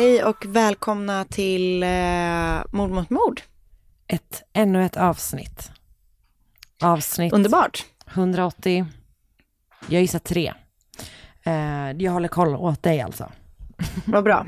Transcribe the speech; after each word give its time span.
Hej 0.00 0.24
och 0.24 0.46
välkomna 0.46 1.24
till 1.24 1.82
eh, 1.82 2.62
Mord 2.70 2.90
mot 2.90 3.10
mord. 3.10 3.40
Ett, 4.06 4.42
ännu 4.52 4.84
ett 4.84 4.96
avsnitt. 4.96 5.70
Avsnitt 6.82 7.32
Underbart. 7.32 7.86
180. 8.06 8.86
Jag 9.88 10.02
gissar 10.02 10.18
tre. 10.18 10.52
Eh, 11.42 11.90
jag 11.90 12.12
håller 12.12 12.28
koll 12.28 12.54
åt 12.54 12.82
dig 12.82 13.00
alltså. 13.00 13.32
Vad 14.04 14.24
bra. 14.24 14.46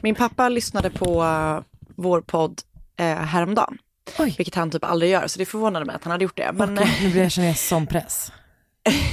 Min 0.00 0.14
pappa 0.14 0.48
lyssnade 0.48 0.90
på 0.90 1.22
uh, 1.22 1.60
vår 1.96 2.20
podd 2.20 2.60
uh, 3.00 3.06
häromdagen. 3.06 3.78
Oj. 4.18 4.34
Vilket 4.38 4.54
han 4.54 4.70
typ 4.70 4.84
aldrig 4.84 5.10
gör, 5.10 5.26
så 5.26 5.38
det 5.38 5.46
förvånade 5.46 5.84
mig 5.84 5.96
att 5.96 6.04
han 6.04 6.10
hade 6.10 6.24
gjort 6.24 6.36
det. 6.36 6.50
Men, 6.54 6.78
Okej, 6.78 6.98
nu 7.02 7.10
blir 7.10 7.22
jag, 7.22 7.32
känner 7.32 7.48
jag 7.48 7.58
sån 7.58 7.86
press. 7.86 8.32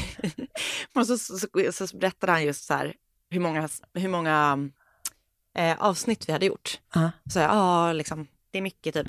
men 0.94 1.06
så, 1.06 1.18
så, 1.18 1.38
så, 1.72 1.88
så 1.88 1.97
berättade 1.97 2.31
han 2.31 2.44
just 2.44 2.66
så 2.66 2.73
här 2.73 2.94
hur 3.29 3.40
många, 3.40 3.69
hur 3.94 4.09
många 4.09 4.57
eh, 5.57 5.75
avsnitt 5.79 6.29
vi 6.29 6.34
hade 6.34 6.45
gjort. 6.45 6.79
Ja. 6.94 7.12
Så 7.34 7.40
jag, 7.40 7.51
ja, 7.51 7.94
liksom, 7.94 8.28
det 8.51 8.57
är 8.57 8.62
mycket 8.62 8.94
typ. 8.94 9.07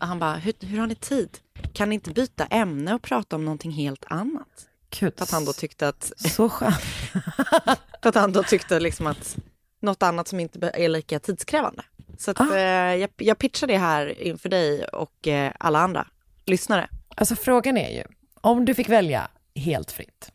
Och 0.00 0.06
han 0.06 0.18
bara, 0.18 0.34
hur, 0.34 0.54
hur 0.60 0.78
har 0.78 0.86
ni 0.86 0.94
tid? 0.94 1.38
Kan 1.72 1.88
ni 1.88 1.94
inte 1.94 2.10
byta 2.10 2.46
ämne 2.46 2.94
och 2.94 3.02
prata 3.02 3.36
om 3.36 3.44
någonting 3.44 3.70
helt 3.70 4.04
annat? 4.08 4.68
Gud, 4.90 5.14
För 5.16 5.22
att 5.22 5.30
han 5.30 5.44
då 5.44 5.52
tyckte 5.52 5.88
att, 5.88 6.12
så 6.16 6.48
skönt. 6.48 6.74
för 8.02 8.08
att, 8.08 8.14
han 8.14 8.32
då 8.32 8.42
tyckte 8.42 8.80
liksom 8.80 9.06
att 9.06 9.36
något 9.80 10.02
annat 10.02 10.28
som 10.28 10.40
inte 10.40 10.70
är 10.74 10.88
lika 10.88 11.18
tidskrävande. 11.20 11.82
Så 12.18 12.30
att, 12.30 12.40
Ah. 12.40 12.56
eh, 12.56 12.94
jag, 12.96 13.10
jag 13.16 13.38
pitchar 13.38 13.66
det 13.66 13.78
här 13.78 14.22
inför 14.22 14.48
dig 14.48 14.84
och 14.84 15.28
eh, 15.28 15.52
alla 15.60 15.78
andra 15.78 16.06
lyssnare. 16.46 16.88
Alltså 17.16 17.36
frågan 17.36 17.76
är 17.76 17.90
ju, 17.90 18.04
om 18.40 18.64
du 18.64 18.74
fick 18.74 18.88
välja 18.88 19.28
helt 19.54 19.92
fritt. 19.92 20.30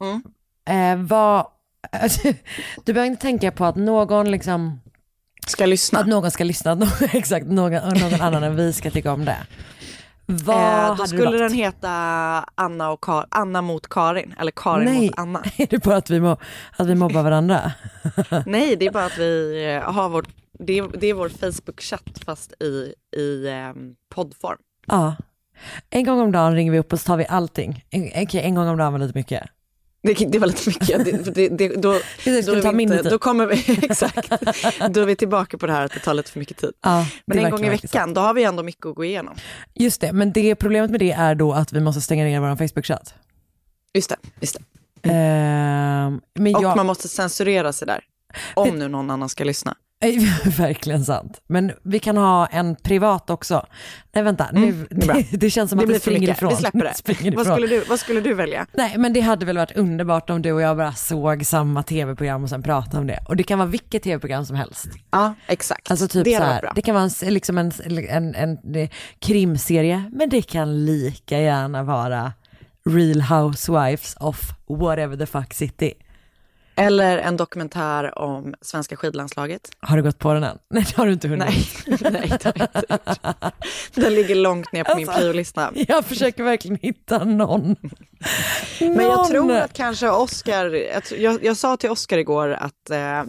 Mm. 0.00 0.22
Eh, 0.64 1.06
vad, 1.08 1.46
du 2.84 2.92
behöver 2.92 3.06
inte 3.10 3.22
tänka 3.22 3.50
på 3.52 3.64
att 3.64 3.76
någon 3.76 4.30
liksom, 4.30 4.80
Ska 5.46 5.66
lyssna. 5.66 5.98
att 6.00 6.06
någon 6.06 6.30
ska 6.30 6.44
lyssna, 6.44 6.74
någon, 6.74 6.88
exakt, 7.12 7.46
någon, 7.46 7.72
någon 7.72 8.20
annan 8.20 8.42
än 8.42 8.56
vi 8.56 8.72
ska 8.72 8.90
tycka 8.90 9.12
om 9.12 9.24
det. 9.24 9.36
Vad 10.26 10.56
Eh, 10.56 10.62
hade 10.62 10.96
då 10.96 11.06
skulle 11.06 11.38
den 11.38 11.52
heta 11.52 11.88
Anna, 12.54 12.90
och 12.90 13.00
Kar- 13.00 13.26
Anna 13.30 13.62
mot 13.62 13.88
Karin, 13.88 14.34
eller 14.40 14.52
Karin 14.56 14.84
Nej. 14.84 15.06
mot 15.06 15.18
Anna. 15.18 15.42
Är 15.56 15.66
det 15.66 15.84
bara 15.84 15.96
att 15.96 16.10
vi, 16.10 16.20
må, 16.20 16.36
att 16.76 16.86
vi 16.86 16.94
mobbar 16.94 17.22
varandra? 17.22 17.72
Nej, 18.46 18.76
det 18.76 18.86
är 18.86 18.90
bara 18.90 19.04
att 19.04 19.18
vi 19.18 19.64
eh, 19.74 19.92
har 19.92 20.08
vårt, 20.08 20.28
det 20.58 20.78
är, 20.78 20.88
det 20.98 21.06
är 21.06 21.14
vår 21.14 21.28
Facebook-chatt 21.28 22.24
fast 22.24 22.62
i, 22.62 22.94
i 23.16 23.48
eh, 23.48 23.72
poddform. 24.14 24.58
Ja. 24.86 25.16
En 25.90 26.04
gång 26.04 26.20
om 26.20 26.32
dagen 26.32 26.54
ringer 26.54 26.72
vi 26.72 26.78
upp 26.78 26.92
och 26.92 27.00
så 27.00 27.06
tar 27.06 27.16
vi 27.16 27.26
allting. 27.28 27.84
En, 27.90 28.02
okej, 28.22 28.40
en 28.40 28.54
gång 28.54 28.68
om 28.68 28.76
dagen 28.78 28.92
var 28.92 28.98
lite 29.00 29.18
mycket. 29.18 29.42
Det, 30.02 30.14
det 30.14 30.38
var 30.38 30.46
lite 30.46 30.68
mycket. 30.68 31.04
Det, 31.04 31.34
det, 31.34 31.48
det, 31.48 31.68
då, 31.68 31.98
ta 32.62 32.80
inte, 32.80 33.18
kommer 33.18 33.46
vi, 33.46 33.78
exakt, 33.82 34.30
då 34.90 35.00
är 35.00 35.04
vi 35.04 35.16
tillbaka 35.16 35.58
på 35.58 35.66
det 35.66 35.72
här 35.72 35.84
att 35.84 35.92
det 35.92 36.00
tar 36.00 36.14
lite 36.14 36.30
för 36.30 36.38
mycket 36.38 36.56
tid. 36.56 36.72
Ja, 36.82 37.06
Men 37.24 37.38
en 37.38 37.50
gång 37.50 37.64
i 37.64 37.68
veckan, 37.68 38.14
då 38.14 38.20
har 38.20 38.34
vi 38.34 38.44
ändå 38.44 38.62
mycket 38.62 38.86
att 38.86 38.94
gå 38.94 39.04
igenom. 39.04 39.34
Just 39.74 40.00
det, 40.00 40.12
men 40.12 40.32
det 40.32 40.54
problemet 40.54 40.90
med 40.90 41.00
det 41.00 41.12
är 41.12 41.34
då 41.34 41.52
att 41.52 41.72
vi 41.72 41.80
måste 41.80 42.00
stänga 42.00 42.24
ner 42.24 42.40
vår 42.40 42.56
Facebook-chatt. 42.56 43.14
Just 43.94 44.08
det. 44.08 44.16
Just 44.40 44.56
det. 45.02 45.10
Ehm, 45.10 46.20
men 46.34 46.56
Och 46.56 46.62
jag, 46.62 46.76
man 46.76 46.86
måste 46.86 47.08
censurera 47.08 47.72
sig 47.72 47.86
där. 47.86 48.04
Om 48.54 48.78
nu 48.78 48.88
någon 48.88 49.10
annan 49.10 49.28
ska 49.28 49.44
lyssna. 49.44 49.76
verkligen 50.58 51.04
sant. 51.04 51.40
Men 51.46 51.72
vi 51.82 51.98
kan 51.98 52.16
ha 52.16 52.46
en 52.46 52.76
privat 52.76 53.30
också. 53.30 53.66
Nej 54.14 54.24
vänta, 54.24 54.48
nu, 54.52 54.62
Mm, 54.68 54.86
det 54.90 55.26
det, 55.38 55.50
känns 55.50 55.70
som 55.70 55.78
Det 55.78 55.84
att 55.84 55.90
för 55.90 55.98
springer 55.98 56.20
mycket. 56.20 56.36
ifrån. 56.36 56.50
Vi 56.50 56.56
släpper 56.56 56.78
det. 56.84 56.94
springer 56.94 57.36
Vad 57.36 57.42
ifrån. 57.46 57.56
skulle, 57.56 57.66
du, 57.66 57.80
vad 57.84 57.98
skulle 58.00 58.20
du 58.20 58.34
välja? 58.34 58.66
Nej 58.72 58.94
men 58.98 59.12
det 59.12 59.20
hade 59.20 59.46
väl 59.46 59.56
varit 59.58 59.76
underbart 59.76 60.30
om 60.30 60.42
du 60.42 60.52
och 60.52 60.60
jag 60.60 60.76
bara 60.76 60.92
såg 60.92 61.46
samma 61.46 61.82
tv-program 61.82 62.42
och 62.42 62.48
sen 62.48 62.62
pratade 62.62 62.98
om 62.98 63.06
det. 63.06 63.18
Och 63.28 63.36
det 63.36 63.42
kan 63.42 63.58
vara 63.58 63.68
vilket 63.68 64.02
tv-program 64.02 64.44
som 64.46 64.56
helst. 64.56 64.88
Ja, 65.10 65.34
exakt. 65.46 65.90
Alltså 65.90 66.08
typ 66.08 66.24
det 66.24 66.36
så 66.36 66.42
här, 66.42 66.60
bra. 66.60 66.72
det 66.74 66.82
kan 66.82 66.94
vara 66.94 67.08
en, 67.24 67.34
liksom 67.34 67.58
en, 67.58 67.72
en, 67.84 68.34
en, 68.34 68.58
en 68.74 68.88
krimserie, 69.18 70.04
men 70.12 70.28
det 70.28 70.42
kan 70.42 70.84
lika 70.86 71.38
gärna 71.40 71.82
vara 71.82 72.32
Real 72.90 73.20
Housewives 73.20 74.16
of 74.20 74.40
whatever 74.68 75.16
the 75.16 75.26
fuck 75.26 75.54
city. 75.54 75.92
Eller 76.76 77.18
en 77.18 77.36
dokumentär 77.36 78.18
om 78.18 78.54
svenska 78.60 78.96
skidlandslaget. 78.96 79.70
Har 79.80 79.96
du 79.96 80.02
gått 80.02 80.18
på 80.18 80.34
den 80.34 80.44
än? 80.44 80.58
Nej, 80.70 80.84
det 80.88 80.96
har 80.96 81.06
du 81.06 81.12
inte 81.12 81.28
hunnit. 81.28 81.46
Nej, 81.46 81.98
nej 82.12 82.32
det 82.42 82.44
har 82.44 82.52
jag 82.56 82.68
inte 82.76 83.08
gjort. 83.08 83.54
Den 83.94 84.14
ligger 84.14 84.34
långt 84.34 84.72
ner 84.72 84.84
på 84.84 84.96
min 84.96 85.08
Alltså, 85.08 85.22
priolista. 85.22 85.72
Jag 85.88 86.04
försöker 86.04 86.42
verkligen 86.42 86.78
hitta 86.82 87.24
någon. 87.24 87.76
Men 88.80 88.94
jag 88.96 89.16
Någon. 89.16 89.30
tror 89.30 89.52
att 89.56 89.72
kanske 89.72 90.10
Oscar, 90.10 90.64
jag, 91.18 91.44
jag, 91.44 91.56
sa 91.56 91.76
till 91.76 91.90
Oscar 91.90 92.18
igår 92.18 92.48
att, 92.50 92.90
eh, 92.90 93.20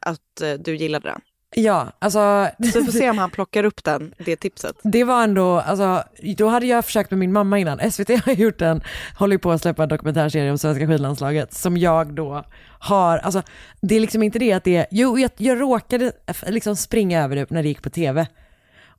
att 0.00 0.40
eh, 0.42 0.52
du 0.52 0.76
gillade 0.76 1.08
den. 1.08 1.20
Ja, 1.56 1.92
alltså. 1.98 2.48
Så 2.72 2.78
vi 2.78 2.84
får 2.84 2.92
se 2.92 3.10
om 3.10 3.18
han 3.18 3.30
plockar 3.30 3.64
upp 3.64 3.84
den, 3.84 4.14
det 4.18 4.36
tipset. 4.36 4.76
Det 4.82 5.04
var 5.04 5.24
ändå, 5.24 5.60
alltså, 5.60 6.02
då 6.36 6.48
hade 6.48 6.66
jag 6.66 6.84
försökt 6.84 7.10
med 7.10 7.18
min 7.18 7.32
mamma 7.32 7.58
innan. 7.58 7.90
SVT 7.92 8.08
har 8.08 8.32
gjort 8.32 8.62
en, 8.62 8.82
håller 9.14 9.38
på 9.38 9.52
att 9.52 9.62
släppa 9.62 9.82
en 9.82 9.88
dokumentärserie 9.88 10.50
om 10.50 10.58
svenska 10.58 10.86
skidlandslaget 10.86 11.54
som 11.54 11.76
jag 11.76 12.14
då 12.14 12.44
har, 12.78 13.18
alltså 13.18 13.42
det 13.80 13.94
är 13.96 14.00
liksom 14.00 14.22
inte 14.22 14.38
det 14.38 14.52
att 14.52 14.64
det 14.64 14.76
är, 14.76 14.86
jo 14.90 15.18
jag, 15.18 15.30
jag 15.36 15.60
råkade 15.60 16.12
liksom 16.46 16.76
springa 16.76 17.24
över 17.24 17.36
det 17.36 17.50
när 17.50 17.62
det 17.62 17.68
gick 17.68 17.82
på 17.82 17.90
tv. 17.90 18.26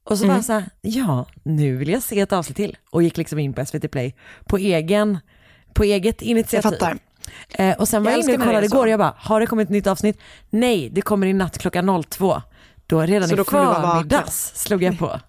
Och 0.03 0.17
så 0.17 0.27
var 0.27 0.35
jag 0.35 0.45
så 0.45 0.53
här, 0.53 0.63
ja 0.81 1.25
nu 1.43 1.77
vill 1.77 1.89
jag 1.89 2.03
se 2.03 2.19
ett 2.19 2.33
avsnitt 2.33 2.57
till. 2.57 2.77
Och 2.89 3.03
gick 3.03 3.17
liksom 3.17 3.39
in 3.39 3.53
på 3.53 3.65
SVT 3.65 3.91
Play 3.91 4.15
på 4.45 4.57
egen, 4.57 5.17
på 5.73 5.83
eget 5.83 6.21
Jag 6.21 6.29
initiativ. 6.29 6.69
fattar. 6.69 6.97
Eh, 7.49 7.77
och 7.77 7.87
sen 7.87 8.03
var 8.03 8.11
Jag 8.11 8.19
jag 8.19 8.23
inne 8.29 8.37
och 8.37 8.43
kollade 8.43 8.65
igår 8.65 8.83
och 8.83 8.89
jag 8.89 8.99
bara, 8.99 9.13
har 9.17 9.39
det 9.39 9.45
kommit 9.45 9.65
ett 9.65 9.71
nytt 9.71 9.87
avsnitt? 9.87 10.19
Nej, 10.49 10.89
det 10.89 11.01
kommer 11.01 11.27
i 11.27 11.33
natt 11.33 11.57
klockan 11.57 12.03
02. 12.03 12.41
Då 12.87 13.01
redan 13.01 13.27
Så 13.29 13.33
i 13.33 13.37
då 13.37 13.43
förmiddags 13.43 14.51
slog 14.55 14.83
jag 14.83 14.99
på. 14.99 15.19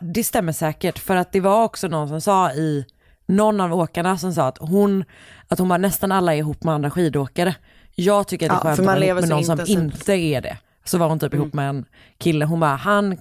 det 0.00 0.24
stämmer 0.24 0.52
säkert, 0.52 0.98
för 0.98 1.16
att 1.16 1.32
det 1.32 1.40
var 1.40 1.64
också 1.64 1.88
någon 1.88 2.08
som 2.08 2.20
sa 2.20 2.52
i, 2.52 2.86
någon 3.32 3.60
av 3.60 3.74
åkarna 3.74 4.18
som 4.18 4.32
sa 4.34 4.46
att 4.46 4.58
hon, 4.60 5.04
att 5.48 5.58
hon 5.58 5.68
var 5.68 5.78
nästan 5.78 6.12
alla 6.12 6.34
är 6.34 6.38
ihop 6.38 6.64
med 6.64 6.74
andra 6.74 6.90
skidåkare. 6.90 7.54
Jag 7.94 8.28
tycker 8.28 8.46
att 8.50 8.62
det 8.62 8.68
är 8.68 8.70
Ja, 8.70 8.76
skönt 8.76 8.80
att 8.80 8.86
vara 8.86 9.14
med 9.14 9.28
någon 9.28 9.44
som 9.44 9.60
inte 9.66 10.12
är 10.12 10.40
det. 10.40 10.58
Så 10.84 10.98
var 10.98 11.08
hon 11.08 11.18
typ 11.18 11.34
ihop 11.34 11.52
med 11.52 11.68
en 11.68 11.84
kille, 12.18 12.44
hon 12.44 12.60
bara, 12.60 12.76
han, 12.76 13.18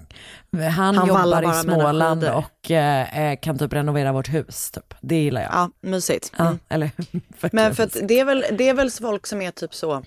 han, 0.51 0.95
Han 0.95 1.07
jobbar 1.07 1.41
bara 1.41 1.59
i 1.59 1.63
Småland 1.63 2.23
och 2.23 2.71
eh, 2.71 3.35
kan 3.41 3.57
typ 3.57 3.73
renovera 3.73 4.11
vårt 4.11 4.29
hus. 4.33 4.71
Typ. 4.71 4.93
Det 5.01 5.15
gillar 5.23 5.41
jag. 5.41 5.51
Ja, 5.53 5.69
mysigt. 5.81 6.31
Ja, 6.37 6.45
Mm. 6.45 6.59
eller, 6.69 6.91
Men 7.51 7.75
för 7.75 7.89
det 8.07 8.19
är, 8.19 8.25
väl, 8.25 8.45
det 8.57 8.69
är 8.69 8.73
väl 8.73 8.91
folk 8.91 9.27
som 9.27 9.41
är 9.41 9.51
typ 9.51 9.73
så, 9.73 10.03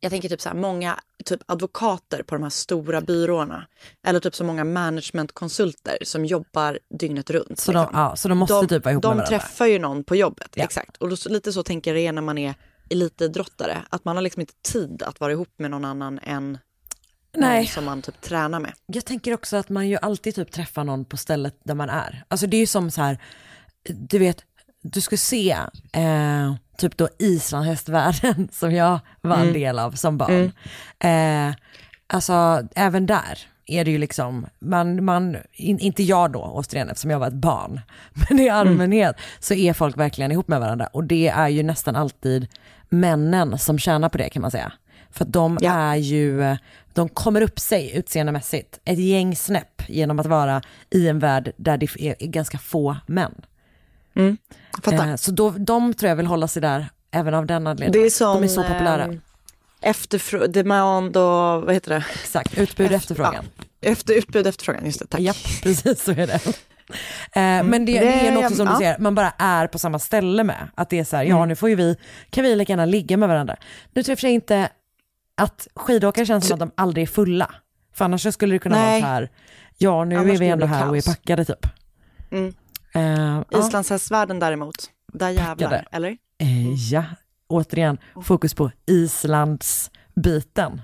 jag 0.00 0.10
tänker 0.10 0.28
typ 0.28 0.40
så 0.40 0.48
här, 0.48 0.56
många 0.56 1.00
typ 1.24 1.40
advokater 1.46 2.22
på 2.22 2.34
de 2.34 2.42
här 2.42 2.50
stora 2.50 3.00
byråerna. 3.00 3.66
Eller 4.06 4.20
typ 4.20 4.34
så 4.34 4.44
många 4.44 4.64
managementkonsulter 4.64 5.98
som 6.02 6.24
jobbar 6.24 6.78
dygnet 6.98 7.30
runt. 7.30 7.58
så, 7.60 7.72
de, 7.72 7.80
liksom. 7.82 8.00
ja, 8.00 8.16
så 8.16 8.28
de 8.28 8.38
måste 8.38 8.54
de, 8.54 8.68
typ 8.68 8.84
vara 8.84 8.92
ihop 8.92 9.02
de 9.02 9.08
med 9.08 9.16
varandra. 9.16 9.38
träffar 9.38 9.66
ju 9.66 9.78
någon 9.78 10.04
på 10.04 10.16
jobbet, 10.16 10.48
Ja. 10.54 10.64
exakt. 10.64 10.96
Och 10.96 11.08
då, 11.08 11.16
lite 11.26 11.52
så 11.52 11.62
tänker 11.62 11.90
jag 11.90 11.96
det 11.98 12.06
är 12.06 12.12
när 12.12 12.22
man 12.22 12.38
är 12.38 12.54
elitidrottare. 12.90 13.82
Att 13.90 14.04
man 14.04 14.16
har 14.16 14.22
liksom 14.22 14.40
inte 14.40 14.54
tid 14.72 15.02
att 15.02 15.20
vara 15.20 15.32
ihop 15.32 15.54
med 15.56 15.70
någon 15.70 15.84
annan 15.84 16.18
än 16.22 16.58
Nej. 17.36 17.66
som 17.66 17.84
man 17.84 18.02
typ 18.02 18.20
tränar 18.20 18.60
med. 18.60 18.72
Jag 18.86 19.04
tänker 19.04 19.34
också 19.34 19.56
att 19.56 19.68
man 19.68 19.88
ju 19.88 19.96
alltid 20.02 20.34
typ 20.34 20.52
träffar 20.52 20.84
någon 20.84 21.04
på 21.04 21.16
stället 21.16 21.56
där 21.64 21.74
man 21.74 21.90
är. 21.90 22.24
Alltså 22.28 22.46
det 22.46 22.56
är 22.56 22.60
ju 22.60 22.66
som 22.66 22.90
så 22.90 23.02
här, 23.02 23.18
du 23.88 24.18
vet, 24.18 24.42
du 24.82 25.00
ska 25.00 25.16
se 25.16 25.50
eh, 25.92 26.54
typ 26.78 26.96
då 26.96 27.08
islandshästvärlden 27.18 28.48
som 28.52 28.72
jag 28.74 28.98
var 29.20 29.36
en 29.36 29.52
del 29.52 29.78
av 29.78 29.92
som 29.92 30.18
barn. 30.18 30.52
Eh, 30.98 31.54
alltså 32.06 32.62
även 32.74 33.06
där 33.06 33.38
är 33.66 33.84
det 33.84 33.90
ju 33.90 33.98
liksom, 33.98 34.46
man, 34.58 35.04
man, 35.04 35.36
in, 35.52 35.78
inte 35.78 36.02
jag 36.02 36.32
då 36.32 36.40
återigen 36.42 36.88
eftersom 36.88 37.10
jag 37.10 37.18
var 37.18 37.26
ett 37.26 37.32
barn, 37.34 37.80
men 38.28 38.40
i 38.40 38.48
allmänhet 38.48 39.16
så 39.38 39.54
är 39.54 39.72
folk 39.72 39.96
verkligen 39.96 40.32
ihop 40.32 40.48
med 40.48 40.60
varandra 40.60 40.86
och 40.86 41.04
det 41.04 41.28
är 41.28 41.48
ju 41.48 41.62
nästan 41.62 41.96
alltid 41.96 42.48
männen 42.88 43.58
som 43.58 43.78
tjänar 43.78 44.08
på 44.08 44.18
det 44.18 44.28
kan 44.28 44.42
man 44.42 44.50
säga. 44.50 44.72
För 45.10 45.24
att 45.24 45.32
de 45.32 45.58
Ja. 45.60 45.72
är 45.72 45.96
ju, 45.96 46.56
de 46.94 47.08
kommer 47.08 47.40
upp 47.40 47.58
sig 47.58 47.96
utseendemässigt 47.96 48.80
ett 48.84 48.98
gäng 48.98 49.36
snäpp 49.36 49.82
genom 49.88 50.18
att 50.20 50.26
vara 50.26 50.62
i 50.90 51.08
en 51.08 51.18
värld 51.18 51.52
där 51.56 51.76
det 51.76 51.86
är 52.00 52.26
ganska 52.26 52.58
få 52.58 52.96
män. 53.06 53.34
Fattar. 54.82 55.08
Eh, 55.08 55.16
så 55.16 55.30
då, 55.30 55.50
de 55.50 55.94
tror 55.94 56.08
jag 56.08 56.16
vill 56.16 56.26
hålla 56.26 56.48
sig 56.48 56.62
där 56.62 56.86
även 57.10 57.34
av 57.34 57.46
den 57.46 57.66
anledningen. 57.66 57.92
Det 57.92 58.06
är 58.06 58.10
som 58.10 58.34
de 58.40 58.44
är 58.44 58.48
så 58.48 58.62
populära. 58.62 59.04
eh, 59.04 59.90
efterfrå- 59.90 60.46
demand 60.46 61.16
och 61.16 61.22
vad 61.62 61.74
heter 61.74 61.90
det? 61.90 62.04
Exakt, 62.14 62.58
utbud 62.58 62.86
och 62.86 62.92
efterfrågan. 62.96 63.44
Ja, 63.80 63.90
efter 63.90 64.14
utbud 64.14 64.46
efterfrågan, 64.46 64.84
just 64.86 64.98
det, 65.00 65.06
tack. 65.06 65.20
Japp, 65.20 65.36
precis 65.62 66.04
så 66.04 66.10
är 66.10 66.26
det. 66.26 66.40
Eh, 67.32 67.64
Men 67.64 67.70
det, 67.70 68.00
det 68.00 68.12
är 68.12 68.24
Det- 68.34 68.40
något 68.42 68.56
som 68.56 68.66
du 68.66 68.72
ja. 68.72 68.78
säger, 68.78 68.98
man 68.98 69.14
bara 69.14 69.30
är 69.38 69.66
på 69.66 69.78
samma 69.78 69.98
ställe 69.98 70.44
med. 70.44 70.68
Att 70.74 70.90
det 70.90 70.98
är 70.98 71.04
så 71.04 71.16
här, 71.16 71.24
ja 71.24 71.44
nu 71.44 71.56
får 71.56 71.68
ju 71.68 71.74
vi, 71.74 71.96
kan 72.30 72.44
vi 72.44 72.56
lika 72.56 72.72
gärna 72.72 72.84
ligga 72.84 73.16
med 73.16 73.28
varandra. 73.28 73.56
Nu 73.92 74.02
tror 74.02 74.10
jag 74.12 74.16
och 74.16 74.20
för 74.20 74.28
inte 74.28 74.68
att 75.36 75.68
skidåkare 75.74 76.26
känns 76.26 76.46
som 76.48 76.54
att 76.54 76.60
de 76.60 76.70
aldrig 76.74 77.02
är 77.02 77.06
fulla. 77.06 77.54
För 77.94 78.04
annars 78.04 78.22
så 78.22 78.32
skulle 78.32 78.54
det 78.54 78.58
kunna 78.58 78.76
Nej. 78.76 78.90
vara 79.02 79.10
så 79.10 79.14
här, 79.14 79.30
ja 79.78 80.04
nu 80.04 80.16
Annars 80.16 80.34
är 80.34 80.38
vi 80.38 80.48
ändå 80.48 80.66
här 80.66 80.88
och 80.88 80.96
är 80.96 81.00
kaos. 81.00 81.16
packade 81.16 81.44
typ. 81.44 81.66
Mm. 82.30 82.54
Eh. 82.96 83.42
Islandshästvärlden 83.60 84.38
däremot, 84.38 84.90
där 85.12 85.28
jävlar, 85.30 85.54
Packade. 85.70 85.84
eller? 85.92 86.16
Eh, 86.38 86.72
ja, 86.92 87.04
återigen 87.48 87.98
fokus 88.24 88.54
på 88.54 88.70
Islands 88.86 89.90
biten. 90.14 90.82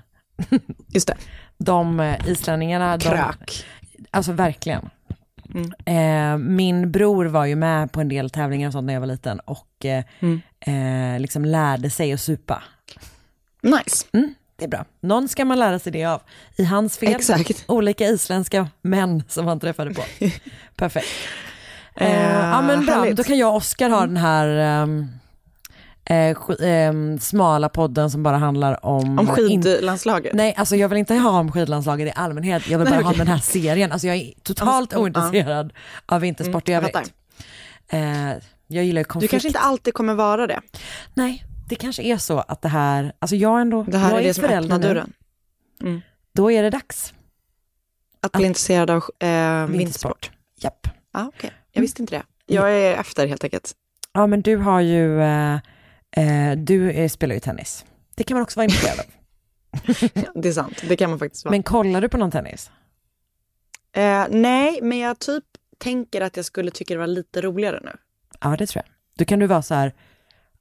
Just 0.88 1.06
det, 1.08 1.16
De 1.58 2.00
eh, 2.00 2.28
islänningarna, 2.28 2.96
de, 2.96 3.04
krök. 3.08 3.64
alltså 4.10 4.32
verkligen. 4.32 4.90
Mm. 5.54 5.72
Eh, 5.86 6.38
min 6.38 6.92
bror 6.92 7.24
var 7.24 7.44
ju 7.44 7.56
med 7.56 7.92
på 7.92 8.00
en 8.00 8.08
del 8.08 8.30
tävlingar 8.30 8.66
och 8.68 8.72
sånt 8.72 8.86
när 8.86 8.94
jag 8.94 9.00
var 9.00 9.06
liten 9.06 9.40
och 9.40 9.84
eh, 9.84 10.04
Mm. 10.20 10.40
eh, 11.14 11.20
liksom 11.20 11.44
lärde 11.44 11.90
sig 11.90 12.12
att 12.12 12.20
supa. 12.20 12.62
Nice. 13.62 14.06
Mm, 14.12 14.34
det 14.56 14.64
är 14.64 14.68
bra. 14.68 14.84
Någon 15.00 15.28
ska 15.28 15.44
man 15.44 15.58
lära 15.58 15.78
sig 15.78 15.92
det 15.92 16.04
av. 16.04 16.22
I 16.56 16.64
hans 16.64 16.98
fel, 16.98 17.14
Exakt. 17.14 17.64
olika 17.68 18.06
isländska 18.06 18.68
män 18.82 19.22
som 19.28 19.46
han 19.46 19.60
träffade 19.60 19.94
på. 19.94 20.02
Perfekt. 20.76 21.06
Eh, 21.96 22.10
Eh, 22.36 22.48
ja 22.48 22.62
men 22.62 22.86
bra, 22.86 22.94
härligt. 22.94 23.16
då 23.16 23.22
kan 23.24 23.38
jag 23.38 23.50
och 23.50 23.56
Oskar 23.56 23.90
ha 23.90 24.00
den 24.00 24.16
här 24.16 24.46
ehm, 24.48 25.06
eh, 26.04 26.36
ehm, 26.68 27.18
smala 27.18 27.68
podden 27.68 28.10
som 28.10 28.22
bara 28.22 28.36
handlar 28.36 28.86
om... 28.86 29.18
Om 29.18 29.28
in- 29.28 29.62
skidlandslaget. 29.62 30.34
Nej, 30.34 30.54
alltså 30.56 30.76
jag 30.76 30.88
vill 30.88 30.98
inte 30.98 31.14
ha 31.14 31.30
om 31.40 31.52
skidlandslaget 31.52 32.08
i 32.08 32.12
allmänhet, 32.16 32.68
jag 32.68 32.78
vill 32.78 32.88
Nej, 32.88 32.98
bara 32.98 33.04
ha 33.04 33.10
okej. 33.10 33.18
den 33.18 33.26
här 33.28 33.38
serien. 33.38 33.92
Alltså 33.92 34.06
jag 34.06 34.16
är 34.16 34.32
totalt 34.42 34.92
Ja. 34.92 34.98
ointresserad 34.98 35.72
av 36.06 36.20
vintersport 36.20 36.68
i 36.68 36.72
Mm, 36.72 36.84
jag 36.84 36.96
övrigt. 36.96 37.12
Eh, 37.88 38.48
jag 38.66 38.84
gillar 38.84 39.00
ju 39.00 39.04
Du 39.04 39.08
konflikt. 39.08 39.30
kanske 39.30 39.48
inte 39.48 39.58
alltid 39.60 39.94
kommer 39.94 40.14
vara 40.14 40.46
det. 40.46 40.60
Nej, 41.14 41.44
det 41.68 41.74
kanske 41.74 42.02
är 42.02 42.16
så 42.16 42.38
att 42.38 42.62
det 42.62 42.68
här, 42.68 43.12
alltså 43.18 43.36
jag 43.36 43.60
ändå, 43.60 43.82
Det 43.88 43.98
här 43.98 44.10
jag 44.10 44.20
är 44.20 44.24
det 44.24 44.34
som 44.34 44.42
förälder 44.44 44.76
öppnar 44.76 44.88
nu. 44.88 44.94
dörren. 44.94 46.02
Då 46.34 46.50
är 46.52 46.62
det 46.62 46.70
dags. 46.70 47.14
Att 48.20 48.32
bli 48.32 48.46
intresserad 48.46 48.90
av 48.90 49.02
eh. 49.28 49.66
Vintersport. 49.66 50.30
Japp. 50.60 50.86
Ah, 51.12 51.24
okay. 51.26 51.50
Jag 51.72 51.82
visste 51.82 52.02
inte 52.02 52.16
det. 52.16 52.22
Jag 52.46 52.72
är 52.72 52.96
efter 52.96 53.26
helt 53.26 53.44
enkelt. 53.44 53.76
Ja 54.12 54.26
men 54.26 54.42
du 54.42 54.56
har 54.56 54.80
ju, 54.80 55.22
eh, 55.22 55.54
eh, 56.16 56.56
du 56.56 56.90
eh, 56.90 57.08
spelar 57.08 57.34
ju 57.34 57.40
tennis. 57.40 57.84
Det 58.14 58.24
kan 58.24 58.34
man 58.34 58.42
också 58.42 58.58
vara 58.58 58.64
intresserad 58.64 58.98
av. 58.98 59.06
Det 60.42 60.48
är 60.48 60.52
sant, 60.52 60.82
det 60.88 60.96
kan 60.96 61.10
man 61.10 61.18
faktiskt 61.18 61.44
vara. 61.44 61.50
Men 61.50 61.62
kollar 61.62 62.00
du 62.00 62.08
på 62.08 62.16
någon 62.16 62.30
tennis? 62.30 62.70
Eh, 63.92 64.26
nej, 64.30 64.78
men 64.82 64.98
jag 64.98 65.18
typ 65.18 65.44
tänker 65.78 66.20
att 66.20 66.36
jag 66.36 66.44
skulle 66.44 66.70
tycka 66.70 66.94
det 66.94 67.00
var 67.00 67.06
lite 67.06 67.40
roligare 67.40 67.80
nu. 67.84 67.92
Ja 68.40 68.56
det 68.56 68.66
tror 68.66 68.82
jag. 68.86 68.94
Då 69.16 69.24
kan 69.24 69.38
du 69.38 69.46
vara 69.46 69.62
så 69.62 69.74
här, 69.74 69.94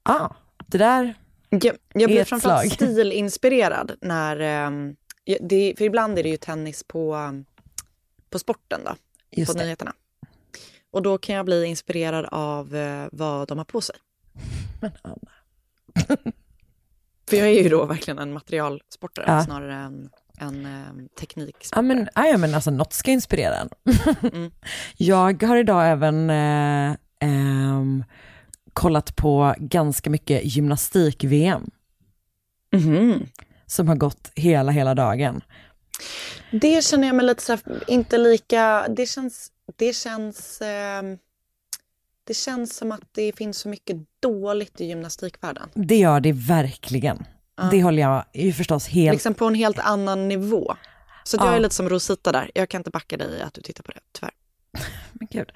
ah, 0.02 0.28
det 0.66 0.78
där, 0.78 1.14
Jag, 1.48 1.76
jag 1.92 2.10
Ett 2.10 2.28
framförallt 2.28 2.72
slag. 2.72 2.72
stilinspirerad 2.90 3.92
när, 4.00 4.40
ehm, 4.40 4.96
ja, 5.24 5.36
det, 5.40 5.74
för 5.78 5.84
ibland 5.84 6.18
är 6.18 6.22
det 6.22 6.28
ju 6.28 6.36
tennis 6.36 6.84
på, 6.84 7.16
um, 7.16 7.44
på 8.30 8.38
sporten 8.38 8.80
då, 8.84 8.96
just 9.30 9.52
på 9.52 9.58
det. 9.58 9.64
nyheterna. 9.64 9.92
Och 10.92 11.02
då 11.02 11.18
kan 11.18 11.34
jag 11.34 11.44
bli 11.44 11.64
inspirerad 11.64 12.24
av 12.32 12.74
eh, 12.76 13.08
vad 13.12 13.48
de 13.48 13.58
har 13.58 13.64
på 13.64 13.80
sig. 13.80 13.96
Men 14.80 14.90
Anna. 15.02 15.16
För 17.28 17.36
jag 17.36 17.48
är 17.48 17.62
ju 17.62 17.68
då 17.68 17.84
verkligen 17.84 18.18
en 18.18 18.32
materialsportare 18.32 19.24
Ja. 19.28 19.44
snarare 19.44 19.74
än 19.74 20.10
en 20.38 20.66
um, 20.66 21.08
tekniksportare. 21.20 21.78
Ja 21.78 21.94
men, 21.94 22.08
ja, 22.14 22.36
men 22.38 22.54
alltså 22.54 22.70
något 22.70 22.92
ska 22.92 23.10
inspirera 23.10 23.54
en. 23.56 23.68
Mm. 24.32 24.50
Jag 24.96 25.42
har 25.42 25.56
idag 25.56 25.90
även 25.90 26.30
eh, 26.30 26.96
ehm, 27.20 28.04
kollat 28.72 29.16
på 29.16 29.54
ganska 29.58 30.10
mycket 30.10 30.44
gymnastik-VM 30.44 31.70
Mhm. 32.72 33.26
som 33.66 33.88
har 33.88 33.96
gått 33.96 34.32
hela, 34.34 34.72
hela 34.72 34.94
dagen. 34.94 35.40
Det 36.52 36.84
känner 36.84 37.06
jag 37.06 37.16
mig 37.16 37.26
lite 37.26 37.42
så 37.42 37.52
här, 37.52 37.84
inte 37.90 38.18
lika, 38.18 38.86
det 38.88 39.06
känns, 39.06 39.51
det 39.76 39.92
känns, 39.92 40.60
ehm, 40.62 41.18
det 42.24 42.34
känns 42.34 42.76
som 42.76 42.92
att 42.92 43.02
det 43.12 43.36
finns 43.36 43.58
så 43.58 43.68
mycket 43.68 43.96
dåligt 44.20 44.80
i 44.80 44.84
gymnastikvärlden. 44.84 45.68
Det 45.74 45.96
gör 45.96 46.20
det 46.20 46.32
verkligen. 46.32 47.24
Ja. 47.56 47.68
Det 47.70 47.82
håller 47.82 48.02
jag 48.02 48.24
ju 48.34 48.52
förstås 48.52 48.88
helt... 48.88 49.14
Liksom 49.14 49.34
på 49.34 49.44
en 49.46 49.54
helt 49.54 49.78
annan 49.78 50.28
nivå. 50.28 50.76
Så 51.24 51.36
Ja. 51.36 51.46
jag 51.46 51.56
är 51.56 51.60
lite 51.60 51.74
som 51.74 51.88
Rosita 51.88 52.32
där, 52.32 52.50
jag 52.54 52.68
kan 52.68 52.80
inte 52.80 52.90
backa 52.90 53.16
dig 53.16 53.38
i 53.38 53.42
att 53.42 53.54
du 53.54 53.60
tittar 53.60 53.82
på 53.82 53.92
det, 53.92 54.00
tyvärr. 54.12 54.32
Men 55.12 55.28
gud, 55.30 55.52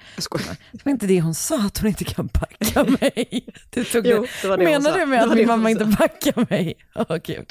det 0.71 0.85
var 0.85 0.91
inte 0.91 1.07
det 1.07 1.21
hon 1.21 1.33
sa, 1.35 1.65
att 1.65 1.77
hon 1.77 1.87
inte 1.87 2.03
kan 2.03 2.29
backa 2.33 2.83
mig. 3.01 3.45
Du 3.69 3.83
tog 3.83 4.07
Jo, 4.07 4.25
det. 4.41 4.47
var 4.47 4.57
det 4.57 4.63
Menar 4.63 4.99
du 4.99 5.05
med 5.05 5.23
att 5.23 5.35
min 5.35 5.47
mamma 5.47 5.69
inte 5.69 5.85
backar 5.85 6.49
mig? 6.49 6.73
Åh 6.95 7.17
gud. 7.23 7.45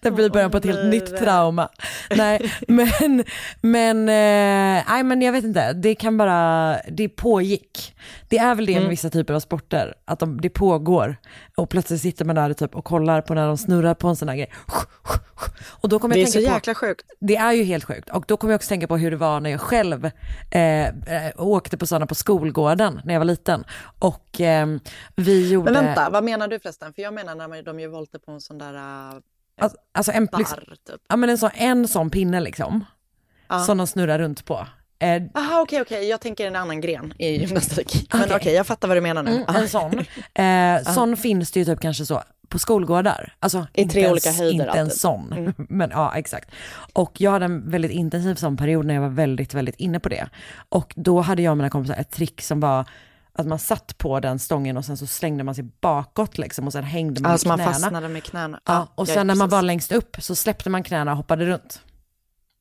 Det 0.00 0.10
blir 0.10 0.30
början 0.30 0.50
på 0.50 0.56
ett 0.56 0.64
helt 0.64 0.84
nytt 0.86 1.16
trauma. 1.18 1.68
Nej, 2.10 2.52
men, 2.68 3.24
men, 3.60 4.08
eh, 4.08 4.84
nej, 4.88 5.02
men 5.04 5.22
jag 5.22 5.32
vet 5.32 5.44
inte, 5.44 5.72
det 5.72 5.94
kan 5.94 6.16
bara, 6.16 6.76
det 6.90 7.08
pågick. 7.08 7.94
Det 8.28 8.38
är 8.38 8.54
väl 8.54 8.66
det 8.66 8.72
Mm. 8.72 8.82
med 8.82 8.90
vissa 8.90 9.10
typer 9.10 9.34
av 9.34 9.40
sporter, 9.40 9.94
att 10.04 10.18
de, 10.18 10.40
det 10.40 10.50
pågår 10.50 11.16
och 11.56 11.70
plötsligt 11.70 12.00
sitter 12.00 12.24
man 12.24 12.34
där 12.36 12.52
typ 12.52 12.74
och 12.74 12.84
kollar 12.84 13.20
på 13.20 13.34
när 13.34 13.46
de 13.46 13.58
snurrar 13.58 13.94
på 13.94 14.08
en 14.08 14.16
sån 14.16 14.28
här 14.28 14.36
grej. 14.36 14.52
Och 15.80 15.88
då 15.88 15.98
kommer 15.98 16.14
Det 16.14 16.20
är 16.20 16.22
jag 16.22 16.28
så 16.28 16.38
tänka 16.38 16.50
på, 16.50 16.54
jäkla 16.56 16.74
sjukt. 16.74 17.02
det 17.20 17.36
är 17.36 17.52
ju 17.52 17.62
helt 17.64 17.84
sjukt. 17.84 18.10
Och 18.10 18.24
då 18.28 18.36
kommer 18.36 18.52
jag 18.52 18.58
också 18.58 18.68
tänka 18.68 18.86
på 18.86 18.96
hur 18.96 19.10
det 19.10 19.16
var 19.16 19.40
när 19.40 19.50
jag 19.50 19.60
själv 19.60 20.04
eh, 20.04 20.10
eh, 21.06 21.32
åkte 21.36 21.78
på 21.78 21.86
sådana 21.86 22.06
på 22.06 22.14
skolgården 22.14 23.00
när 23.04 23.14
jag 23.14 23.20
var 23.20 23.24
liten. 23.24 23.64
Och 23.98 24.40
eh, 24.40 24.66
vi 25.16 25.52
gjorde... 25.52 25.72
Men 25.72 25.84
vänta, 25.84 26.10
vad 26.10 26.24
menar 26.24 26.48
du 26.48 26.58
förresten? 26.58 26.92
För 26.92 27.02
jag 27.02 27.14
menar 27.14 27.34
när 27.34 27.62
de 27.62 27.80
gör 27.80 27.88
volter 27.88 28.18
på 28.18 28.30
en 28.30 28.40
sån 28.40 28.58
där 28.58 28.74
uh, 28.74 29.20
Alltså, 29.60 29.78
alltså 29.92 30.12
en, 30.12 30.26
bar, 30.26 30.38
liksom, 30.38 30.58
typ. 30.86 31.00
ja, 31.08 31.16
men 31.16 31.30
en, 31.30 31.38
sån, 31.38 31.50
en 31.54 31.88
sån 31.88 32.10
pinne 32.10 32.40
liksom. 32.40 32.84
Ja. 33.48 33.58
Som 33.60 33.78
de 33.78 33.86
snurrar 33.86 34.18
runt 34.18 34.44
på. 34.44 34.66
Eh, 35.00 35.22
Aha, 35.34 35.60
okej, 35.60 35.80
okej. 35.80 36.08
Jag 36.08 36.20
tänker 36.20 36.46
en 36.46 36.56
annan 36.56 36.80
gren 36.80 37.14
i 37.18 37.26
gymnastik. 37.36 38.06
Men 38.12 38.22
Okej. 38.22 38.36
okej, 38.36 38.54
jag 38.54 38.66
fattar 38.66 38.88
vad 38.88 38.96
du 38.96 39.00
menar 39.00 39.22
nu. 39.22 39.30
mm, 39.30 39.56
en 39.56 39.68
sån. 39.68 40.04
Eh, 40.44 40.94
sån 40.94 41.16
finns 41.16 41.50
det 41.50 41.60
ju 41.60 41.64
typ 41.66 41.80
kanske 41.80 42.06
så 42.06 42.22
på 42.48 42.58
skolgårdar. 42.58 43.34
Alltså, 43.38 43.66
I 43.74 43.80
inte 43.82 43.92
tre 43.92 44.04
en- 44.04 44.10
olika 44.12 44.30
höjder 44.32 44.50
Inte 44.52 44.64
en 44.64 44.68
alltid. 44.70 44.80
Mm. 44.80 44.90
sån, 44.90 45.54
men 45.68 45.90
ja 45.90 46.14
exakt. 46.16 46.50
Och 46.92 47.20
jag 47.20 47.30
hade 47.30 47.44
en 47.44 47.70
väldigt 47.70 47.90
intensiv 47.90 48.34
sån 48.34 48.56
period 48.56 48.86
när 48.86 48.94
jag 48.94 49.00
var 49.00 49.08
väldigt, 49.08 49.54
väldigt 49.54 49.76
inne 49.76 50.00
på 50.00 50.08
det. 50.08 50.28
Och 50.68 50.92
då 50.96 51.20
hade 51.20 51.42
jag 51.42 51.50
och 51.50 51.56
mina 51.56 51.70
kompisar 51.70 51.94
ett 51.96 52.10
trick 52.10 52.42
som 52.42 52.60
var 52.60 52.84
att 53.32 53.46
man 53.46 53.58
satt 53.58 53.98
på 53.98 54.20
den 54.20 54.38
stången 54.38 54.76
och 54.76 54.84
sen 54.84 54.96
så 54.96 55.06
slängde 55.06 55.44
man 55.44 55.54
sig 55.54 55.64
bakåt 55.80 56.38
liksom 56.38 56.66
och 56.66 56.72
sen 56.72 56.84
hängde 56.84 57.20
man 57.22 57.32
Alltså 57.32 57.48
med 57.48 57.58
man 57.58 57.66
knäna. 57.66 57.72
fastnade 57.80 58.08
med 58.08 58.24
knäna. 58.24 58.60
Ja, 58.64 58.88
och 58.94 59.08
sen 59.08 59.26
när 59.26 59.34
man 59.34 59.48
var 59.48 59.62
längst 59.62 59.92
upp 59.92 60.16
så 60.20 60.34
släppte 60.34 60.70
man 60.70 60.82
knäna 60.82 61.10
och 61.10 61.16
hoppade 61.16 61.46
runt. 61.46 61.80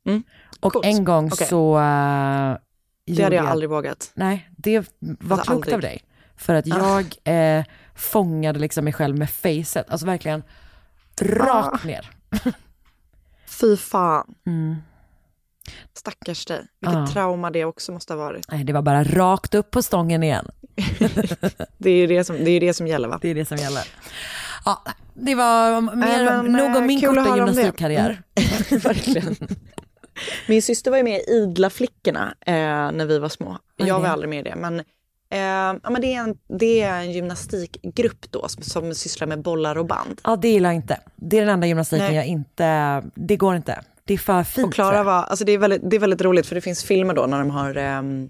Mm. 0.07 0.23
Och 0.59 0.73
Coolt. 0.73 0.85
en 0.85 1.03
gång 1.03 1.27
Okej. 1.33 1.47
så... 1.47 1.77
Uh, 1.77 2.57
Det 3.05 3.23
hade 3.23 3.35
jag 3.35 3.45
aldrig 3.45 3.69
vågat. 3.69 4.11
Nej, 4.13 4.49
det 4.57 4.79
var 4.99 5.37
Alltså, 5.37 5.51
klokt 5.51 5.51
aldrig. 5.51 5.73
av 5.73 5.81
dig. 5.81 6.01
För 6.35 6.53
att 6.55 6.67
jag 6.67 7.05
eh, 7.23 7.63
fångade 7.95 8.59
liksom 8.59 8.83
mig 8.83 8.93
själv 8.93 9.17
med 9.17 9.29
facet, 9.29 9.89
alltså 9.89 10.05
verkligen 10.05 10.43
rakt 11.21 11.83
Ah. 11.83 11.87
ner. 11.87 12.09
Fy 13.47 13.77
fan. 13.77 14.33
Mm. 14.45 14.75
Stackars 15.93 16.45
dig. 16.45 16.65
Vilket 16.79 16.99
Ja. 16.99 17.07
trauma 17.07 17.51
det 17.51 17.65
också 17.65 17.91
måste 17.91 18.13
ha 18.13 18.17
varit. 18.17 18.45
Nej, 18.51 18.63
det 18.63 18.73
var 18.73 18.81
bara 18.81 19.03
rakt 19.03 19.55
upp 19.55 19.71
på 19.71 19.81
stången 19.83 20.23
igen. 20.23 20.47
Det 21.77 21.89
är 21.89 21.95
ju 21.97 22.07
det 22.07 22.23
som, 22.23 22.35
det, 22.35 22.51
är 22.51 22.59
det 22.59 22.73
som 22.73 22.87
gäller 22.87 23.07
va? 23.07 23.19
Det 23.21 23.29
är 23.29 23.35
det 23.35 23.45
som 23.45 23.57
gäller. 23.57 23.83
Ja, 24.65 24.83
det 25.13 25.35
var 25.35 25.81
mer, 25.81 26.41
men, 26.41 26.51
nog 26.51 26.65
om 26.67 26.75
eh, 26.75 26.81
min 26.81 27.01
korta 27.01 27.35
gymnastikkarriär. 27.35 28.21
Verkligen. 28.83 29.35
Min 30.47 30.61
syster 30.61 30.91
var 30.91 30.97
ju 30.97 31.03
med 31.03 31.19
i 31.19 31.31
Idla 31.31 31.69
flickorna 31.69 32.35
eh, 32.45 32.53
när 32.91 33.05
vi 33.05 33.19
var 33.19 33.29
små. 33.29 33.57
är 33.77 33.85
Jag 33.85 33.99
var 33.99 34.07
aldrig 34.07 34.29
med 34.29 34.39
i 34.39 34.49
det. 34.49 34.55
Men, 34.55 34.79
eh, 35.29 35.79
ja, 35.83 35.89
men 35.89 36.01
det, 36.01 36.13
är 36.13 36.19
en, 36.19 36.37
det 36.59 36.81
är 36.81 36.99
en 36.99 37.11
gymnastikgrupp 37.11 38.31
då 38.31 38.47
som, 38.47 38.63
som 38.63 38.95
sysslar 38.95 39.27
med 39.27 39.41
bollar 39.41 39.77
och 39.77 39.85
band. 39.85 40.21
Ja, 40.23 40.35
det 40.35 40.49
gillar 40.49 40.69
jag 40.69 40.75
inte. 40.75 40.99
Det 41.15 41.37
är 41.37 41.41
den 41.41 41.49
enda 41.49 41.67
gymnastiken 41.67 42.05
Nej. 42.05 42.15
jag 42.15 42.25
inte, 42.25 43.03
det 43.15 43.37
går 43.37 43.55
inte. 43.55 43.83
Det 44.05 44.13
är 44.13 44.17
för 44.17 44.43
fint. 44.43 44.67
Och 44.67 44.79
jag. 44.79 45.03
var, 45.03 45.23
alltså 45.23 45.45
det 45.45 45.51
är, 45.51 45.57
väldigt, 45.57 45.81
det 45.89 45.95
är 45.95 45.99
väldigt 45.99 46.21
roligt 46.21 46.47
för 46.47 46.55
det 46.55 46.61
finns 46.61 46.83
filmer 46.83 47.13
då 47.13 47.25
när 47.25 47.39
de 47.39 47.49
har 47.49 47.75
ehm, 47.75 48.29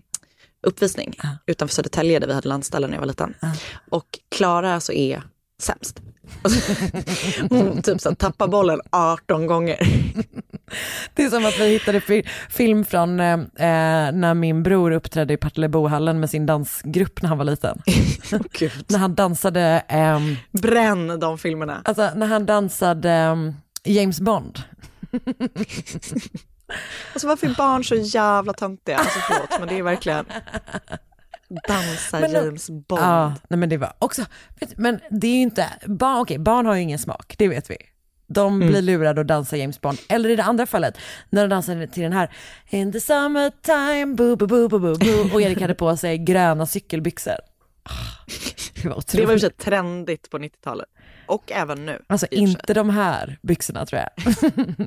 uppvisning 0.67 1.15
utanför 1.45 1.75
Södertälje 1.75 2.19
där 2.19 2.27
vi 2.27 2.33
hade 2.33 2.47
landställen 2.47 2.89
när 2.89 2.97
jag 2.97 3.01
var 3.01 3.07
liten. 3.07 3.33
Och 3.89 4.19
Klara 4.29 4.73
alltså 4.73 4.93
är 4.93 5.23
sämst. 5.61 6.01
Alltså, 6.41 6.73
hon 7.49 7.81
typ 7.81 8.01
så 8.01 8.15
tappar 8.15 8.47
bollen 8.47 8.81
18 8.91 9.47
gånger. 9.47 9.77
Det 11.13 11.23
är 11.23 11.29
som 11.29 11.45
att 11.45 11.59
vi 11.59 11.67
hittade 11.69 12.01
fi- 12.01 12.27
film 12.49 12.85
från 12.85 13.19
eh, 13.19 13.33
eh, 13.33 14.11
när 14.13 14.33
min 14.33 14.63
bror 14.63 14.91
uppträdde 14.91 15.33
i 15.33 15.37
Partillebohallen 15.37 16.19
med 16.19 16.29
sin 16.29 16.45
dansgrupp 16.45 17.21
när 17.21 17.29
han 17.29 17.37
var 17.37 17.45
liten. 17.45 17.81
Gud. 18.51 18.85
när 18.89 18.99
han 18.99 19.15
dansade, 19.15 19.83
ehm, 19.87 20.35
Bränn 20.51 21.19
de 21.19 21.37
filmerna. 21.37 21.81
alltså 21.85 22.09
när 22.15 22.27
han 22.27 22.45
dansade 22.45 23.11
ehm, 23.11 23.53
James 23.83 24.21
Bond. 24.21 24.59
Alltså 27.13 27.27
varför 27.27 27.47
är 27.47 27.55
barn 27.55 27.83
så 27.83 27.95
jävla 27.95 28.53
töntiga? 28.53 28.97
Alltså 28.97 29.19
förlåt, 29.27 29.59
men 29.59 29.67
det 29.67 29.77
är 29.79 29.83
verkligen 29.83 30.25
dansa 31.67 32.19
Men 32.19 32.33
då- 32.33 32.45
James 32.45 32.69
Bond. 32.69 33.01
Ja, 33.01 33.33
nej 33.49 33.57
men 33.59 33.69
det 33.69 33.77
var 33.77 33.93
också, 33.99 34.25
men 34.75 34.99
det 35.11 35.27
är 35.27 35.31
ju 35.35 35.41
inte, 35.41 35.69
barn, 35.85 36.21
okej, 36.21 36.37
barn 36.39 36.65
har 36.65 36.75
ju 36.75 36.81
ingen 36.81 36.99
smak, 36.99 37.35
det 37.37 37.47
vet 37.47 37.69
vi. 37.69 37.77
De 38.29 38.59
blir 38.59 38.81
lurade 38.81 39.21
och 39.21 39.25
dansar 39.25 39.57
James 39.57 39.81
Bond. 39.81 39.97
Eller 40.09 40.29
i 40.29 40.35
det 40.35 40.43
andra 40.43 40.65
fallet, 40.65 40.97
när 41.29 41.41
de 41.41 41.47
dansade 41.49 41.87
till 41.87 42.03
den 42.03 42.13
här 42.13 42.31
In 42.69 42.91
the 42.91 42.99
summertime, 43.01 44.05
boo, 44.15 44.35
boo, 44.35 44.47
boo, 44.47 44.69
boo, 44.69 44.79
boo, 44.79 44.97
boo, 44.97 45.33
och 45.33 45.41
Erik 45.41 45.61
hade 45.61 45.75
på 45.75 45.97
sig 45.97 46.17
gröna 46.17 46.65
cykelbyxor. 46.65 47.35
Det 48.81 48.89
var 48.89 49.03
Det 49.11 49.25
var 49.25 49.43
i 49.45 49.47
och 49.47 49.57
trendigt 49.57 50.29
på 50.29 50.37
90-talet. 50.37 50.87
Och 51.27 51.51
även 51.51 51.85
nu. 51.85 52.01
Alltså 52.07 52.27
inte 52.31 52.73
de 52.73 52.89
här 52.89 53.37
byxorna 53.41 53.85
tror 53.85 54.01
jag. 54.01 54.33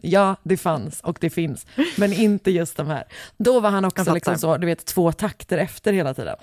ja, 0.02 0.37
det 0.43 0.57
fanns 0.57 1.00
och 1.00 1.19
det 1.21 1.31
finns, 1.31 1.67
men 1.97 2.12
inte 2.12 2.50
just 2.50 2.76
de 2.76 2.87
här. 2.87 3.05
Då 3.38 3.61
var 3.61 3.71
han 3.71 3.85
också 3.85 4.14
liksom 4.14 4.38
så, 4.38 4.57
du 4.57 4.67
vet, 4.67 4.87
två 4.87 5.12
takter 5.12 5.59
efter 5.59 5.93
hela 5.93 6.14
tiden. 6.14 6.37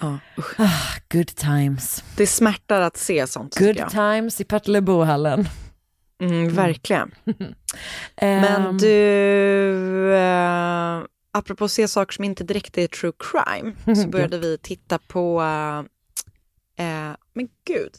Ja, 0.00 0.18
usch. 0.38 0.60
Ah, 0.60 0.98
good 1.12 1.26
times. 1.26 2.04
Det 2.16 2.26
smärtar 2.26 2.80
att 2.80 2.96
se 2.96 3.26
sånt. 3.26 3.58
Good 3.58 3.88
times 3.90 4.40
i 4.40 4.44
Partillebohallen. 4.44 5.48
Mm, 6.20 6.48
verkligen. 6.54 7.10
Ehm, 8.16 8.40
Men 8.40 8.78
du, 8.78 10.14
eh, 10.14 11.02
apropå 11.32 11.64
att 11.64 11.70
se 11.72 11.88
saker 11.88 12.12
som 12.12 12.24
inte 12.24 12.44
direkt 12.44 12.78
är 12.78 12.86
true 12.86 13.12
crime, 13.18 13.96
så 14.02 14.08
började 14.08 14.38
vi 14.38 14.58
titta 14.58 14.98
på, 14.98 15.40
eh, 15.42 15.78
eh, 16.86 17.16
men 17.34 17.48
gud, 17.66 17.90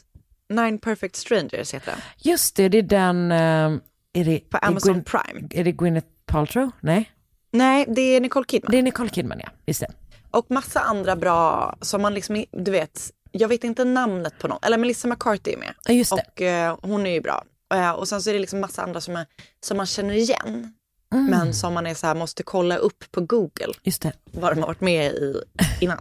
Nine 0.50 0.78
Perfect 0.78 1.16
Strangers 1.16 1.74
heter 1.74 1.92
den, 1.92 2.00
Just 2.18 2.56
det, 2.56 2.68
det 2.68 2.78
är 2.78 2.82
den, 2.82 3.32
ehm, 3.32 3.80
är 4.12 4.24
det, 4.24 4.38
på 4.50 4.56
är 4.56 4.66
Amazon 4.68 4.94
Gwyn- 4.96 5.04
Prime. 5.04 5.48
är 5.50 5.64
det 5.64 5.72
Gwyneth 5.72 6.06
Paltrow? 6.26 6.70
Nej, 6.80 7.10
Nej, 7.50 7.84
det 7.88 8.00
är 8.02 8.20
Nicole 8.20 8.44
Kidman. 8.48 8.70
det 8.70 8.78
är 8.78 8.82
Nicole 8.82 9.08
Kidman 9.08 9.40
ja, 9.44 9.48
just 9.66 9.80
det. 9.80 9.88
Och 10.30 10.50
massa 10.50 10.80
andra 10.80 11.16
bra, 11.16 11.76
som 11.80 12.02
man 12.02 12.14
liksom, 12.14 12.44
du 12.52 12.70
vet, 12.70 13.12
jag 13.32 13.48
vet 13.48 13.64
inte 13.64 13.84
namnet 13.84 14.38
på 14.38 14.48
någon, 14.48 14.58
eller 14.62 14.78
Melissa 14.78 15.08
McCarthy 15.08 15.52
är 15.52 15.56
med. 15.56 15.74
Ja, 15.84 15.92
just 15.94 16.10
det. 16.16 16.22
Och 16.32 16.42
eh, 16.42 16.76
hon 16.82 17.06
är 17.06 17.10
ju 17.10 17.20
bra. 17.20 17.44
Eh, 17.74 17.90
och 17.90 18.08
sen 18.08 18.22
så 18.22 18.30
är 18.30 18.34
det 18.34 18.40
liksom 18.40 18.60
massa 18.60 18.82
andra 18.82 19.00
som, 19.00 19.16
är, 19.16 19.26
som 19.60 19.76
man 19.76 19.86
känner 19.86 20.14
igen. 20.14 20.72
Mm. 21.12 21.26
Men 21.26 21.54
som 21.54 21.74
man 21.74 21.86
är 21.86 21.94
så 21.94 22.06
här, 22.06 22.14
måste 22.14 22.42
kolla 22.42 22.76
upp 22.76 23.04
på 23.10 23.20
Google 23.20 23.72
Just 23.82 24.02
det. 24.02 24.12
vad 24.24 24.52
de 24.52 24.60
har 24.60 24.66
varit 24.66 24.80
med 24.80 25.12
i 25.12 25.42
innan. 25.80 25.98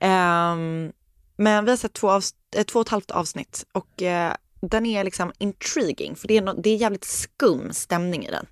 Ehm, 0.00 0.92
men 1.36 1.64
vi 1.64 1.70
har 1.70 1.76
sett 1.76 1.92
två, 1.92 2.10
eh, 2.56 2.62
två 2.66 2.78
och 2.80 2.86
ett 2.86 2.90
halvt 2.90 3.10
avsnitt 3.10 3.64
och 3.72 4.02
eh, 4.02 4.32
den 4.60 4.86
är 4.86 5.04
liksom 5.04 5.32
intriguing 5.38 6.16
för 6.16 6.28
det 6.28 6.36
är, 6.36 6.42
no- 6.42 6.60
det 6.62 6.70
är 6.70 6.76
jävligt 6.76 7.04
skum 7.04 7.72
stämning 7.72 8.26
i 8.26 8.30
den. 8.30 8.46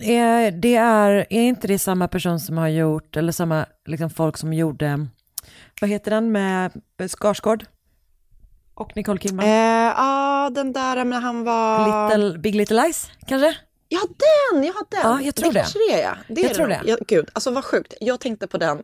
Är, 0.00 0.50
det 0.50 0.74
är, 0.76 1.10
är 1.30 1.42
inte 1.42 1.66
det 1.68 1.78
samma 1.78 2.08
person 2.08 2.40
som 2.40 2.58
har 2.58 2.68
gjort, 2.68 3.16
eller 3.16 3.32
samma 3.32 3.66
liksom, 3.86 4.10
folk 4.10 4.36
som 4.36 4.52
gjorde, 4.52 5.06
vad 5.80 5.90
heter 5.90 6.10
den 6.10 6.32
med 6.32 6.72
Skarsgård? 7.08 7.64
Och 8.74 8.96
Nicole 8.96 9.18
Kidman? 9.20 9.46
Eh, 9.46 9.52
Ja, 9.96 10.50
den 10.54 10.72
där 10.72 11.04
när 11.04 11.20
han 11.20 11.44
var... 11.44 12.08
Little, 12.08 12.38
Big 12.38 12.54
Little 12.54 12.82
Lies, 12.82 13.10
kanske? 13.26 13.56
Ja, 13.88 14.00
den! 14.52 14.64
Ja, 14.64 14.72
den! 14.90 15.00
Ja, 15.02 15.20
jag 15.22 15.34
tror 15.34 15.52
det. 15.52 15.58
kanske 15.60 15.78
det 15.78 16.02
är. 16.02 16.18
Det 16.28 16.40
Jag 16.40 16.50
är 16.50 16.54
tror 16.54 16.66
nog. 16.66 16.78
det. 16.84 16.90
Ja, 16.90 16.96
gud, 17.08 17.28
alltså 17.32 17.50
vad 17.50 17.64
sjukt. 17.64 17.94
Jag 18.00 18.20
tänkte 18.20 18.46
på 18.46 18.58
den 18.58 18.82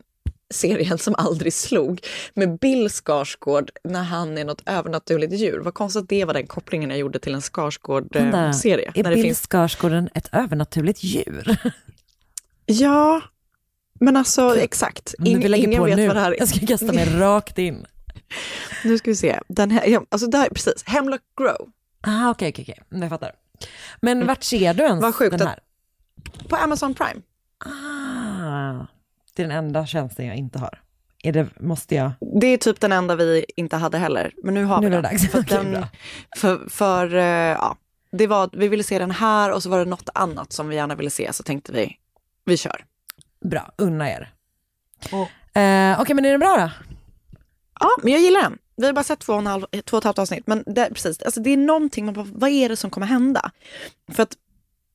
serien 0.52 0.98
som 0.98 1.14
aldrig 1.18 1.52
slog 1.52 2.00
med 2.34 2.58
Bill 2.58 2.88
Skarsgård 2.90 3.70
när 3.84 4.02
han 4.02 4.38
är 4.38 4.44
något 4.44 4.62
övernaturligt 4.66 5.32
djur. 5.32 5.58
Vad 5.58 5.74
konstigt 5.74 6.08
det 6.08 6.24
var 6.24 6.34
den 6.34 6.46
kopplingen 6.46 6.90
jag 6.90 6.98
gjorde 6.98 7.18
till 7.18 7.34
en 7.34 7.40
Skarsgård-serie. 7.40 8.92
Är 8.94 9.04
Bill 9.04 9.22
finns... 9.22 9.40
Skarsgård 9.46 9.92
ett 10.14 10.28
övernaturligt 10.32 11.04
djur? 11.04 11.56
Ja, 12.66 13.20
men 14.00 14.16
alltså 14.16 14.56
exakt. 14.56 15.14
Ing, 15.24 15.38
vi 15.40 15.48
lägger 15.48 15.64
ingen 15.68 15.78
på 15.78 15.84
vet 15.84 15.96
nu. 15.96 16.06
vad 16.06 16.16
det 16.16 16.20
här 16.20 16.32
är. 16.32 16.36
Jag 16.38 16.48
ska 16.48 16.66
kasta 16.66 16.92
mig 16.92 17.06
rakt 17.18 17.58
in. 17.58 17.86
Nu 18.84 18.98
ska 18.98 19.10
vi 19.10 19.16
se. 19.16 19.40
Den 19.48 19.70
här, 19.70 20.00
alltså 20.08 20.26
där, 20.26 20.48
precis. 20.48 20.82
Hemlock 20.86 21.20
Grove. 21.38 21.70
Ah, 22.00 22.30
okej, 22.30 22.48
okej. 22.58 22.82
Jag 22.88 23.08
fattar. 23.08 23.32
Men 24.00 24.26
vart 24.26 24.42
ser 24.42 24.74
du 24.74 24.82
ens. 24.82 25.02
Vad 25.02 25.14
sjukt 25.14 25.38
den 25.38 25.42
att- 25.42 25.48
här? 25.48 25.58
På 26.48 26.56
Amazon 26.56 26.94
Prime. 26.94 27.20
Ah, 27.64 28.86
det 29.36 29.42
är 29.42 29.48
den 29.48 29.56
enda 29.58 29.86
tjänsten 29.86 30.26
jag 30.26 30.36
inte 30.36 30.58
har. 30.58 30.80
Är 31.24 31.32
det, 31.32 31.48
måste 31.60 31.94
jag? 31.94 32.12
Det 32.40 32.46
är 32.46 32.56
typ 32.56 32.80
den 32.80 32.92
enda 32.92 33.16
vi 33.16 33.44
inte 33.56 33.76
hade 33.76 33.98
heller. 33.98 34.32
Men 34.42 34.54
nu 34.54 34.64
har 34.64 34.80
Nu 34.80 34.86
vi 34.88 34.94
den. 34.94 35.02
dags. 35.02 35.30
För, 35.30 35.42
den, 35.48 35.86
för, 36.36 36.68
för 36.68 37.14
eh, 37.14 37.22
ja, 37.24 37.76
det 38.12 38.26
var, 38.26 38.50
vi 38.52 38.68
ville 38.68 38.82
se 38.84 38.98
den 38.98 39.10
här 39.10 39.52
och 39.52 39.62
så 39.62 39.68
var 39.70 39.78
det 39.78 39.84
något 39.84 40.08
annat 40.14 40.52
som 40.52 40.68
vi 40.68 40.76
gärna 40.76 40.94
ville 40.94 41.10
se 41.10 41.32
så 41.32 41.42
tänkte 41.42 41.72
vi, 41.72 41.96
vi 42.44 42.56
kör. 42.56 42.84
Bra, 43.44 43.72
unna 43.78 44.10
er. 44.10 44.32
Eh, 45.54 46.00
Okej, 46.00 46.14
men 46.14 46.24
är 46.24 46.30
den 46.30 46.40
bra 46.40 46.56
då? 46.56 46.70
Ja, 47.80 47.88
men 48.02 48.12
jag 48.12 48.22
gillar 48.22 48.42
den. 48.42 48.58
Vi 48.76 48.86
har 48.86 48.92
bara 48.92 49.04
sett 49.04 49.18
två 49.20 49.32
och, 49.32 49.38
en 49.38 49.46
halv, 49.46 49.62
två 49.84 49.96
och 49.96 50.00
ett 50.00 50.04
halvt 50.04 50.18
avsnitt. 50.18 50.46
Men 50.46 50.64
det, 50.66 50.88
precis, 50.94 51.22
alltså 51.22 51.40
det 51.40 51.50
är 51.50 51.56
någonting, 51.56 52.04
man 52.04 52.14
bara, 52.14 52.26
vad 52.32 52.50
är 52.50 52.68
det 52.68 52.76
som 52.76 52.90
kommer 52.90 53.06
hända? 53.06 53.50
För 54.12 54.22
att 54.22 54.36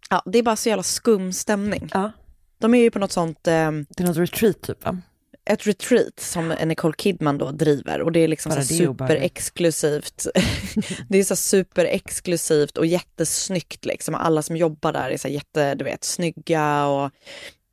ja, 0.10 0.22
det 0.26 0.40
är 0.40 0.44
bara 0.44 0.56
så 0.56 0.70
jävla 0.70 0.84
skum 0.84 1.34
stämning. 1.34 1.90
Ja. 1.94 2.12
De 2.58 2.74
är 2.74 2.82
ju 2.82 2.92
på 2.92 3.00
något 3.00 3.12
sånt, 3.12 3.48
eh, 3.48 3.72
Det 3.72 4.00
är 4.00 4.04
något 4.04 4.18
retreat 4.18 4.62
typ 4.62 4.86
va? 4.86 5.02
ett 5.50 5.68
retreat 5.68 6.20
som 6.20 6.48
Nicole 6.50 6.94
Kidman 6.98 7.38
då 7.38 7.52
driver. 7.52 8.02
Och 8.02 8.12
det 8.12 8.20
är 8.20 8.28
liksom 8.28 8.50
Bara 8.50 8.62
så 8.62 8.74
superexklusivt. 8.74 10.28
det 11.10 11.18
är 11.18 11.24
så 11.24 11.36
superexklusivt 11.36 12.78
och 12.78 12.86
jättesnyggt 12.86 13.86
liksom. 13.86 14.16
Alla 14.16 14.42
som 14.42 14.58
jobbar 14.58 14.94
där 14.94 15.10
är 15.10 15.18
så 15.18 15.28
jätte, 15.28 15.76
du 15.76 15.84
vet, 15.86 16.04
snygga 16.04 16.86
och 16.86 17.12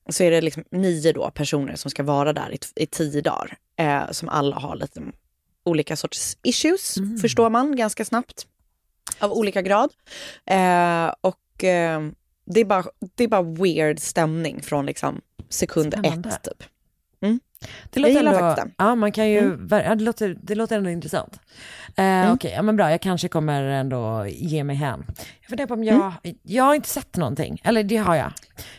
så 0.09 0.25
är 0.25 0.31
det 0.31 0.41
liksom 0.41 0.65
nio 0.71 1.13
då 1.13 1.31
personer 1.31 1.77
som 1.77 1.91
ska 1.91 2.03
vara 2.03 2.33
där 2.33 2.55
i, 2.55 2.83
i 2.83 2.87
tio 2.87 3.21
dagar. 3.21 3.57
Eh, 3.79 4.11
som 4.11 4.29
alla 4.29 4.57
har 4.57 4.77
lite 4.77 5.03
olika 5.65 5.97
sorts 5.97 6.37
issues, 6.43 6.95
förstår 7.23 7.51
man 7.51 7.77
ganska 7.77 8.05
snabbt. 8.05 8.47
Av 9.19 9.33
olika 9.33 9.63
grad. 9.63 9.91
Eh, 10.47 11.15
och 11.21 11.65
eh, 11.65 12.01
det, 12.45 12.61
är 12.61 12.65
bara, 12.65 12.85
det 13.15 13.25
är 13.25 13.29
bara 13.29 13.43
weird 13.43 13.99
stämning 14.01 14.63
från 14.63 14.87
liksom 14.87 15.21
sekund 15.49 15.93
Spännande. 15.93 16.29
ett 16.29 16.43
typ. 16.43 16.69
Det 17.91 18.01
Jag 18.01 18.11
gillar 18.11 18.33
faktiskt 18.41 18.57
den. 18.67 18.75
Ja, 18.79 18.95
man 18.95 19.13
kan 19.13 19.31
ju, 19.31 19.39
Mm. 19.39 19.69
det, 19.69 19.95
låter, 19.95 20.37
det 20.43 20.55
låter 20.55 20.77
ändå 20.77 20.91
intressant. 20.91 21.41
Eh, 21.97 22.33
Okej, 22.33 22.53
ja 22.57 22.63
men 22.63 22.77
bra, 22.77 22.91
jag 22.91 23.01
kanske 23.01 23.29
kommer 23.29 23.63
ändå 23.63 24.27
ge 24.29 24.65
mig 24.65 24.77
hän. 24.77 25.05
Jag 25.41 25.49
funderar 25.49 25.67
på 25.69 25.75
om 25.75 25.85
jag, 25.85 26.13
Mm. 26.25 26.37
jag 26.43 26.65
har 26.65 26.75
inte 26.75 26.89
sett 26.89 27.17
någonting, 27.17 27.61
eller 27.65 27.83
det 27.85 27.97
har 27.97 28.15
jag. 28.15 28.33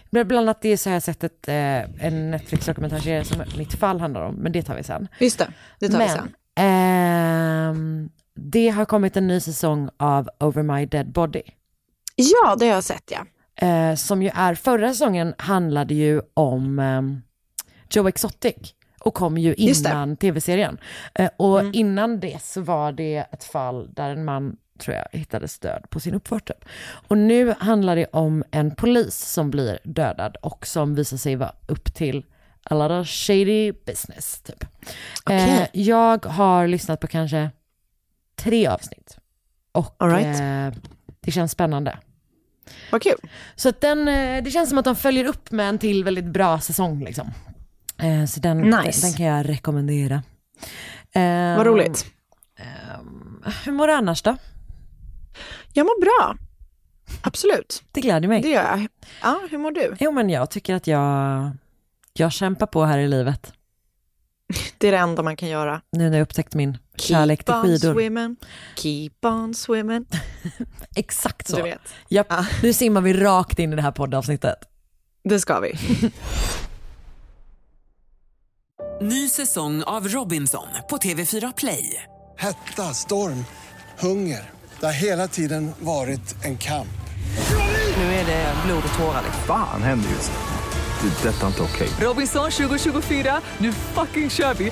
Bland 0.09 0.31
annat 0.33 0.61
det 0.61 0.77
så 0.77 0.89
har 0.89 0.93
jag 0.95 1.03
sett 1.03 1.23
ett, 1.23 1.47
eh, 1.47 2.05
en 2.05 2.31
Netflix-dokumentärserie 2.31 3.23
som 3.25 3.43
mitt 3.57 3.73
fall 3.73 3.99
handlar 3.99 4.21
om, 4.21 4.35
men 4.35 4.51
det 4.51 4.61
tar 4.63 4.75
vi 4.75 4.83
sen. 4.83 5.07
Just 5.19 5.39
det, 5.39 5.47
det 5.79 5.89
tar 5.89 5.99
vi 5.99 6.05
men, 6.05 6.15
sen. 6.15 6.29
ehm, 6.55 8.09
det 8.35 8.69
har 8.69 8.85
kommit 8.85 9.17
en 9.17 9.27
ny 9.27 9.39
säsong 9.39 9.89
av 9.97 10.29
Over 10.39 10.63
My 10.63 10.85
Dead 10.85 11.11
Body. 11.11 11.41
Ja, 12.15 12.55
det 12.59 12.65
har 12.67 12.73
jag 12.73 12.83
sett 12.83 13.11
ja. 13.11 13.25
Eh, 13.55 13.95
som 13.95 14.23
ju 14.23 14.29
är, 14.33 14.55
förra 14.55 14.89
säsongen 14.89 15.33
handlade 15.37 15.93
ju 15.93 16.21
om 16.33 16.79
ehm, 16.79 17.21
Joe 17.89 18.07
Exotic 18.07 18.73
och 18.99 19.13
kom 19.13 19.37
ju. 19.37 19.55
Mm. 19.57 19.69
innan 19.69 20.17
tv-serien. 20.17 20.77
Eh, 21.13 21.29
och 21.37 21.63
innan 21.73 22.19
det 22.19 22.41
så 22.41 22.61
var 22.61 22.91
det 22.91 23.25
ett 23.31 23.43
fall 23.43 23.93
där 23.93 24.09
en 24.09 24.25
man, 24.25 24.57
tror 24.79 24.95
jag, 24.95 25.19
hittades 25.19 25.59
död 25.59 25.85
på 25.89 25.99
sin 25.99 26.13
uppfart. 26.13 26.47
typ. 26.47 26.65
Och 27.07 27.17
nu 27.17 27.53
handlar 27.59 27.95
det 27.95 28.05
om 28.05 28.43
en 28.51 28.75
polis 28.75 29.15
som 29.15 29.51
blir 29.51 29.79
dödad 29.83 30.37
och 30.41 30.67
som 30.67 30.95
visar 30.95 31.17
sig 31.17 31.35
vara 31.35 31.53
upp 31.67 31.93
till 31.93 32.25
a 32.63 32.75
lot 32.75 32.91
of 32.91 33.07
shady 33.07 33.71
business. 33.71 34.41
Typ. 34.41 34.63
Eh, 34.63 34.67
Okej. 35.25 35.69
jag 35.73 36.25
har 36.25 36.67
lyssnat 36.67 36.99
på 36.99 37.07
kanske 37.07 37.51
tre 38.35 38.67
avsnitt. 38.67 39.17
Och 39.71 39.95
right. 39.99 40.41
eh, 40.41 40.81
det 41.19 41.31
känns 41.31 41.51
spännande. 41.51 41.97
Vad 42.91 43.01
kul. 43.01 43.17
Så 43.55 43.69
att 43.69 43.81
den, 43.81 44.07
eh, 44.07 44.43
det 44.43 44.51
känns 44.51 44.69
som 44.69 44.77
att 44.77 44.85
de 44.85 44.95
följer 44.95 45.25
upp 45.25 45.51
med 45.51 45.69
en 45.69 45.79
till 45.79 46.03
väldigt 46.03 46.25
bra 46.25 46.59
säsong 46.59 47.03
liksom. 47.03 47.31
Eh, 47.97 48.25
Så 48.25 48.39
den, 48.39 48.61
Nice. 48.61 49.07
den, 49.07 49.13
kan 49.13 49.25
jag 49.25 49.49
rekommendera. 49.49 50.23
Vad 51.57 51.65
roligt. 51.67 52.05
Hur 53.65 53.71
mår 53.71 53.87
du 53.87 53.93
annars 53.93 54.21
då? 54.21 54.37
Jag 55.73 55.83
mår 55.85 56.01
bra. 56.01 56.35
Absolut, 57.21 57.83
Det 57.91 58.01
gläder 58.01 58.27
mig. 58.27 58.41
det 58.41 58.49
gör 58.49 58.63
jag. 58.63 58.87
Ja, 59.21 59.39
hur 59.51 59.57
mår 59.57 59.71
du? 59.71 59.95
Jo 59.99 60.11
men 60.11 60.29
jag 60.29 60.49
tycker 60.49 60.75
att 60.75 60.87
jag, 60.87 61.51
jag 62.13 62.31
kämpar 62.31 62.65
på 62.67 62.85
här 62.85 62.97
i 62.97 63.07
livet. 63.07 63.53
Det 64.77 64.87
är 64.87 64.91
det 64.91 64.97
enda 64.97 65.23
man 65.23 65.35
kan 65.35 65.49
göra. 65.49 65.81
Nu 65.91 66.09
när 66.09 66.17
jag 66.17 66.23
upptäckt 66.23 66.53
min 66.53 66.77
kärlek 67.01 67.43
till 67.43 67.53
Keep 67.53 67.63
on 67.63 67.69
skidor. 67.69 67.93
swimming, 67.93 68.35
keep 68.75 69.09
on 69.23 69.53
swimming. 69.53 70.05
Exakt 70.95 71.47
så. 71.47 71.55
Du 71.57 71.63
vet. 71.63 71.81
Japp, 72.09 72.27
Ja. 72.29 72.45
nu 72.63 72.73
simmar 72.73 73.01
vi 73.01 73.13
rakt 73.13 73.59
in 73.59 73.73
i 73.73 73.75
det 73.75 73.81
här 73.81 73.91
poddavsnittet. 73.91 74.55
Det 75.23 75.39
ska 75.39 75.59
vi. 75.59 75.73
Ny 79.01 79.29
säsong 79.29 79.83
av 79.83 80.07
Robinson 80.07 80.67
på 80.89 80.97
TV4 80.97 81.53
Play. 81.57 82.03
Hetta, 82.37 82.83
storm, 82.93 83.45
hunger. 83.99 84.49
Det 84.79 84.85
har 84.85 84.93
hela 84.93 85.27
tiden 85.27 85.71
varit 85.79 86.35
en 86.45 86.57
kamp. 86.57 86.87
Nu 87.97 88.03
är 88.03 88.25
det 88.25 88.53
blod 88.65 88.83
och 88.91 88.97
tårar. 88.99 89.21
liksom. 89.25 89.43
Fan 89.47 89.83
händer 89.83 90.09
just 90.09 90.31
nu. 90.31 90.37
Det. 91.09 91.29
är 91.29 91.33
Detta 91.33 91.43
är 91.43 91.47
inte 91.47 91.61
okej. 91.61 91.89
Robinson 92.01 92.51
2024, 92.51 93.41
nu 93.57 93.71
fucking 93.73 94.29
kör 94.29 94.53
vi! 94.53 94.71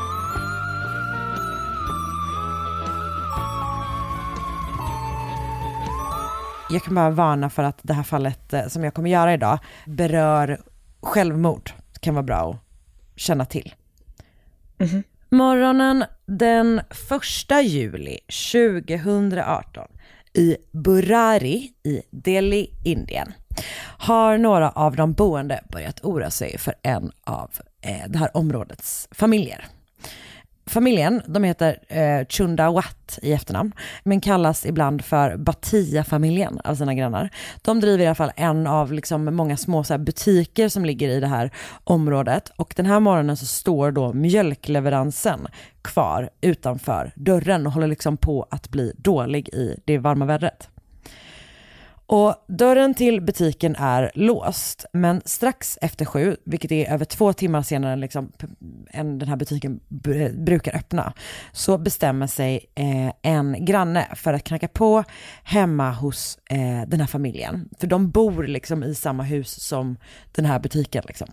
Jag 6.73 6.83
kan 6.83 6.95
bara 6.95 7.09
varna 7.09 7.49
för 7.49 7.63
att 7.63 7.79
det 7.81 7.93
här 7.93 8.03
fallet 8.03 8.53
eh, 8.53 8.67
som 8.67 8.83
jag 8.83 8.93
kommer 8.93 9.09
göra 9.09 9.33
idag 9.33 9.59
berör 9.85 10.61
självmord. 11.01 11.71
Det 11.93 11.99
kan 11.99 12.13
vara 12.13 12.23
bra 12.23 12.49
att 12.51 13.19
känna 13.19 13.45
till. 13.45 13.73
Morgonen 15.29 16.05
den 16.25 16.79
1 16.79 17.65
juli 17.65 18.19
2018 18.51 19.87
i 20.33 20.57
Burari 20.71 21.73
i 21.83 22.01
Delhi, 22.11 22.69
Indien 22.83 23.33
har 23.97 24.37
några 24.37 24.69
av 24.69 24.95
de 24.95 25.13
boende 25.13 25.63
börjat 25.69 25.99
oroa 26.03 26.29
sig 26.29 26.57
för 26.57 26.73
en 26.81 27.11
av 27.23 27.51
eh, 27.81 28.09
det 28.09 28.17
här 28.17 28.37
områdets 28.37 29.07
familjer. 29.11 29.65
Familjen, 30.65 31.21
de 31.25 31.43
heter 31.43 31.77
eh, 31.87 32.25
Chundawat 32.29 33.19
i 33.21 33.33
efternamn, 33.33 33.71
men 34.03 34.21
kallas 34.21 34.65
ibland 34.65 35.05
för 35.05 35.37
Batia-familjen 35.37 36.59
av 36.63 36.75
sina 36.75 36.93
grannar. 36.93 37.29
De 37.61 37.79
driver 37.79 38.03
i 38.03 38.07
alla 38.07 38.15
fall 38.15 38.31
en 38.35 38.67
av 38.67 38.93
liksom 38.93 39.35
många 39.35 39.57
små 39.57 39.83
så 39.83 39.93
här, 39.93 39.97
butiker 39.97 40.69
som 40.69 40.85
ligger 40.85 41.09
i 41.09 41.19
det 41.19 41.27
här 41.27 41.51
området 41.83 42.51
och 42.55 42.73
den 42.77 42.85
här 42.85 42.99
morgonen 42.99 43.37
så 43.37 43.45
står 43.45 43.91
då 43.91 44.13
mjölkleveransen 44.13 45.47
kvar 45.81 46.29
utanför 46.41 47.11
dörren 47.15 47.67
och 47.67 47.73
håller 47.73 47.87
liksom 47.87 48.17
på 48.17 48.47
att 48.49 48.69
bli 48.69 48.93
dålig 48.97 49.49
i 49.49 49.79
det 49.85 49.97
varma 49.97 50.25
vädret. 50.25 50.70
Och 52.11 52.45
dörren 52.47 52.93
till 52.93 53.21
butiken 53.21 53.75
är 53.75 54.11
låst, 54.15 54.85
men 54.93 55.21
strax 55.25 55.77
efter 55.81 56.05
sju, 56.05 56.37
vilket 56.45 56.71
är 56.71 56.93
över 56.93 57.05
två 57.05 57.33
timmar 57.33 57.61
senare 57.61 57.95
liksom, 57.95 58.31
än 58.91 59.19
den 59.19 59.29
här 59.29 59.35
butiken 59.35 59.79
br- 59.89 60.43
brukar 60.43 60.75
öppna, 60.75 61.13
så 61.51 61.77
bestämmer 61.77 62.27
sig 62.27 62.65
eh, 62.75 63.13
en 63.21 63.65
granne 63.65 64.07
för 64.15 64.33
att 64.33 64.43
knacka 64.43 64.67
på 64.67 65.03
hemma 65.43 65.91
hos 65.91 66.39
eh, 66.49 66.87
den 66.87 66.99
här 66.99 67.07
familjen. 67.07 67.69
För 67.79 67.87
de 67.87 68.09
bor 68.09 68.43
liksom 68.43 68.83
i 68.83 68.95
samma 68.95 69.23
hus 69.23 69.63
som 69.63 69.97
den 70.31 70.45
här 70.45 70.59
butiken. 70.59 71.03
Liksom. 71.07 71.27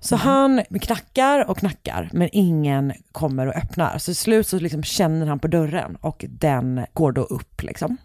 Så 0.00 0.16
han 0.16 0.62
knackar 0.80 1.50
och 1.50 1.58
knackar, 1.58 2.10
men 2.12 2.28
ingen 2.32 2.92
kommer 3.12 3.46
och 3.46 3.56
öppnar. 3.56 3.98
Så 3.98 4.04
till 4.04 4.16
slut 4.16 4.46
så 4.46 4.58
liksom 4.58 4.82
känner 4.82 5.26
han 5.26 5.38
på 5.38 5.48
dörren 5.48 5.96
och 5.96 6.24
den 6.28 6.86
går 6.92 7.12
då 7.12 7.22
upp. 7.22 7.62
Liksom. 7.62 7.96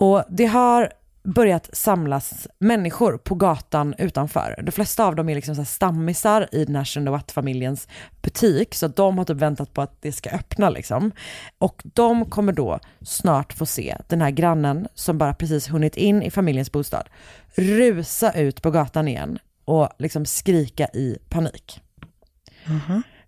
Och 0.00 0.24
det 0.28 0.46
har 0.46 0.92
börjat 1.22 1.70
samlas 1.72 2.48
människor 2.58 3.18
på 3.18 3.34
gatan 3.34 3.94
utanför. 3.98 4.60
De 4.62 4.72
flesta 4.72 5.04
av 5.04 5.16
dem 5.16 5.28
är 5.28 5.34
liksom 5.34 5.54
så 5.54 5.64
stammisar 5.64 6.48
i 6.52 6.64
den 6.64 6.76
här 6.76 6.84
Shendawat-familjens 6.84 7.88
butik, 8.22 8.74
så 8.74 8.88
de 8.88 9.18
har 9.18 9.24
typ 9.24 9.36
väntat 9.36 9.74
på 9.74 9.82
att 9.82 10.02
det 10.02 10.12
ska 10.12 10.30
öppna 10.30 10.70
liksom. 10.70 11.12
Och 11.58 11.82
de 11.84 12.24
kommer 12.24 12.52
då 12.52 12.80
snart 13.02 13.52
få 13.52 13.66
se 13.66 13.96
den 14.08 14.20
här 14.20 14.30
grannen 14.30 14.88
som 14.94 15.18
bara 15.18 15.34
precis 15.34 15.68
hunnit 15.68 15.96
in 15.96 16.22
i 16.22 16.30
familjens 16.30 16.72
bostad 16.72 17.08
rusa 17.54 18.32
ut 18.32 18.62
på 18.62 18.70
gatan 18.70 19.08
igen 19.08 19.38
och 19.64 19.88
liksom 19.98 20.26
skrika 20.26 20.86
i 20.86 21.18
panik. 21.28 21.80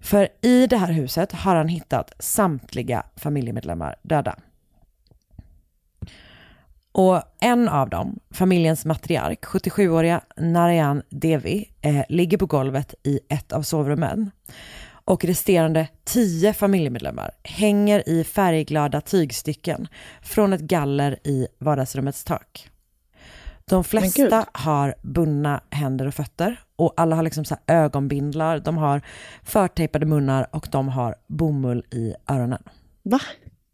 För 0.00 0.28
i 0.42 0.66
det 0.66 0.76
här 0.76 0.92
huset 0.92 1.32
har 1.32 1.56
han 1.56 1.68
hittat 1.68 2.12
samtliga 2.18 3.02
familjemedlemmar 3.16 3.96
döda. 4.02 4.36
Och 6.92 7.22
en 7.40 7.68
av 7.68 7.90
dem, 7.90 8.18
familjens 8.30 8.84
matriark, 8.84 9.44
77-åriga 9.44 10.20
Narayan 10.36 11.02
Devi, 11.08 11.70
eh, 11.80 12.02
ligger 12.08 12.38
på 12.38 12.46
golvet 12.46 12.94
i 13.02 13.20
ett 13.28 13.52
av 13.52 13.62
sovrummen. 13.62 14.30
Och 15.04 15.24
resterande 15.24 15.88
tio 16.04 16.52
familjemedlemmar 16.52 17.30
hänger 17.42 18.08
i 18.08 18.24
färgglada 18.24 19.00
tygstycken 19.00 19.88
från 20.22 20.52
ett 20.52 20.60
galler 20.60 21.18
i 21.24 21.46
vardagsrummets 21.58 22.24
tak. 22.24 22.70
De 23.64 23.84
flesta 23.84 24.46
har 24.52 24.94
bundna 25.02 25.60
händer 25.70 26.06
och 26.06 26.14
fötter 26.14 26.60
och 26.76 26.94
alla 26.96 27.16
har 27.16 27.22
liksom 27.22 27.44
så 27.44 27.56
ögonbindlar, 27.66 28.58
de 28.58 28.76
har 28.76 29.02
förtejpade 29.42 30.06
munnar 30.06 30.46
och 30.52 30.68
de 30.72 30.88
har 30.88 31.14
bomull 31.26 31.84
i 31.90 32.14
öronen. 32.28 32.62
Va? 33.02 33.20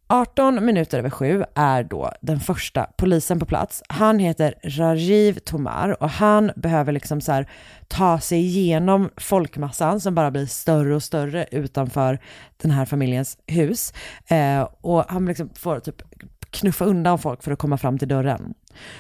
18 0.09 0.65
minuter 0.65 0.99
över 0.99 1.11
sju 1.11 1.45
är 1.55 1.83
då 1.85 2.13
den 2.21 2.41
första 2.41 2.87
polisen 2.97 3.39
på 3.41 3.47
plats. 3.47 3.83
Han 3.89 4.19
heter 4.19 4.55
Rajiv 4.63 5.39
Tomar 5.39 6.03
och 6.03 6.11
han 6.11 6.51
behöver 6.57 6.93
liksom 6.93 7.21
så 7.21 7.33
här 7.33 7.49
ta 7.89 8.21
sig 8.21 8.39
igenom 8.39 9.11
folkmassan 9.17 10.01
som 10.01 10.15
bara 10.15 10.31
blir 10.31 10.47
större 10.47 10.95
och 10.95 11.03
större 11.03 11.47
utanför 11.51 12.19
den 12.57 12.71
här 12.71 12.85
familjens 12.85 13.39
hus. 13.47 13.93
Eh, 14.27 14.69
och 14.81 15.05
han 15.09 15.27
liksom 15.27 15.49
får 15.55 15.81
typ 15.81 16.03
knuffa 16.51 16.85
undan 16.85 17.19
folk 17.19 17.43
för 17.43 17.53
att 17.53 17.59
komma 17.59 17.79
fram 17.79 17.99
till 17.99 18.09
dörren. 18.09 18.55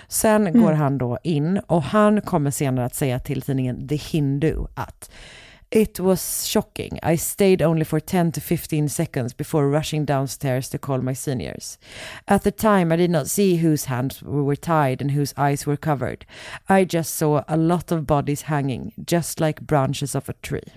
Sen 0.09 0.47
Mm. 0.47 0.62
går 0.62 0.73
han 0.73 0.99
då 0.99 1.19
in 1.23 1.59
och 1.59 1.83
han 1.83 2.21
kommer 2.21 2.51
senare 2.51 2.85
att 2.87 2.95
säga 2.95 3.19
till 3.19 3.42
tidningen 3.42 3.88
The 3.88 3.97
Hindu 3.97 4.57
att 4.75 5.11
It 5.73 5.99
was 5.99 6.47
shocking. 6.47 6.99
I 7.03 7.17
stayed 7.17 7.61
only 7.61 7.85
for 7.85 7.99
10 7.99 8.33
to 8.33 8.41
15 8.41 8.89
seconds 8.89 9.33
before 9.33 9.69
rushing 9.69 10.05
downstairs 10.05 10.69
to 10.71 10.79
call 10.79 10.99
my 10.99 11.13
seniors. 11.13 11.77
At 12.29 12.45
the 12.45 12.53
time, 12.53 12.93
I 12.93 12.97
did 12.97 13.11
not 13.11 13.27
see 13.29 13.57
whose 13.57 13.87
hands 13.87 14.23
were 14.23 14.57
tied 14.57 15.01
and 15.01 15.11
whose 15.11 15.35
eyes 15.37 15.67
were 15.67 15.77
covered. 15.77 16.25
I 16.69 16.85
just 16.85 17.17
saw 17.17 17.43
a 17.49 17.57
lot 17.57 17.91
of 17.91 18.07
bodies 18.07 18.43
hanging, 18.43 18.93
just 19.05 19.41
like 19.41 19.61
branches 19.61 20.15
of 20.15 20.29
a 20.29 20.35
tree. 20.35 20.73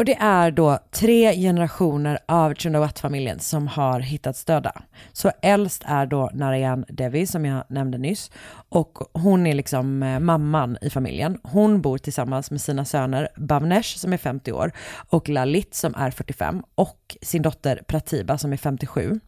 Och 0.00 0.06
det 0.06 0.16
är 0.20 0.50
då 0.50 0.78
tre 0.90 1.34
generationer 1.34 2.18
av 2.26 2.54
Chundawat-familjen 2.54 3.38
som 3.38 3.68
har 3.68 4.00
hittats 4.00 4.44
döda. 4.44 4.82
Så 5.12 5.30
äldst 5.42 5.82
är 5.86 6.06
då 6.06 6.30
Narayan 6.34 6.84
Devi 6.88 7.26
som 7.26 7.44
jag 7.44 7.64
nämnde 7.68 7.98
nyss. 7.98 8.30
Och 8.68 8.98
hon 9.12 9.46
är 9.46 9.54
liksom 9.54 10.02
eh, 10.02 10.20
mamman 10.20 10.78
i 10.80 10.90
familjen. 10.90 11.38
Hon 11.42 11.80
bor 11.80 11.98
tillsammans 11.98 12.50
med 12.50 12.60
sina 12.60 12.84
söner 12.84 13.28
Bhavnesh 13.36 13.96
som 13.98 14.12
är 14.12 14.16
50 14.16 14.52
år 14.52 14.72
och 15.10 15.28
Lalit 15.28 15.74
som 15.74 15.94
är 15.94 16.10
45 16.10 16.62
och 16.74 17.16
sin 17.22 17.42
dotter 17.42 17.82
Pratiba 17.86 18.38
som 18.38 18.52
är 18.52 18.56
57. 18.56 19.20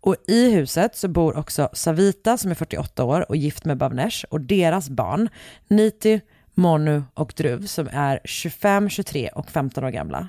Och 0.00 0.16
i 0.28 0.50
huset 0.50 0.96
så 0.96 1.08
bor 1.08 1.36
också 1.36 1.68
Savita 1.72 2.36
som 2.36 2.50
är 2.50 2.54
48 2.54 3.04
år 3.04 3.26
och 3.28 3.36
gift 3.36 3.64
med 3.64 3.78
Bhavnesh 3.78 4.24
och 4.30 4.40
deras 4.40 4.90
barn 4.90 5.28
Niti, 5.68 6.20
Monu 6.54 7.02
och 7.14 7.32
Druv 7.36 7.66
som 7.66 7.88
är 7.92 8.20
25, 8.24 8.88
23 8.88 9.28
och 9.28 9.50
15 9.50 9.84
år 9.84 9.90
gamla. 9.90 10.28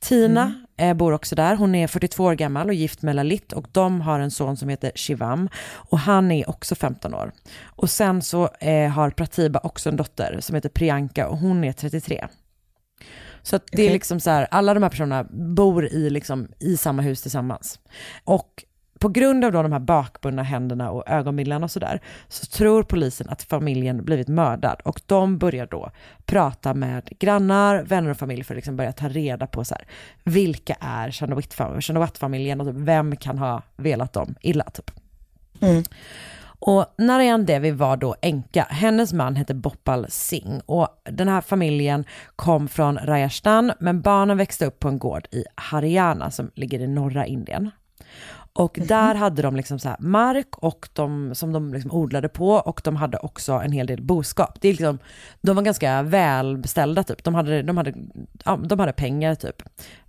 Tina 0.00 0.54
eh, 0.76 0.94
bor 0.94 1.12
också 1.12 1.34
där, 1.34 1.56
hon 1.56 1.74
är 1.74 1.86
42 1.86 2.24
år 2.24 2.34
gammal 2.34 2.68
och 2.68 2.74
gift 2.74 3.02
med 3.02 3.16
Lalit 3.16 3.52
och 3.52 3.66
de 3.72 4.00
har 4.00 4.20
en 4.20 4.30
son 4.30 4.56
som 4.56 4.68
heter 4.68 4.92
Shivam 4.94 5.48
och 5.72 5.98
han 5.98 6.30
är 6.30 6.50
också 6.50 6.74
15 6.74 7.14
år. 7.14 7.32
Och 7.64 7.90
sen 7.90 8.22
så 8.22 8.48
eh, 8.60 8.90
har 8.90 9.10
Pratiba 9.10 9.60
också 9.62 9.88
en 9.88 9.96
dotter 9.96 10.38
som 10.40 10.54
heter 10.54 10.68
Priyanka 10.68 11.28
och 11.28 11.38
hon 11.38 11.64
är 11.64 11.72
33. 11.72 12.26
Så 13.42 13.56
att 13.56 13.66
det 13.72 13.82
är 13.82 13.86
Okej. 13.86 13.92
liksom 13.92 14.20
så 14.20 14.30
här, 14.30 14.48
alla 14.50 14.74
de 14.74 14.82
här 14.82 14.90
personerna 14.90 15.24
bor 15.30 15.86
i, 15.86 16.10
liksom, 16.10 16.48
i 16.58 16.76
samma 16.76 17.02
hus 17.02 17.22
tillsammans. 17.22 17.80
Och 18.24 18.64
på 19.00 19.08
grund 19.08 19.44
av 19.44 19.52
då 19.52 19.62
de 19.62 19.72
här 19.72 19.78
bakbundna 19.78 20.42
händerna 20.42 20.90
och 20.90 21.08
ögonbindlarna 21.08 21.64
och 21.64 21.70
sådär, 21.70 22.00
så 22.28 22.46
tror 22.46 22.82
polisen 22.82 23.28
att 23.28 23.42
familjen 23.42 24.04
blivit 24.04 24.28
mördad 24.28 24.80
och 24.84 25.00
de 25.06 25.38
börjar 25.38 25.66
då 25.66 25.90
prata 26.26 26.74
med 26.74 27.08
grannar, 27.18 27.82
vänner 27.82 28.10
och 28.10 28.16
familj 28.16 28.44
för 28.44 28.54
att 28.54 28.56
liksom 28.56 28.76
börja 28.76 28.92
ta 28.92 29.08
reda 29.08 29.46
på 29.46 29.64
så 29.64 29.74
här, 29.74 29.84
vilka 30.24 30.76
är 30.80 31.10
Chandawat-familjen 31.80 32.60
och 32.60 32.66
typ, 32.66 32.76
vem 32.76 33.16
kan 33.16 33.38
ha 33.38 33.62
velat 33.76 34.12
dem 34.12 34.34
illa 34.40 34.64
typ. 34.64 34.90
Och 36.62 36.94
Narayan 36.98 37.46
Devi 37.46 37.70
var 37.70 37.96
då 37.96 38.16
änka. 38.22 38.66
Hennes 38.70 39.12
man 39.12 39.36
hette 39.36 39.54
Bhopal 39.54 40.06
Singh 40.08 40.60
och 40.66 40.88
den 41.04 41.28
här 41.28 41.40
familjen 41.40 42.04
kom 42.36 42.68
från 42.68 42.98
Rajasthan 42.98 43.72
men 43.80 44.00
barnen 44.00 44.36
växte 44.36 44.66
upp 44.66 44.78
på 44.78 44.88
en 44.88 44.98
gård 44.98 45.26
i 45.30 45.44
Haryana 45.54 46.30
som 46.30 46.50
ligger 46.54 46.80
i 46.80 46.86
norra 46.86 47.26
Indien. 47.26 47.70
Och 48.52 48.78
där 48.86 49.14
hade 49.14 49.42
de 49.42 49.56
liksom 49.56 49.78
så 49.78 49.96
mark 49.98 50.56
och 50.56 50.88
de, 50.92 51.34
som 51.34 51.52
de 51.52 51.74
liksom 51.74 51.92
odlade 51.92 52.28
på 52.28 52.50
och 52.50 52.80
de 52.84 52.96
hade 52.96 53.18
också 53.18 53.52
en 53.52 53.72
hel 53.72 53.86
del 53.86 54.02
boskap. 54.02 54.58
Det 54.60 54.68
är 54.68 54.72
liksom, 54.72 54.98
de 55.40 55.56
var 55.56 55.62
ganska 55.62 56.02
välbeställda 56.02 57.02
typ. 57.04 57.24
De 57.24 57.34
hade, 57.34 57.62
de 57.62 57.76
hade, 57.76 57.94
ja, 58.44 58.56
de 58.56 58.78
hade 58.78 58.92
pengar 58.92 59.34
typ. 59.34 59.62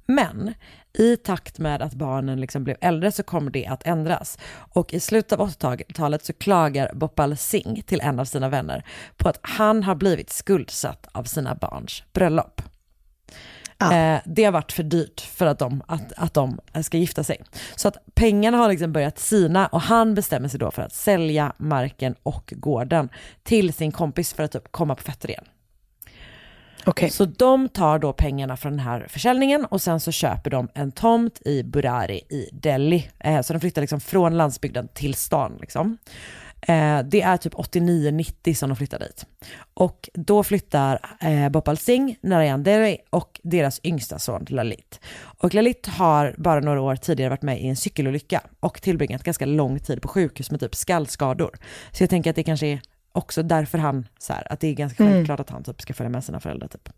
Men 0.06 0.54
i 0.94 1.18
takt 1.18 1.60
med 1.60 1.82
att 1.82 1.94
barnen 1.94 2.42
liksom 2.42 2.64
blev 2.64 2.78
äldre 2.82 3.12
så 3.12 3.24
kommer 3.24 3.52
det 3.52 3.66
att 3.66 3.86
ändras. 3.86 4.38
Och 4.54 4.94
i 4.94 5.00
slutet 5.00 5.40
av 5.40 5.50
80-talet 5.50 6.26
så 6.26 6.34
klagar 6.34 6.94
Bhopal 6.94 7.38
Singh 7.38 7.82
till 7.82 8.02
en 8.02 8.20
av 8.20 8.26
sina 8.26 8.50
vänner 8.50 8.86
på 9.18 9.30
att 9.30 9.40
han 9.42 9.84
har 9.84 9.96
blivit 9.96 10.30
skuldsatt 10.30 11.08
av 11.12 11.24
sina 11.24 11.56
barns 11.56 12.04
bröllop. 12.14 12.62
Eh, 13.82 14.22
det 14.26 14.44
har 14.44 14.52
varit 14.52 14.72
för 14.72 14.84
dyrt 14.84 15.22
för 15.22 15.46
att 15.46 15.60
de, 15.60 15.84
att, 15.88 16.13
att 16.17 16.34
de 16.34 16.60
ska 16.84 16.98
gifta 16.98 17.24
sig. 17.24 17.41
Så 17.76 17.88
att 17.88 17.98
pengarna 18.13 18.58
har 18.58 18.70
liksom 18.70 18.94
börjat 18.94 19.20
sina 19.20 19.67
och 19.67 19.82
han 19.82 20.13
bestämmer 20.15 20.48
sig 20.48 20.60
då 20.60 20.72
för 20.72 20.82
att 20.82 20.94
sälja 20.94 21.54
marken 21.58 22.15
och 22.24 22.54
gården 22.56 23.10
till 23.44 23.74
sin 23.74 23.91
kompis 23.91 24.34
för 24.34 24.44
att 24.44 24.52
typ 24.52 24.72
komma 24.72 24.96
på 24.96 25.04
fötter 25.04 25.30
igen. 25.30 25.46
Så 27.10 27.26
de 27.26 27.70
tar 27.70 28.00
då 28.00 28.13
pengarna 28.13 28.58
från 28.58 28.72
den 28.72 28.80
här 28.80 29.08
försäljningen 29.10 29.65
och 29.65 29.82
sen 29.82 30.00
så 30.00 30.12
köper 30.12 30.50
de 30.50 30.70
en 30.74 30.91
tomt 30.91 31.41
i 31.46 31.63
Burari 31.63 32.22
i 32.30 32.50
Delhi. 32.52 33.10
Eh, 33.20 33.41
så 33.41 33.54
de 33.54 33.60
flyttar 33.60 33.82
liksom 33.82 34.00
från 34.00 34.38
landsbygden 34.38 34.88
till 34.88 35.13
stan 35.13 35.58
liksom. 35.62 35.98
Eh, 36.67 37.00
det 37.04 37.21
är 37.21 37.38
typ 37.38 37.54
89-90 37.54 38.54
som 38.54 38.69
de 38.69 38.76
flyttar 38.76 39.00
dit. 39.00 39.26
Och 39.74 40.10
då 40.13 40.43
flyttar 40.43 41.00
eh, 41.21 41.50
Bhopal 41.50 41.78
Singh, 41.78 42.13
Narayan 42.21 42.63
Devi 42.63 42.97
och 43.10 43.39
deras 43.43 43.80
yngsta 43.84 44.19
son 44.19 44.45
Lalit. 44.50 45.00
Och 45.21 45.54
Lalit 45.54 45.88
har 45.88 46.36
bara 46.38 46.60
några 46.60 46.82
år 46.82 46.95
tidigare 46.95 47.30
varit 47.30 47.41
med 47.41 47.62
i 47.62 47.67
en 47.67 47.76
cykelolycka 47.76 48.41
och 48.60 48.82
tillbringat 48.82 49.24
ganska 49.24 49.45
lång 49.45 49.80
tid 49.80 50.02
på 50.02 50.08
sjukhus 50.08 50.52
med 50.52 50.60
typ 50.60 50.76
skallskador. 50.76 51.58
Så 51.91 52.04
jag 52.04 52.10
tänker 52.10 52.30
att 52.30 52.36
det 52.36 52.43
kanske 52.43 52.67
är 52.67 52.82
också 53.12 53.43
därför 53.43 53.78
han, 53.78 54.08
så 54.19 54.34
här, 54.34 54.54
att 54.54 54.60
det 54.60 54.67
är 54.67 54.74
ganska 54.74 55.04
Mm. 55.04 55.13
självklart 55.13 55.39
att 55.39 55.50
han 55.50 55.63
typ 55.63 55.82
ska 55.82 55.93
följa 55.93 56.10
med 56.10 56.24
sina 56.24 56.39
föräldrar 56.39 56.67
typ. 56.67 56.89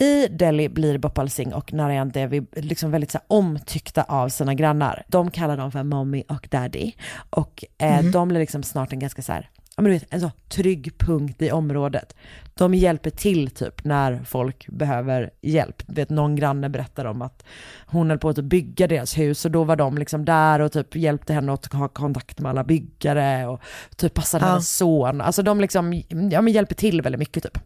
I 0.00 0.28
Delhi 0.28 0.68
blir 0.68 0.98
Bhopal 0.98 1.30
Singh 1.30 1.56
och 1.56 1.72
Narayan 1.72 2.08
Devi 2.10 2.46
liksom 2.56 2.90
väldigt 2.90 3.10
så 3.10 3.18
omtyckta 3.26 4.02
av 4.02 4.28
sina 4.28 4.54
grannar. 4.54 5.02
De 5.08 5.30
kallar 5.30 5.56
dem 5.56 5.72
för 5.72 5.82
mommy 5.82 6.22
och 6.28 6.48
daddy. 6.50 6.92
Och 7.30 7.64
eh, 7.78 8.00
Mhm. 8.02 8.10
de 8.10 8.28
blir 8.28 8.40
liksom 8.40 8.62
snart 8.62 8.92
en 8.92 8.98
ganska 8.98 9.22
så 9.22 9.32
här, 9.32 9.50
ja 9.76 9.82
men 9.82 9.84
du 9.84 9.98
vet, 9.98 10.14
en 10.14 10.20
så 10.20 10.30
trygg 10.48 10.98
punkt 10.98 11.42
i 11.42 11.50
området. 11.50 12.14
De 12.54 12.74
hjälper 12.74 13.10
till 13.10 13.50
typ 13.50 13.84
när 13.84 14.24
folk 14.24 14.66
behöver 14.68 15.30
hjälp. 15.42 15.82
Du 15.86 15.94
vet, 15.94 16.10
någon 16.10 16.36
granne 16.36 16.68
berättar 16.68 17.04
om 17.04 17.22
att 17.22 17.44
hon 17.86 18.10
höll 18.10 18.18
på 18.18 18.28
att 18.28 18.36
bygga 18.44 18.86
deras 18.86 19.18
hus 19.18 19.44
och 19.44 19.50
då 19.50 19.64
var 19.64 19.76
de 19.76 19.98
liksom 19.98 20.24
där 20.24 20.60
och 20.60 20.72
typ 20.72 20.96
hjälpte 20.96 21.32
henne 21.32 21.52
att 21.52 21.72
ha 21.72 21.88
kontakt 21.88 22.40
med 22.40 22.50
alla 22.50 22.64
byggare 22.64 23.46
och 23.46 23.60
typ 23.96 24.14
passade 24.14 24.44
Ja. 24.44 24.48
hennes 24.50 24.76
son. 24.76 25.20
Alltså 25.20 25.42
de 25.42 25.60
liksom, 25.60 26.02
ja 26.30 26.40
men 26.40 26.52
hjälper 26.52 26.74
till 26.74 27.02
väldigt 27.02 27.18
mycket 27.18 27.42
typ. 27.42 27.58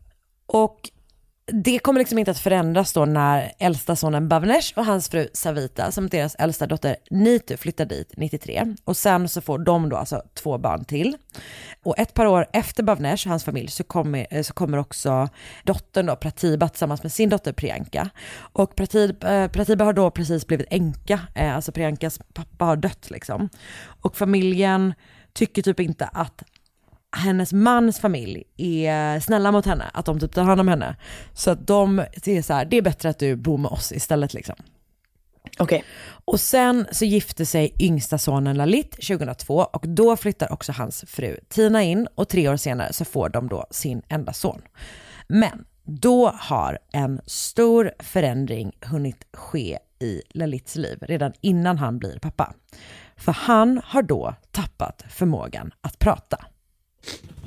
Och 0.47 0.91
det 1.47 1.79
kommer 1.79 1.99
liksom 1.99 2.19
inte 2.19 2.31
att 2.31 2.39
förändras 2.39 2.93
då 2.93 3.05
när 3.05 3.53
äldsta 3.59 3.97
sonen 3.97 4.29
Bhavnesh 4.29 4.73
och 4.77 4.85
hans 4.85 5.09
fru 5.09 5.29
Savita, 5.33 5.93
som 5.93 6.09
deras 6.09 6.35
äldsta 6.35 6.67
dotter 6.67 6.97
Nitu 7.11 7.57
flyttar 7.57 7.85
dit 7.85 8.13
93. 8.17 8.75
Och 8.85 8.97
sen 8.97 9.29
så 9.29 9.41
får 9.41 9.59
de 9.59 9.89
då 9.89 9.97
alltså 9.97 10.23
två 10.35 10.59
barn 10.59 10.85
till. 10.85 11.17
Och 11.85 11.99
ett 11.99 12.15
par 12.15 12.27
år 12.27 12.47
efter 12.53 12.83
Bhavnesh 12.83 13.27
och 13.27 13.31
hans 13.31 13.45
familj 13.45 13.69
så 13.69 13.85
kommer, 13.85 14.27
eh, 14.31 14.43
så 14.43 14.53
kommer 14.53 14.79
också 14.79 15.29
dottern 15.65 16.07
då, 16.07 16.17
Pratiba 16.17 16.69
tillsammans 16.69 17.03
med 17.03 17.13
sin 17.13 17.29
dotter 17.29 17.53
Priyanka. 17.53 18.11
Och 18.53 18.77
Pratiba, 18.77 19.29
eh, 19.33 19.51
Pratiba 19.51 19.85
har 19.85 19.93
då 19.93 20.11
precis 20.11 20.47
blivit 20.47 20.67
änka, 20.71 21.21
eh, 21.35 21.57
alltså 21.57 21.73
Priyankas 21.73 22.21
pappa 22.35 22.65
har 22.65 22.77
dött 22.77 23.11
liksom. 23.11 23.49
Och 24.03 24.17
familjen 24.17 24.95
tycker 25.33 25.63
typ 25.63 25.81
inte 25.81 26.07
att 26.07 26.43
hennes 27.13 27.53
mans 27.53 28.01
familj 28.01 28.43
är 28.57 29.21
snälla 29.21 29.53
mot 29.53 29.67
henne, 29.67 29.85
att 29.95 30.07
de 30.07 30.21
typ 30.21 30.33
tar 30.33 30.43
hand 30.43 30.61
om 30.61 30.69
henne. 30.69 30.97
Så 31.33 31.51
att 31.51 31.67
de 31.67 32.05
säger 32.25 32.43
så 32.43 32.53
här, 32.53 32.65
det 32.65 32.77
är 32.77 32.83
bättre 32.83 33.09
att 33.09 33.19
du 33.19 33.37
bor 33.37 33.59
med 33.59 33.71
oss 33.71 33.93
istället 33.93 34.35
liksom. 34.35 34.57
Okej. 35.59 35.85
Och 36.25 36.41
sen 36.41 36.87
så 36.93 37.05
gifte 37.05 37.47
sig 37.47 37.75
yngsta 37.79 38.19
sonen 38.19 38.57
Lalit 38.57 38.91
2002 38.91 39.55
och 39.55 39.89
då 39.89 40.17
flyttar 40.17 40.53
också 40.53 40.73
hans 40.73 41.05
fru 41.09 41.37
Tina 41.49 41.83
in 41.83 42.09
och 42.15 42.29
tre 42.29 42.49
år 42.49 42.57
senare 42.57 42.93
så 42.93 43.05
får 43.05 43.29
de 43.29 43.49
då 43.49 43.67
sin 43.71 44.03
enda 44.09 44.33
son. 44.33 44.63
Men 45.29 45.65
då 45.85 46.29
har 46.29 46.79
en 46.93 47.21
stor 47.27 47.93
förändring 47.99 48.73
hunnit 48.81 49.27
ske 49.33 49.79
i 50.01 50.23
Lalits 50.31 50.77
liv 50.77 50.99
redan 51.03 51.33
innan 51.41 51.79
han 51.79 51.99
blir 51.99 52.19
pappa. 52.19 52.55
För 53.17 53.33
han 53.33 53.81
har 53.85 54.03
då 54.03 54.35
tappat 54.51 55.05
förmågan 55.09 55.71
att 55.81 55.99
prata. 55.99 56.45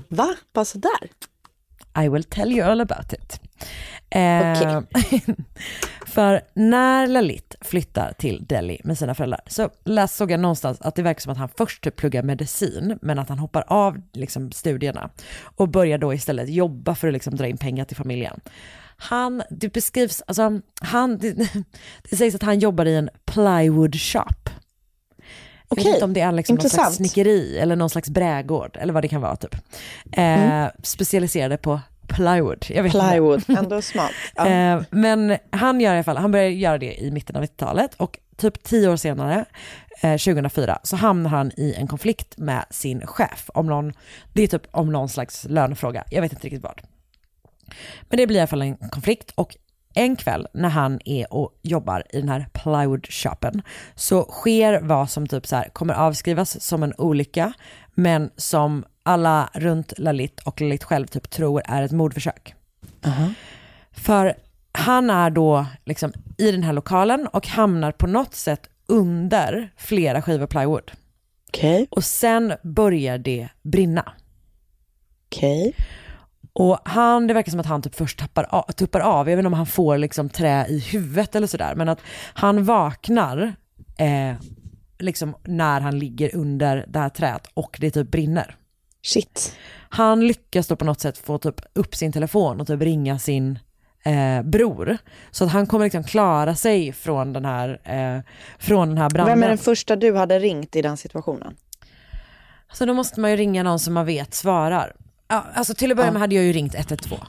Va? 0.07 0.35
Bara 0.53 0.65
sådär? 0.65 1.09
I 2.05 2.09
will 2.09 2.23
tell 2.23 2.51
you 2.51 2.71
all 2.71 2.81
about 2.81 3.13
it. 3.13 3.39
Eh, 4.09 4.81
för 6.05 6.41
när 6.53 7.07
Lalit 7.07 7.55
flyttar 7.61 8.13
till 8.17 8.45
Delhi 8.45 8.81
med 8.83 8.97
sina 8.97 9.15
föräldrar 9.15 9.41
så 9.47 9.69
läs, 9.83 10.15
såg 10.15 10.31
jag 10.31 10.39
någonstans 10.39 10.81
att 10.81 10.95
det 10.95 11.01
verkar 11.01 11.21
som 11.21 11.31
att 11.31 11.37
han 11.37 11.49
först 11.57 11.83
typ 11.83 11.95
pluggar 11.95 12.23
medicin 12.23 12.99
men 13.01 13.19
att 13.19 13.29
han 13.29 13.39
hoppar 13.39 13.63
av 13.67 14.01
liksom, 14.13 14.51
studierna 14.51 15.09
och 15.55 15.69
börjar 15.69 15.97
då 15.97 16.13
istället 16.13 16.49
jobba 16.49 16.95
för 16.95 17.07
att 17.07 17.13
liksom, 17.13 17.35
dra 17.35 17.47
in 17.47 17.57
pengar 17.57 17.85
till 17.85 17.97
familjen. 17.97 18.39
Han, 18.97 19.43
det 19.49 19.73
beskrivs, 19.73 20.23
alltså 20.27 20.61
han, 20.81 21.17
det, 21.17 21.33
det 22.09 22.15
sägs 22.15 22.35
att 22.35 22.43
han 22.43 22.59
jobbar 22.59 22.85
i 22.85 22.95
en 22.95 23.09
plywood 23.25 23.95
shop. 23.95 24.42
Jag 25.77 25.83
vet 25.83 25.93
inte 25.93 26.05
om 26.05 26.13
det 26.13 26.21
är 26.21 26.31
liksom 26.31 26.55
någon 26.55 26.69
slags 26.69 26.95
snickeri 26.95 27.57
eller 27.59 27.75
någon 27.75 27.89
slags 27.89 28.09
brädgård 28.09 28.77
eller 28.81 28.93
vad 28.93 29.03
det 29.03 29.07
kan 29.07 29.21
vara 29.21 29.35
typ. 29.35 29.55
Eh, 30.11 30.65
Specialiserade 30.83 31.57
på 31.57 31.79
plywood. 32.07 32.65
Jag 32.69 32.83
vet 32.83 32.93
inte. 32.93 33.09
Plywood, 33.09 33.43
ändå 33.57 33.81
smart. 33.81 34.11
Ja. 34.35 34.47
Eh, 34.47 34.81
men 34.89 35.37
han 35.51 35.81
gör 35.81 35.91
i 35.91 35.95
alla 35.95 36.03
fall, 36.03 36.17
han 36.17 36.31
börjar 36.31 36.49
göra 36.49 36.77
det 36.77 37.01
i 37.01 37.11
mitten 37.11 37.35
av 37.35 37.43
90-talet 37.43 37.93
och 37.97 38.19
typ 38.37 38.63
tio 38.63 38.89
år 38.89 38.95
senare, 38.95 39.45
eh, 40.01 40.17
2004, 40.17 40.79
så 40.83 40.95
hamnar 40.95 41.29
han 41.29 41.51
i 41.57 41.73
en 41.77 41.87
konflikt 41.87 42.37
med 42.37 42.65
sin 42.69 43.07
chef 43.07 43.49
om 43.53 43.67
någon, 43.67 43.93
det 44.33 44.43
är 44.43 44.47
typ 44.47 44.67
om 44.71 44.91
någon 44.91 45.09
slags 45.09 45.45
lönefråga, 45.49 46.03
jag 46.09 46.21
vet 46.21 46.31
inte 46.33 46.45
riktigt 46.45 46.63
vad. 46.63 46.81
Men 48.01 48.17
det 48.17 48.27
blir 48.27 48.37
i 48.37 48.39
alla 48.39 48.47
fall 48.47 48.61
en 48.61 48.75
konflikt 48.75 49.31
och 49.35 49.55
en 49.93 50.15
kväll 50.15 50.47
när 50.53 50.69
han 50.69 50.99
är 51.05 51.33
och 51.33 51.59
jobbar 51.61 52.03
i 52.09 52.19
den 52.19 52.29
här 52.29 52.47
plywood-shopen 52.53 53.61
så 53.95 54.23
sker 54.23 54.81
vad 54.81 55.09
som 55.09 55.27
typ 55.27 55.47
så 55.47 55.55
här 55.55 55.69
kommer 55.69 55.93
avskrivas 55.93 56.61
som 56.61 56.83
en 56.83 56.93
olycka 56.97 57.53
men 57.93 58.31
som 58.37 58.85
alla 59.03 59.49
runt 59.53 59.93
Lalit 59.97 60.39
och 60.39 60.61
Lalit 60.61 60.83
själv 60.83 61.07
typ 61.07 61.29
tror 61.29 61.61
är 61.65 61.81
ett 61.83 61.91
mordförsök. 61.91 62.55
För 63.91 64.33
han 64.71 65.09
är 65.09 65.29
då 65.29 65.65
liksom 65.85 66.13
i 66.37 66.51
den 66.51 66.63
här 66.63 66.73
lokalen 66.73 67.27
och 67.27 67.47
hamnar 67.47 67.91
på 67.91 68.07
något 68.07 68.35
sätt 68.35 68.69
under 68.87 69.73
flera 69.77 70.21
skivor 70.21 70.47
plywood. 70.47 70.91
Okej. 71.49 71.87
Och 71.89 72.03
sen 72.03 72.53
börjar 72.63 73.17
det 73.17 73.49
brinna. 73.61 74.13
Okej. 75.25 75.75
Och 76.55 76.79
han, 76.85 77.27
det 77.27 77.33
verkar 77.33 77.51
som 77.51 77.59
att 77.59 77.65
han 77.65 77.81
typ 77.81 77.95
först 77.95 78.19
tappar 78.19 78.71
tuppar 78.71 78.99
av, 78.99 79.29
jag 79.29 79.35
vet 79.35 79.41
inte 79.41 79.47
om 79.47 79.53
han 79.53 79.65
får 79.65 79.97
liksom 79.97 80.29
trä 80.29 80.65
i 80.67 80.79
huvudet 80.79 81.35
eller 81.35 81.47
sådär, 81.47 81.75
men 81.75 81.89
att 81.89 81.99
han 82.33 82.63
vaknar 82.63 83.55
eh, 83.97 84.35
liksom 84.99 85.35
när 85.43 85.81
han 85.81 85.99
ligger 85.99 86.35
under 86.35 86.85
det 86.87 86.99
här 86.99 87.09
träet 87.09 87.47
och 87.53 87.77
det 87.79 87.91
typ 87.91 88.11
brinner. 88.11 88.55
Shit. 89.01 89.57
Han 89.89 90.27
lyckas 90.27 90.67
då 90.67 90.75
på 90.75 90.85
något 90.85 90.99
sätt 90.99 91.17
få 91.17 91.37
typ 91.37 91.61
upp 91.73 91.95
sin 91.95 92.11
telefon 92.11 92.61
och 92.61 92.67
typ 92.67 92.81
ringa 92.81 93.19
sin 93.19 93.59
eh, 94.05 94.41
bror. 94.43 94.97
Så 95.31 95.43
att 95.43 95.51
han 95.51 95.67
kommer 95.67 95.85
liksom 95.85 96.03
klara 96.03 96.55
sig 96.55 96.91
från 96.91 97.33
den 97.33 97.45
här, 97.45 97.81
eh, 97.83 98.23
från 98.59 98.87
den 98.87 98.97
här 98.97 99.09
branden. 99.09 99.39
Vem 99.39 99.43
är 99.43 99.49
den 99.49 99.57
första 99.57 99.95
du 99.95 100.15
hade 100.15 100.39
ringt 100.39 100.75
i 100.75 100.81
den 100.81 100.97
situationen? 100.97 101.55
Så 102.73 102.85
då 102.85 102.93
måste 102.93 103.19
man 103.19 103.31
ju 103.31 103.37
ringa 103.37 103.63
någon 103.63 103.79
som 103.79 103.93
man 103.93 104.05
vet 104.05 104.33
svarar. 104.33 104.95
Ja, 105.33 105.43
alltså 105.53 105.73
till 105.73 105.91
att 105.91 105.97
börja 105.97 106.11
med 106.11 106.21
hade 106.21 106.35
jag 106.35 106.43
ju 106.43 106.53
ringt 106.53 106.75
112. 106.75 107.19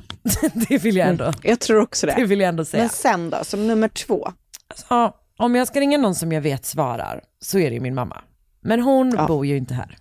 det 0.68 0.78
vill 0.78 0.96
jag 0.96 1.08
ändå. 1.08 1.32
Jag 1.42 1.60
tror 1.60 1.80
också 1.80 2.06
det. 2.06 2.14
Det 2.16 2.24
vill 2.24 2.40
jag 2.40 2.48
ändå 2.48 2.64
säga. 2.64 2.82
Men 2.82 2.90
sen 2.90 3.30
då, 3.30 3.38
som 3.44 3.66
nummer 3.66 3.88
två? 3.88 4.32
Alltså, 4.68 5.12
om 5.36 5.54
jag 5.54 5.66
ska 5.68 5.80
ringa 5.80 5.98
någon 5.98 6.14
som 6.14 6.32
jag 6.32 6.40
vet 6.40 6.64
svarar 6.64 7.20
så 7.40 7.58
är 7.58 7.68
det 7.70 7.74
ju 7.74 7.80
min 7.80 7.94
mamma. 7.94 8.16
Men 8.60 8.80
hon 8.80 9.14
Ja. 9.16 9.26
bor 9.26 9.46
ju 9.46 9.56
inte 9.56 9.74
här. 9.74 9.96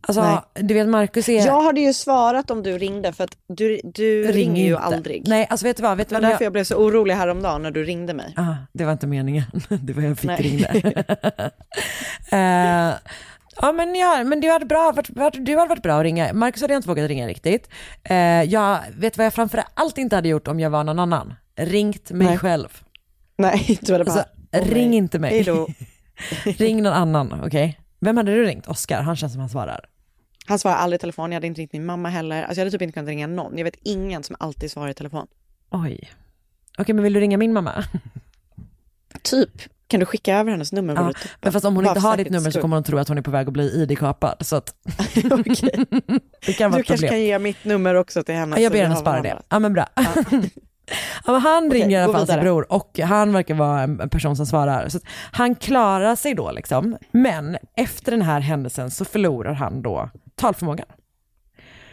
Alltså, 0.00 0.22
Nej. 0.22 0.64
du 0.64 0.74
vet 0.74 0.88
Marcus 0.88 1.28
är... 1.28 1.46
Jag 1.46 1.62
hade 1.62 1.80
ju 1.80 1.92
svarat 1.92 2.50
om 2.50 2.62
du 2.62 2.78
ringde 2.78 3.12
för 3.12 3.24
att 3.24 3.36
du, 3.48 3.80
du 3.84 4.22
Ringer 4.22 4.32
ringer 4.32 4.64
ju 4.64 4.70
inte. 4.72 4.82
aldrig. 4.82 5.28
Nej, 5.28 5.46
alltså 5.50 5.66
vet 5.66 5.76
du 5.76 5.82
vad? 5.82 5.96
Vet 5.96 6.08
Det 6.08 6.14
var 6.14 6.22
därför 6.22 6.44
jag... 6.44 6.52
blev 6.52 6.64
så 6.64 6.76
orolig 6.76 7.14
häromdagen 7.14 7.62
när 7.62 7.70
du 7.70 7.84
ringde 7.84 8.14
mig. 8.14 8.34
Ah, 8.36 8.54
det 8.72 8.84
var 8.84 8.92
inte 8.92 9.06
meningen. 9.06 9.44
det 9.68 9.92
var 9.92 10.02
jag 10.02 10.18
fick 10.18 10.28
Nej. 10.30 10.42
ringde. 10.42 11.04
Eh, 12.32 12.94
ja 13.60 13.72
men, 13.72 13.94
ja, 13.94 14.24
men 14.24 14.40
du 14.40 14.50
hade, 14.50 14.66
bra, 14.66 14.92
varit, 14.92 15.10
varit, 15.10 15.46
du 15.46 15.56
hade 15.56 15.68
varit 15.68 15.82
bra 15.82 15.98
att 15.98 16.02
ringa. 16.02 16.32
Marcus 16.32 16.62
hade 16.62 16.74
jag 16.74 16.78
inte 16.78 16.88
vågat 16.88 17.08
ringa 17.08 17.28
riktigt. 17.28 17.68
Uh, 18.10 18.16
jag 18.42 18.80
vet 18.96 19.16
vad 19.16 19.26
jag 19.26 19.34
framför 19.34 19.64
allt 19.74 19.98
inte 19.98 20.16
hade 20.16 20.28
gjort 20.28 20.48
om 20.48 20.60
jag 20.60 20.70
var 20.70 20.84
någon 20.84 20.98
annan. 20.98 21.34
Ringt 21.56 22.10
mig 22.10 22.26
Nej. 22.26 22.38
själv. 22.38 22.82
Nej, 23.36 23.78
du 23.82 23.92
hade 23.92 24.04
bara... 24.04 24.12
Alltså, 24.12 24.74
ring 24.74 24.90
nej. 24.90 24.98
inte 24.98 25.18
mig. 25.18 25.42
Ring 26.44 26.82
någon 26.82 26.92
annan, 26.92 27.40
okej? 27.44 27.80
Vem 28.00 28.16
hade 28.16 28.34
du 28.34 28.44
ringt? 28.44 28.66
Oskar, 28.66 29.02
han 29.02 29.16
känns 29.16 29.32
som 29.32 29.40
han 29.40 29.48
svarar. 29.48 29.84
Han 30.46 30.58
svarar 30.58 30.76
aldrig 30.76 30.98
i 30.98 31.00
telefon, 31.00 31.32
jag 31.32 31.36
hade 31.36 31.46
inte 31.46 31.60
ringt 31.60 31.72
min 31.72 31.84
mamma 31.84 32.08
heller. 32.08 32.42
Alltså 32.42 32.60
jag 32.60 32.60
hade 32.60 32.70
typ 32.70 32.82
inte 32.82 32.92
kunnat 32.92 33.08
ringa 33.08 33.26
någon. 33.26 33.58
Jag 33.58 33.64
vet 33.64 33.76
ingen 33.82 34.22
som 34.22 34.36
alltid 34.38 34.70
svarar 34.70 34.88
i 34.88 34.94
telefon. 34.94 35.26
Oj. 35.70 36.10
Okej, 36.78 36.94
men 36.94 37.04
vill 37.04 37.12
du 37.12 37.20
ringa 37.20 37.36
min 37.36 37.52
mamma? 37.52 37.84
Typ. 39.22 39.62
Kan 39.92 40.00
du 40.00 40.06
skicka 40.06 40.38
över 40.38 40.50
hennes 40.50 40.72
nummer? 40.72 40.94
Ja, 40.94 41.12
men 41.40 41.52
fast 41.52 41.64
om 41.64 41.76
hon 41.76 41.86
inte 41.86 42.00
har 42.00 42.16
ditt 42.16 42.30
nummer 42.30 42.50
så 42.50 42.60
kommer 42.60 42.76
hon 42.76 42.84
tro 42.84 42.98
att 42.98 43.08
hon 43.08 43.18
är 43.18 43.22
på 43.22 43.30
väg 43.30 43.46
att 43.46 43.52
bli 43.52 43.82
ID-kapad. 43.82 44.36
Så 44.40 44.56
att 44.56 44.74
det 46.46 46.52
kan 46.52 46.70
vara 46.70 46.78
Du 46.78 46.82
kanske 46.82 47.08
kan 47.08 47.22
ge 47.22 47.38
mitt 47.38 47.64
nummer 47.64 47.94
också 47.94 48.22
till 48.22 48.34
henne. 48.34 48.56
Ja, 48.56 48.62
jag 48.62 48.72
ber 48.72 48.82
henne 48.82 48.96
spara 48.96 49.22
det. 49.22 49.42
Ja 49.48 49.58
men 49.58 49.72
bra. 49.72 49.86
Ja, 51.26 51.32
men 51.32 51.40
han 51.40 51.66
Okej, 51.66 51.82
ringer 51.82 52.00
i 52.00 52.02
alla 52.02 52.12
fall 52.12 52.26
sin 52.26 52.40
bror 52.40 52.72
och 52.72 52.98
han 52.98 53.32
verkar 53.32 53.54
vara 53.54 53.80
en 53.80 54.08
person 54.08 54.36
som 54.36 54.46
svarar. 54.46 54.88
Så 54.88 54.98
han 55.32 55.54
klarar 55.54 56.16
sig 56.16 56.34
då 56.34 56.52
liksom. 56.52 56.96
Men 57.12 57.56
efter 57.76 58.12
den 58.12 58.22
här 58.22 58.40
händelsen 58.40 58.90
så 58.90 59.04
förlorar 59.04 59.52
han 59.52 59.82
då 59.82 60.10
talförmågan. 60.34 60.86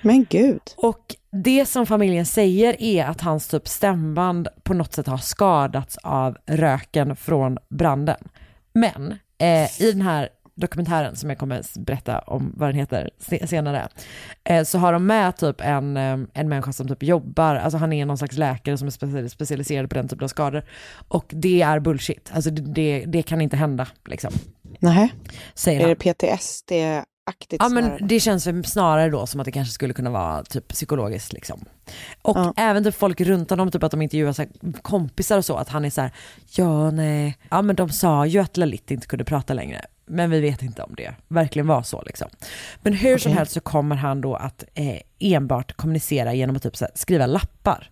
Men 0.02 0.26
gud. 0.30 0.62
Och 0.78 1.16
det 1.32 1.66
som 1.66 1.86
familjen 1.86 2.26
säger 2.26 2.82
är 2.82 3.06
att 3.06 3.22
hans 3.22 3.48
typ 3.48 3.68
stämband 3.68 4.48
på 4.64 4.74
något 4.74 4.94
sätt 4.94 5.08
har 5.08 5.18
skadats 5.18 5.98
av 5.98 6.38
röken 6.46 7.16
från 7.16 7.58
branden. 7.70 8.18
Men 8.74 9.12
eh, 9.38 9.82
i 9.82 9.92
den 9.92 10.02
här 10.02 10.30
dokumentären 10.56 11.16
som 11.16 11.30
jag 11.30 11.40
kommer 11.40 11.80
berätta 11.80 12.20
om 12.20 12.54
vad 12.58 12.70
den 12.70 12.76
heter 12.76 13.10
se- 13.20 13.48
senare, 13.48 13.88
eh, 14.44 14.64
så 14.64 14.78
har 14.78 14.94
de 14.94 15.06
med 15.06 15.38
typ 15.38 15.62
en, 15.62 15.98
eh, 15.98 16.18
en 16.34 16.50
människa 16.50 16.74
som 16.74 16.88
typ 16.88 17.04
jobbar, 17.04 17.56
alltså 17.56 17.78
han 17.78 17.94
är 17.94 18.06
någon 18.06 18.18
slags 18.18 18.38
läkare 18.38 18.78
som 18.78 18.88
är 18.88 18.92
speci- 18.92 19.28
specialiserad 19.28 19.90
på 19.90 19.96
den 19.96 20.08
typen 20.08 20.24
av 20.24 20.28
skador. 20.28 20.64
Och 21.08 21.26
det 21.30 21.62
är 21.62 21.80
bullshit, 21.80 22.32
alltså 22.34 22.50
det, 22.50 22.62
det, 22.62 23.06
det 23.08 23.22
kan 23.24 23.42
inte 23.42 23.58
hända 23.58 23.88
liksom, 24.06 24.34
Nej. 24.80 25.14
säger 25.54 25.80
Är 25.80 25.84
han. 25.84 25.90
det 25.90 25.96
PTSD-aktigt 27.32 27.64
Ja 27.64 27.70
men 27.70 27.84
snarare? 27.84 28.06
det 28.06 28.20
känns 28.20 28.72
snarare 28.72 29.10
då 29.10 29.26
som 29.28 29.40
att 29.40 29.46
det 29.46 29.52
kanske 29.52 29.74
skulle 29.74 29.94
kunna 29.94 30.10
vara 30.10 30.44
typ 30.44 30.68
psykologiskt 30.68 31.34
liksom. 31.34 31.66
Och 32.22 32.38
Ja. 32.38 32.54
även 32.58 32.84
typ 32.84 32.96
folk 32.96 33.22
runt 33.22 33.50
honom, 33.50 33.72
typ 33.72 33.84
att 33.84 33.92
de 33.92 34.02
intervjuar 34.02 34.34
så 34.34 34.46
kompisar 34.82 35.38
och 35.38 35.46
så, 35.46 35.56
att 35.56 35.70
han 35.70 35.86
är 35.86 35.90
så 35.90 36.02
här, 36.02 36.12
ja 36.56 36.92
nej, 36.92 37.38
ja 37.50 37.62
men 37.62 37.76
de 37.76 37.90
sa 37.90 38.26
ju 38.26 38.40
att 38.40 38.58
Lalit 38.58 38.92
inte 38.92 39.08
kunde 39.08 39.26
prata 39.26 39.54
längre. 39.54 39.82
Men 40.06 40.30
vi 40.30 40.40
vet 40.40 40.62
inte 40.62 40.84
om 40.84 40.96
det 40.96 41.16
verkligen 41.28 41.68
var 41.68 41.84
så 41.84 42.02
liksom. 42.02 42.30
Men 42.82 42.94
hur 42.94 43.18
som 43.18 43.30
Okej. 43.32 43.38
helst 43.38 43.54
så 43.54 43.60
kommer 43.60 43.96
han 43.96 44.22
då 44.22 44.36
att 44.36 44.64
eh, 44.74 45.00
enbart 45.20 45.74
kommunicera 45.74 46.34
genom 46.34 46.56
att 46.56 46.64
typ 46.64 46.80
här, 46.82 46.90
skriva 46.96 47.26
lappar. 47.26 47.90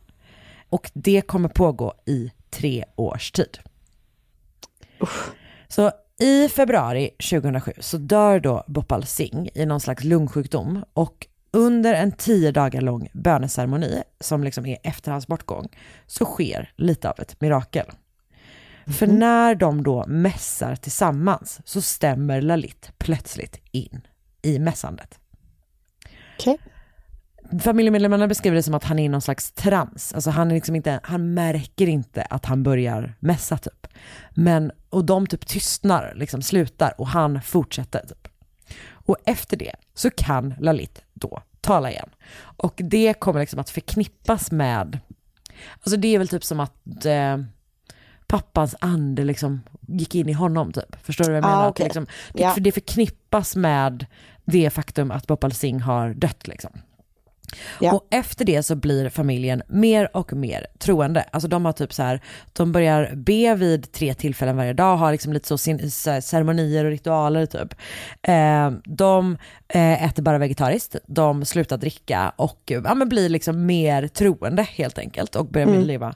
Och 0.69 0.91
det 0.93 1.21
kommer 1.21 1.49
pågå 1.49 1.93
i 2.05 2.31
tre 2.49 2.85
års 2.95 3.31
tid. 3.31 3.59
Så 5.67 5.91
i 6.19 6.49
februari 6.49 7.09
2007 7.09 7.71
så 7.79 7.97
dör 7.97 8.39
då 8.39 8.63
Bhopal 8.67 9.05
Singh 9.05 9.49
i 9.53 9.65
någon 9.65 9.79
slags 9.79 10.03
lungsjukdom 10.03 10.85
och 10.93 11.27
under 11.51 11.93
en 11.93 12.11
tio 12.11 12.51
dagar 12.51 12.81
lång 12.81 13.09
böneceremoni 13.13 14.03
som 14.19 14.43
liksom 14.43 14.65
är 14.65 14.77
efter 14.83 15.11
hans 15.11 15.27
bortgång 15.27 15.67
så 16.07 16.25
sker 16.25 16.71
lite 16.75 17.09
av 17.09 17.19
ett 17.19 17.41
mirakel. 17.41 17.85
För 18.99 19.07
när 19.07 19.55
de 19.55 19.83
då 19.83 20.05
mässar 20.07 20.75
tillsammans 20.75 21.59
så 21.65 21.81
stämmer 21.81 22.41
Lalit 22.41 22.91
plötsligt 22.97 23.59
in 23.71 24.01
i 24.41 24.59
mässandet. 24.59 25.19
Okej. 26.39 26.57
Familjemedlemmarna 27.63 28.27
beskriver 28.27 28.55
det 28.55 28.63
som 28.63 28.73
att 28.73 28.83
han 28.83 28.99
är 28.99 29.03
i 29.05 29.09
någon 29.09 29.21
slags 29.21 29.51
trans. 29.51 30.13
Alltså 30.13 30.29
han, 30.29 30.51
är 30.51 30.55
liksom 30.55 30.75
inte, 30.75 30.99
han 31.03 31.33
märker 31.33 31.87
inte 31.87 32.21
att 32.21 32.45
han 32.45 32.63
börjar 32.63 33.13
mässa 33.19 33.57
typ. 33.57 33.87
Men, 34.31 34.71
och 34.89 35.05
de 35.05 35.27
typ 35.27 35.47
tystnar, 35.47 36.13
liksom 36.15 36.41
slutar 36.41 36.93
och 36.97 37.07
han 37.07 37.41
fortsätter 37.41 37.99
typ. 38.07 38.27
Och 38.89 39.17
efter 39.25 39.57
det 39.57 39.75
så 39.93 40.09
kan 40.09 40.53
Lalit 40.59 41.01
då 41.13 41.41
tala 41.61 41.91
igen. 41.91 42.09
Och 42.39 42.73
det 42.83 43.13
kommer 43.13 43.39
liksom 43.39 43.59
att 43.59 43.69
förknippas 43.69 44.51
med, 44.51 44.99
alltså 45.73 45.97
det 45.97 46.07
är 46.15 46.17
väl 46.17 46.27
typ 46.27 46.43
som 46.43 46.59
att 46.59 47.05
eh, 47.05 47.37
pappans 48.27 48.75
ande 48.79 49.23
liksom 49.23 49.61
gick 49.87 50.15
in 50.15 50.29
i 50.29 50.33
honom 50.33 50.71
typ. 50.73 50.95
Förstår 51.05 51.25
du 51.25 51.31
vad 51.31 51.37
jag 51.37 51.45
Ah, 51.45 51.55
menar? 51.55 51.69
Okej. 51.69 51.83
det, 51.83 51.87
liksom, 51.87 52.07
det, 52.33 52.43
Ja. 52.43 52.51
för 52.51 52.61
det 52.61 52.71
förknippas 52.71 53.55
med 53.55 54.05
det 54.45 54.69
faktum 54.69 55.11
att 55.11 55.27
Bhopal 55.27 55.51
Singh 55.51 55.85
har 55.85 56.13
dött 56.13 56.47
liksom. 56.47 56.71
Ja. 57.79 57.93
Och 57.93 58.07
efter 58.11 58.45
det 58.45 58.63
så 58.63 58.75
blir 58.75 59.09
familjen 59.09 59.61
mer 59.67 60.17
och 60.17 60.33
mer 60.33 60.67
troende. 60.79 61.25
Alltså 61.31 61.47
de 61.47 61.65
har 61.65 61.71
typ 61.73 61.93
så 61.93 62.03
här, 62.03 62.21
de 62.53 62.71
börjar 62.71 63.15
be 63.15 63.55
vid 63.55 63.91
tre 63.91 64.13
tillfällen 64.13 64.57
varje 64.57 64.73
dag, 64.73 64.97
har 64.97 65.11
liksom 65.11 65.33
lite 65.33 65.47
så, 65.47 65.57
sin, 65.57 65.91
så 65.91 66.21
ceremonier 66.21 66.85
och 66.85 66.91
ritualer 66.91 67.45
typ. 67.45 67.75
Eh, 68.21 68.71
de 68.85 69.37
eh, 69.67 70.03
äter 70.05 70.23
bara 70.23 70.37
vegetariskt, 70.37 70.95
de 71.07 71.45
slutar 71.45 71.77
dricka 71.77 72.31
och 72.35 72.61
ja, 72.65 72.95
men 72.95 73.09
blir 73.09 73.29
liksom 73.29 73.65
mer 73.65 74.07
troende 74.07 74.63
helt 74.63 74.97
enkelt 74.97 75.35
och 75.35 75.45
börjar 75.45 75.67
Mm. 75.67 75.81
leva 75.81 76.07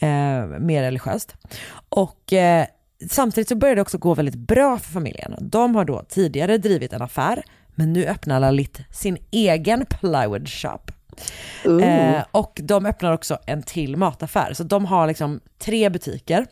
eh, 0.00 0.46
mer 0.60 0.82
religiöst. 0.82 1.34
Och 1.88 2.32
eh, 2.32 2.66
samtidigt 3.10 3.48
så 3.48 3.54
börjar 3.56 3.74
det 3.74 3.82
också 3.82 3.98
gå 3.98 4.14
väldigt 4.14 4.34
bra 4.34 4.78
för 4.78 4.92
familjen. 4.92 5.34
De 5.40 5.74
har 5.74 5.84
då 5.84 6.04
tidigare 6.08 6.58
drivit 6.58 6.92
en 6.92 7.02
affär, 7.02 7.42
men 7.80 7.92
nu 7.92 8.06
öppnar 8.06 8.40
Lalit 8.40 8.80
sin 8.90 9.18
egen 9.30 9.86
plywood 9.86 10.48
shop. 10.48 10.80
Eh, 11.82 12.24
och 12.30 12.60
de 12.62 12.86
öppnar 12.86 13.12
också 13.12 13.38
en 13.46 13.62
till 13.62 13.96
mataffär, 13.96 14.52
så 14.54 14.62
de 14.64 14.84
har 14.84 15.06
liksom 15.06 15.40
tre 15.58 15.88
butiker. 15.88 16.46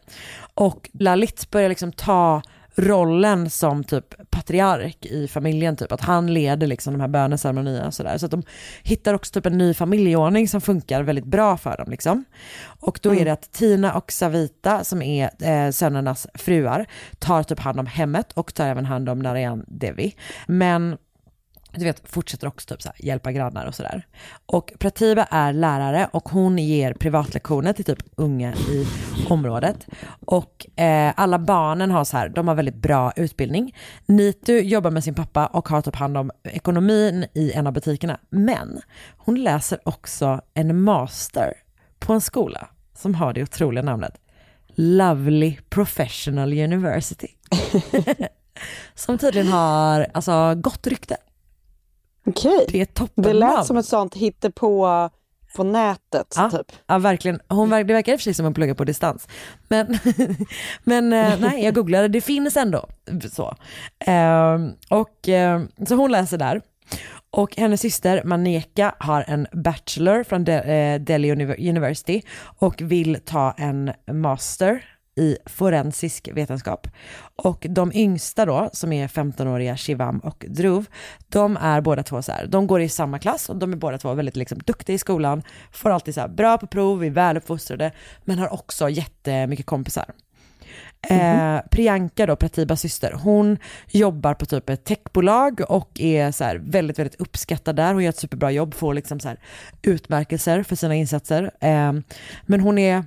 Och 0.54 0.90
Lalit 0.92 1.50
börjar 1.50 1.68
liksom 1.68 1.92
ta 1.92 2.42
rollen 2.76 3.50
som 3.50 3.84
typ 3.84 4.30
patriark 4.30 5.06
i 5.06 5.28
familjen, 5.28 5.76
typ 5.76 5.92
att 5.92 6.00
han 6.00 6.34
leder 6.34 6.66
liksom 6.66 6.92
de 6.92 7.00
här 7.00 7.08
böneceremonierna 7.08 7.86
och 7.86 7.94
sådär. 7.94 8.18
Så 8.18 8.24
att 8.24 8.30
de 8.30 8.42
hittar 8.82 9.14
också 9.14 9.32
typ 9.32 9.46
en 9.46 9.58
ny 9.58 9.74
familjeordning 9.74 10.48
som 10.48 10.60
funkar 10.60 11.02
väldigt 11.02 11.24
bra 11.24 11.56
för 11.56 11.76
dem 11.76 11.90
liksom. 11.90 12.24
Och 12.80 12.98
då 13.02 13.14
är 13.14 13.24
det 13.24 13.32
att 13.32 13.52
Tina 13.52 13.94
och 13.94 14.12
Savita 14.12 14.84
som 14.84 15.02
är 15.02 15.30
eh, 15.40 15.70
sönernas 15.70 16.26
fruar 16.34 16.86
tar 17.18 17.42
typ 17.42 17.60
hand 17.60 17.80
om 17.80 17.86
hemmet 17.86 18.32
och 18.32 18.54
tar 18.54 18.66
även 18.66 18.84
hand 18.84 19.08
om 19.08 19.18
Narayan 19.18 19.64
Devi. 19.68 20.14
Men 20.46 20.96
du 21.78 21.84
vet, 21.84 22.08
fortsätter 22.08 22.46
också 22.46 22.68
typ 22.68 22.82
så 22.82 22.88
här, 22.88 23.04
hjälpa 23.06 23.32
grannar 23.32 23.66
och 23.66 23.74
sådär. 23.74 24.06
Och 24.46 24.72
Pratibha 24.78 25.24
är 25.24 25.52
lärare 25.52 26.08
och 26.12 26.28
hon 26.28 26.58
ger 26.58 26.94
privatlektioner 26.94 27.72
till 27.72 27.84
typ 27.84 27.98
unga 28.16 28.54
i 28.54 28.86
området. 29.28 29.86
Och 30.26 30.80
eh, 30.80 31.12
alla 31.16 31.38
barnen 31.38 31.90
har 31.90 32.04
så 32.04 32.16
här, 32.16 32.28
de 32.28 32.48
har 32.48 32.54
väldigt 32.54 32.74
bra 32.74 33.12
utbildning. 33.16 33.76
Nitu 34.06 34.58
jobbar 34.58 34.90
med 34.90 35.04
sin 35.04 35.14
pappa 35.14 35.46
och 35.46 35.68
har 35.68 35.82
typ 35.82 35.96
hand 35.96 36.16
om 36.16 36.30
ekonomin 36.44 37.26
i 37.34 37.52
en 37.52 37.66
av 37.66 37.72
butikerna. 37.72 38.20
Men 38.30 38.80
hon 39.16 39.42
läser 39.42 39.78
också 39.84 40.40
en 40.54 40.80
master 40.82 41.54
på 41.98 42.12
en 42.12 42.20
skola 42.20 42.68
som 42.94 43.14
har 43.14 43.32
det 43.32 43.42
otroliga 43.42 43.82
namnet 43.82 44.20
Lovely 44.74 45.56
Professional 45.68 46.52
University. 46.52 47.28
som 48.94 49.18
tydligen 49.18 49.48
har 49.48 50.06
alltså, 50.14 50.54
gott 50.54 50.86
rykte. 50.86 51.16
Okej. 52.28 52.66
Det 52.68 52.80
är 52.80 52.84
Det 52.86 52.94
toppennamn. 52.94 53.38
lät 53.38 53.66
som 53.66 53.76
ett 53.76 53.86
sånt 53.86 54.14
hittepå 54.14 55.10
på 55.56 55.64
nätet 55.64 56.34
Ja, 56.36 56.50
typ. 56.50 56.72
ja 56.86 56.98
verkligen. 56.98 57.40
Hon, 57.48 57.70
verk- 57.70 57.86
det 57.86 57.92
verkar 57.94 58.12
i 58.12 58.16
och 58.16 58.20
för 58.20 58.24
sig 58.24 58.34
som 58.34 58.44
hon 58.44 58.54
pluggar 58.54 58.74
på 58.74 58.84
distans. 58.84 59.28
Men, 59.68 59.98
men 60.84 61.12
eh, 61.12 61.34
nej, 61.40 61.64
jag 61.64 61.74
googlade, 61.74 62.08
det 62.08 62.20
finns 62.20 62.56
ändå. 62.56 62.86
Så, 63.32 63.54
Ehm, 63.98 64.70
och, 64.90 65.28
ehm, 65.28 65.68
så 65.88 65.94
hon 65.94 66.10
läser 66.12 66.38
där. 66.38 66.60
Och 67.30 67.56
hennes 67.56 67.80
syster 67.80 68.22
Maneka 68.24 68.94
har 68.98 69.24
en 69.28 69.46
bachelor 69.52 70.24
från 70.24 70.44
De- 70.44 70.52
eh, 70.52 71.00
Delhi 71.00 71.32
Univer- 71.34 71.68
University 71.68 72.22
och 72.58 72.82
vill 72.82 73.18
ta 73.24 73.52
en 73.58 73.92
master 74.12 74.84
i 75.18 75.36
forensisk 75.46 76.28
vetenskap. 76.32 76.88
Och 77.36 77.66
de 77.70 77.92
yngsta 77.94 78.46
då, 78.46 78.70
som 78.72 78.92
är 78.92 79.08
15-åriga 79.08 79.76
Shivam 79.76 80.18
och 80.18 80.44
Dhruv, 80.48 80.86
de 81.28 81.56
är 81.56 81.80
båda 81.80 82.02
två 82.02 82.22
så 82.22 82.32
här, 82.32 82.46
de 82.46 82.66
går 82.66 82.80
i 82.80 82.88
samma 82.88 83.18
klass 83.18 83.48
och 83.48 83.56
de 83.56 83.72
är 83.72 83.76
båda 83.76 83.98
två 83.98 84.14
väldigt 84.14 84.36
liksom 84.36 84.58
duktiga 84.58 84.94
i 84.94 84.98
skolan, 84.98 85.42
får 85.72 85.90
alltid 85.90 86.14
så 86.14 86.20
här 86.20 86.28
bra 86.28 86.58
på 86.58 86.66
prov, 86.66 87.04
är 87.04 87.10
väluppfostrade, 87.10 87.92
men 88.24 88.38
har 88.38 88.52
också 88.52 88.88
jättemycket 88.88 89.66
kompisar. 89.66 90.14
Eh, 91.02 91.58
Priyanka 91.70 92.26
då, 92.26 92.36
Pratibas 92.36 92.80
syster, 92.80 93.12
hon 93.12 93.58
jobbar 93.86 94.34
på 94.34 94.46
typ 94.46 94.70
ett 94.70 94.84
techbolag 94.84 95.60
och 95.68 96.00
är 96.00 96.32
så 96.32 96.44
här 96.44 96.56
väldigt, 96.56 96.98
väldigt 96.98 97.20
uppskattad 97.20 97.76
där. 97.76 97.94
Hon 97.94 98.02
gör 98.02 98.08
ett 98.08 98.18
superbra 98.18 98.50
jobb, 98.50 98.74
får 98.74 98.94
liksom 98.94 99.20
så 99.20 99.28
här 99.28 99.38
utmärkelser 99.82 100.62
för 100.62 100.76
sina 100.76 100.94
insatser. 100.94 101.50
Eh, 101.60 101.92
men 102.42 102.60
hon 102.60 102.78
är, 102.78 103.04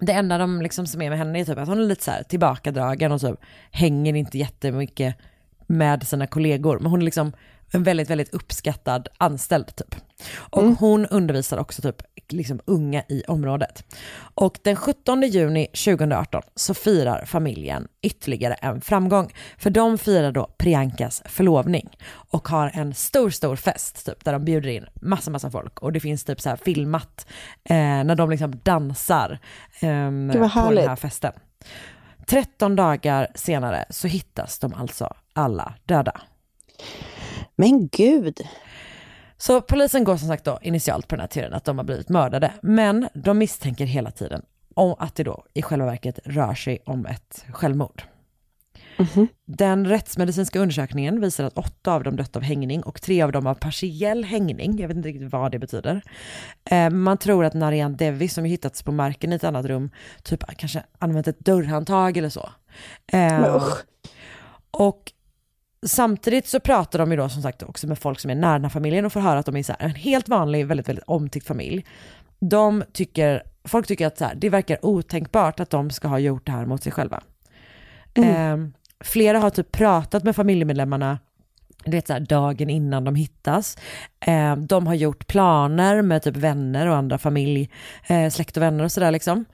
det 0.00 0.12
enda 0.12 0.38
de 0.38 0.62
liksom 0.62 0.86
som 0.86 1.02
är 1.02 1.10
med 1.10 1.18
henne 1.18 1.40
är 1.40 1.44
typ 1.44 1.58
att 1.58 1.68
hon 1.68 1.80
är 1.80 1.84
lite 1.84 2.04
så 2.04 2.10
här 2.10 2.22
tillbakadragen 2.22 3.12
och 3.12 3.20
typ 3.20 3.40
hänger 3.70 4.16
inte 4.16 4.38
jättemycket 4.38 5.16
med 5.66 6.06
sina 6.06 6.26
kollegor. 6.26 6.78
Men 6.78 6.90
hon 6.90 7.00
är 7.00 7.04
liksom 7.04 7.32
en 7.76 7.82
väldigt, 7.82 8.10
väldigt 8.10 8.34
uppskattad 8.34 9.08
anställd 9.18 9.76
typ. 9.76 9.94
Och 10.34 10.62
hon 10.62 11.06
undervisar 11.06 11.58
också 11.58 11.82
typ 11.82 12.02
liksom 12.28 12.60
unga 12.64 13.02
i 13.08 13.22
området. 13.28 13.84
Och 14.34 14.58
den 14.62 14.76
17 14.76 15.22
juni 15.22 15.66
2018 15.66 16.42
så 16.54 16.74
firar 16.74 17.24
familjen 17.24 17.88
ytterligare 18.02 18.54
en 18.54 18.80
framgång. 18.80 19.32
För 19.58 19.70
de 19.70 19.98
firar 19.98 20.32
då 20.32 20.46
Priyankas 20.58 21.22
förlovning 21.24 21.88
och 22.30 22.48
har 22.48 22.70
en 22.74 22.94
stor, 22.94 23.30
stor 23.30 23.56
fest 23.56 24.06
typ 24.06 24.24
där 24.24 24.32
de 24.32 24.44
bjuder 24.44 24.68
in 24.68 24.86
massa, 24.94 25.30
massa 25.30 25.50
folk 25.50 25.78
och 25.78 25.92
det 25.92 26.00
finns 26.00 26.24
typ 26.24 26.40
så 26.40 26.48
här 26.48 26.56
filmat 26.56 27.26
eh, 27.64 27.76
när 27.76 28.14
de 28.14 28.30
liksom 28.30 28.60
dansar 28.62 29.38
vad 30.38 30.52
på 30.52 30.70
den 30.70 30.88
här 30.88 30.96
festen. 30.96 31.32
13 32.26 32.76
dagar 32.76 33.28
senare 33.34 33.84
så 33.90 34.08
hittas 34.08 34.58
de 34.58 34.74
alltså 34.74 35.14
alla 35.32 35.74
döda. 35.84 36.20
Men 37.56 37.88
gud. 37.88 38.40
Så 39.38 39.60
polisen 39.60 40.04
går 40.04 40.16
som 40.16 40.28
sagt 40.28 40.44
då 40.44 40.58
initialt 40.62 41.08
på 41.08 41.14
den 41.14 41.20
här 41.20 41.28
teorin 41.28 41.52
att 41.52 41.64
de 41.64 41.78
har 41.78 41.84
blivit 41.84 42.08
mördade. 42.08 42.52
Men 42.62 43.08
de 43.14 43.38
misstänker 43.38 43.86
hela 43.86 44.10
tiden 44.10 44.42
om 44.74 44.94
att 44.98 45.14
det 45.14 45.24
då 45.24 45.44
i 45.54 45.62
själva 45.62 45.86
verket 45.86 46.18
rör 46.24 46.54
sig 46.54 46.78
om 46.86 47.06
ett 47.06 47.44
självmord. 47.52 48.02
Den 49.44 49.86
rättsmedicinska 49.86 50.58
undersökningen 50.58 51.20
visar 51.20 51.44
att 51.44 51.58
åtta 51.58 51.92
av 51.92 52.02
dem 52.02 52.16
dött 52.16 52.36
av 52.36 52.42
hängning 52.42 52.82
och 52.82 53.02
tre 53.02 53.22
av 53.22 53.32
dem 53.32 53.46
av 53.46 53.54
partiell 53.54 54.24
hängning. 54.24 54.78
Jag 54.80 54.88
vet 54.88 54.96
inte 54.96 55.08
riktigt 55.08 55.32
vad 55.32 55.52
det 55.52 55.58
betyder. 55.58 56.02
Eh, 56.70 56.90
man 56.90 57.18
tror 57.18 57.44
att 57.44 57.54
Narayan 57.54 57.96
Devi 57.96 58.28
som 58.28 58.46
ju 58.46 58.50
hittats 58.50 58.82
på 58.82 58.92
marken 58.92 59.32
i 59.32 59.36
ett 59.36 59.44
annat 59.44 59.66
rum, 59.66 59.90
typ 60.22 60.56
kanske 60.56 60.82
använt 60.98 61.28
ett 61.28 61.38
dörrhandtag 61.38 62.16
eller 62.16 62.28
så. 62.28 62.50
Eh, 63.12 63.64
och 64.70 65.12
samtidigt 65.82 66.46
så 66.48 66.60
pratar 66.60 66.98
de 66.98 67.10
ju 67.10 67.16
då 67.16 67.28
som 67.28 67.42
sagt 67.42 67.62
också 67.62 67.86
med 67.86 67.98
folk 67.98 68.20
som 68.20 68.30
är 68.30 68.34
nära 68.34 68.52
den 68.52 68.64
här 68.64 68.70
familjen 68.70 69.04
och 69.04 69.12
får 69.12 69.20
höra 69.20 69.38
att 69.38 69.46
de 69.46 69.56
är 69.56 69.62
så 69.62 69.72
här, 69.78 69.88
en 69.88 69.94
helt 69.94 70.28
vanlig, 70.28 70.66
väldigt, 70.66 70.88
väldigt 70.88 71.04
omtyckt 71.06 71.46
familj. 71.46 71.84
De 72.38 72.84
tycker, 72.92 73.42
folk 73.64 73.86
tycker 73.86 74.06
att 74.06 74.18
så 74.18 74.24
här, 74.24 74.34
det 74.34 74.50
verkar 74.50 74.86
otänkbart 74.86 75.60
att 75.60 75.70
de 75.70 75.90
ska 75.90 76.08
ha 76.08 76.18
gjort 76.18 76.46
det 76.46 76.52
här 76.52 76.66
mot 76.66 76.82
sig 76.82 76.92
själva. 76.92 77.22
Eh, 78.14 78.56
flera 79.04 79.38
har 79.38 79.50
typ 79.50 79.72
pratat 79.72 80.24
med 80.24 80.36
familjemedlemmarna 80.36 81.18
du 81.86 81.96
vet 81.96 82.06
så 82.06 82.12
här, 82.12 82.20
dagen 82.20 82.70
innan 82.70 83.04
de 83.04 83.14
hittas. 83.14 83.76
Eh, 84.20 84.56
de 84.56 84.86
har 84.86 84.94
gjort 84.94 85.26
planer 85.26 86.02
med 86.02 86.22
typ 86.22 86.36
vänner 86.36 86.86
och 86.86 86.96
andra 86.96 87.18
familj, 87.18 87.70
eh, 88.06 88.30
släkt 88.30 88.56
och 88.56 88.62
vänner 88.62 88.84
och 88.84 88.92
sådär 88.92 89.10
liksom. 89.10 89.44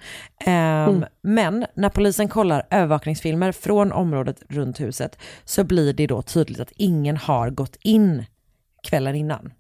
Eh, 0.47 0.93
Men 1.23 1.67
när 1.75 1.89
polisen 1.89 2.29
kollar 2.29 2.67
övervakningsfilmer 2.71 3.53
från 3.53 3.93
området 3.93 4.43
runt 4.49 4.81
huset 4.81 5.19
så 5.45 5.65
blir 5.65 5.93
det 5.93 6.07
då 6.07 6.23
tydligt 6.23 6.61
att 6.61 6.73
ingen 6.77 7.17
har 7.17 7.51
gått 7.51 7.77
in 7.83 8.25
kvällen 8.83 9.15
innan. 9.15 9.53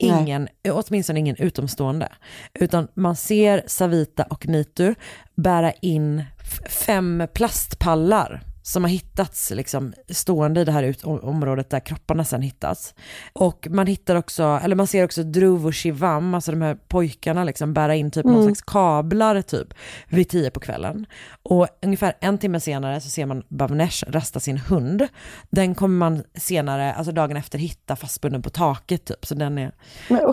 Ingen, 0.00 0.48
åtminstone 0.70 1.18
ingen 1.18 1.36
utomstående. 1.36 2.08
Utan 2.54 2.88
man 2.94 3.16
ser 3.16 3.62
Savita 3.66 4.24
och 4.24 4.48
Nitu 4.48 4.94
bära 5.34 5.72
in 5.72 6.24
fem 6.68 7.26
plastpallar 7.34 8.42
som 8.62 8.84
har 8.84 8.90
hittats 8.90 9.50
liksom, 9.50 9.92
stående 10.08 10.60
i 10.60 10.64
det 10.64 10.72
här 10.72 10.82
ut- 10.82 11.04
området 11.04 11.70
där 11.70 11.80
kropparna 11.80 12.24
sen 12.24 12.42
hittas. 12.42 12.94
Och 13.32 13.68
man 13.70 13.86
hittar 13.86 14.16
också, 14.16 14.60
eller 14.62 14.76
man 14.76 14.86
ser 14.86 15.04
också 15.04 15.22
Dhruv 15.22 15.66
och 15.66 15.74
Shivam, 15.74 16.34
alltså 16.34 16.50
de 16.50 16.62
här 16.62 16.74
pojkarna 16.88 17.44
liksom 17.44 17.74
bära 17.74 17.94
in 17.94 18.10
typ 18.10 18.24
någon 18.24 18.44
slags 18.44 18.62
kablar 18.62 19.42
typ 19.42 19.74
vid 20.08 20.28
tio 20.28 20.50
på 20.50 20.60
kvällen. 20.60 21.06
Och 21.42 21.68
ungefär 21.82 22.14
en 22.20 22.38
timme 22.38 22.60
senare 22.60 23.00
så 23.00 23.10
ser 23.10 23.26
man 23.26 23.42
Bhavnesh 23.48 24.04
rasta 24.08 24.40
sin 24.40 24.58
hund. 24.58 25.08
Den 25.50 25.74
kommer 25.74 25.98
man 25.98 26.24
senare, 26.34 26.94
alltså 26.94 27.12
dagen 27.12 27.36
efter 27.36 27.58
hitta 27.58 27.96
fastbunden 27.96 28.42
på 28.42 28.50
taket 28.50 29.04
typ. 29.04 29.26
Så 29.26 29.34
den 29.34 29.58
är, 29.58 29.72
Men 30.08 30.32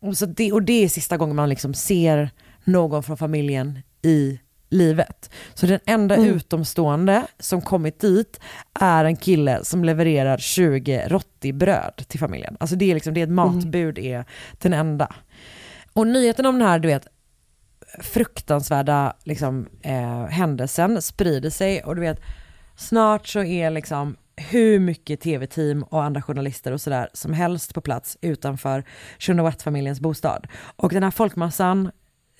och, 0.00 0.16
så 0.16 0.26
det, 0.26 0.52
och 0.52 0.62
det 0.62 0.84
är 0.84 0.88
sista 0.88 1.16
gången 1.16 1.36
man 1.36 1.48
liksom 1.48 1.74
ser 1.74 2.30
någon 2.64 3.02
från 3.02 3.16
familjen 3.16 3.78
i 4.02 4.40
livet. 4.68 5.30
Så 5.54 5.66
den 5.66 5.80
enda 5.86 6.16
utomstående 6.16 7.26
som 7.38 7.62
kommit 7.62 8.00
dit 8.00 8.40
är 8.80 9.04
en 9.04 9.16
kille 9.16 9.64
som 9.64 9.84
levererar 9.84 10.38
20 10.38 11.08
rottibröd 11.08 12.04
till 12.08 12.20
familjen. 12.20 12.56
Alltså 12.60 12.76
det 12.76 12.90
är 12.90 12.94
liksom, 12.94 13.14
det 13.14 13.20
är 13.20 13.24
ett 13.24 13.30
matbud 13.30 13.98
är 13.98 14.24
den 14.52 14.72
enda. 14.72 15.14
Och 15.92 16.06
nyheten 16.06 16.46
om 16.46 16.58
den 16.58 16.68
här, 16.68 16.78
du 16.78 16.88
vet, 16.88 17.06
fruktansvärda 18.00 19.16
liksom, 19.24 19.68
eh, 19.82 20.24
händelsen 20.24 21.02
sprider 21.02 21.50
sig 21.50 21.82
och 21.82 21.94
du 21.94 22.00
vet, 22.00 22.20
snart 22.76 23.26
så 23.26 23.42
är 23.42 23.70
liksom 23.70 24.16
hur 24.36 24.80
mycket 24.80 25.20
tv-team 25.20 25.82
och 25.82 26.04
andra 26.04 26.22
journalister 26.22 26.72
och 26.72 26.80
sådär 26.80 27.08
som 27.12 27.32
helst 27.32 27.74
på 27.74 27.80
plats 27.80 28.18
utanför 28.20 28.84
Shunawatt-familjens 29.18 30.00
bostad. 30.00 30.46
Och 30.76 30.92
den 30.92 31.02
här 31.02 31.10
folkmassan 31.10 31.90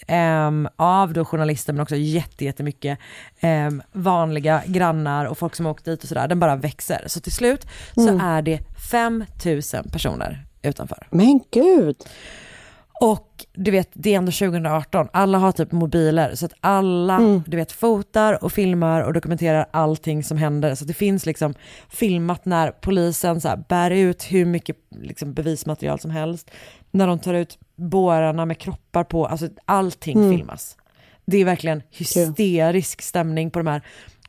ehm, 0.06 0.68
av 0.76 1.12
då 1.12 1.24
journalister 1.24 1.72
men 1.72 1.80
också 1.82 1.96
jätte, 1.96 2.44
jättemycket 2.44 2.98
ehm, 3.40 3.82
vanliga 3.92 4.62
grannar 4.66 5.24
och 5.24 5.38
folk 5.38 5.54
som 5.54 5.66
har 5.66 5.72
åkt 5.72 5.84
dit 5.84 6.02
och 6.02 6.08
sådär, 6.08 6.28
den 6.28 6.40
bara 6.40 6.56
växer. 6.56 7.04
Så 7.06 7.20
till 7.20 7.32
slut 7.32 7.66
så 7.94 8.08
Mm. 8.08 8.20
är 8.20 8.42
det 8.42 8.60
5000 8.90 9.90
personer 9.90 10.46
utanför. 10.62 11.06
Men 11.10 11.40
gud! 11.52 11.96
Och 13.00 13.44
du 13.54 13.70
vet, 13.70 13.88
det 13.92 14.14
är 14.14 14.18
ändå 14.18 14.32
2018, 14.32 15.08
alla 15.12 15.38
har 15.38 15.52
typ 15.52 15.72
mobiler 15.72 16.34
så 16.34 16.46
att 16.46 16.52
alla, 16.60 17.16
Mm. 17.16 17.42
du 17.46 17.56
vet, 17.56 17.72
fotar 17.72 18.44
och 18.44 18.52
filmar 18.52 19.00
och 19.02 19.12
dokumenterar 19.12 19.66
allting 19.70 20.24
som 20.24 20.36
händer. 20.38 20.74
Så 20.74 20.84
det 20.84 20.94
finns 20.94 21.26
liksom 21.26 21.54
filmat 21.88 22.44
när 22.44 22.70
polisen 22.70 23.40
så 23.40 23.64
bär 23.68 23.90
ut 23.90 24.22
hur 24.22 24.44
mycket 24.44 24.76
liksom, 24.90 25.34
bevismaterial 25.34 26.00
som 26.00 26.10
helst. 26.10 26.50
När 26.90 27.06
de 27.06 27.18
tar 27.18 27.34
ut 27.34 27.58
bårarna 27.76 28.44
med 28.46 28.58
kroppar 28.58 29.04
på, 29.04 29.26
alltså 29.26 29.48
allting 29.64 30.18
Mm. 30.18 30.30
filmas. 30.36 30.76
Det 31.26 31.36
är 31.38 31.44
verkligen 31.44 31.82
hysterisk 31.90 33.02
stämning 33.02 33.50
på 33.50 33.58
de 33.58 33.66
här, 33.66 33.82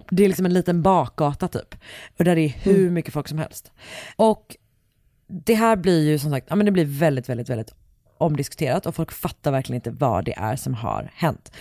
det 0.09 0.23
är 0.23 0.27
liksom 0.27 0.45
en 0.45 0.53
liten 0.53 0.81
bakgata 0.81 1.47
typ. 1.47 1.75
Och 2.17 2.23
där 2.23 2.35
det 2.35 2.41
är 2.41 2.49
hur 2.49 2.79
Mm. 2.81 2.93
mycket 2.93 3.13
folk 3.13 3.27
som 3.27 3.37
helst. 3.37 3.71
Och 4.15 4.55
det 5.27 5.55
här 5.55 5.75
blir 5.75 6.03
ju 6.09 6.19
som 6.19 6.31
sagt, 6.31 6.47
ja 6.49 6.55
men 6.55 6.65
det 6.65 6.71
blir 6.71 6.85
väldigt, 6.85 7.29
väldigt, 7.29 7.49
väldigt 7.49 7.73
omdiskuterat 8.17 8.85
och 8.85 8.95
folk 8.95 9.11
fattar 9.11 9.51
verkligen 9.51 9.75
inte 9.75 9.91
vad 9.91 10.25
det 10.25 10.33
är 10.37 10.55
som 10.55 10.73
har 10.73 11.11
hänt. 11.15 11.51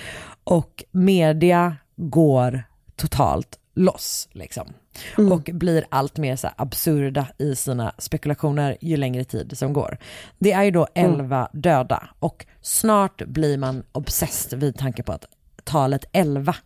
Och 0.45 0.84
media 0.91 1.76
går 1.97 2.62
totalt 2.97 3.59
loss 3.74 4.28
liksom. 4.32 4.68
Och 5.16 5.51
blir 5.53 5.86
allt 5.88 6.18
mer 6.18 6.36
så 6.36 6.49
absurda 6.57 7.26
i 7.38 7.57
sina 7.57 7.94
spekulationer 7.99 8.76
ju 8.80 8.97
längre 8.97 9.24
tid 9.24 9.59
som 9.59 9.72
går. 9.72 9.99
Det 10.38 10.53
är 10.53 10.62
ju 10.62 10.70
då 10.70 10.86
11 10.94 11.49
döda 11.53 12.09
och 12.18 12.47
snart 12.62 13.22
blir 13.26 13.59
man 13.59 13.82
obsessed 13.92 14.59
vid 14.61 14.78
tanke 14.78 15.03
på 15.03 15.12
att 15.12 15.24
talet 15.64 16.05
11 16.12 16.57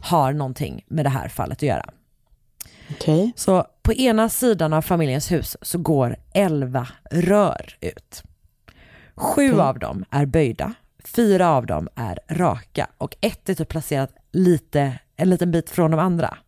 har 0.00 0.32
någonting 0.32 0.84
med 0.88 1.04
det 1.04 1.10
här 1.10 1.28
fallet 1.28 1.58
att 1.58 1.62
göra. 1.62 1.90
Okej. 2.90 3.32
Så 3.36 3.66
på 3.82 3.92
ena 3.92 4.28
sidan 4.28 4.72
av 4.72 4.82
familjens 4.82 5.32
hus 5.32 5.56
så 5.62 5.78
går 5.78 6.16
11 6.34 6.88
rör 7.10 7.76
ut. 7.80 8.22
Sju 9.14 9.52
Okej. 9.52 9.60
av 9.60 9.78
dem 9.78 10.04
är 10.10 10.26
böjda, 10.26 10.74
fyra 11.04 11.50
av 11.50 11.66
dem 11.66 11.88
är 11.94 12.18
raka 12.28 12.86
och 12.98 13.16
ett 13.20 13.48
är 13.48 13.54
typ 13.54 13.68
placerat 13.68 14.10
lite, 14.32 14.98
en 15.16 15.30
liten 15.30 15.50
bit 15.50 15.70
från 15.70 15.90
de 15.90 16.00
andra. 16.00 16.38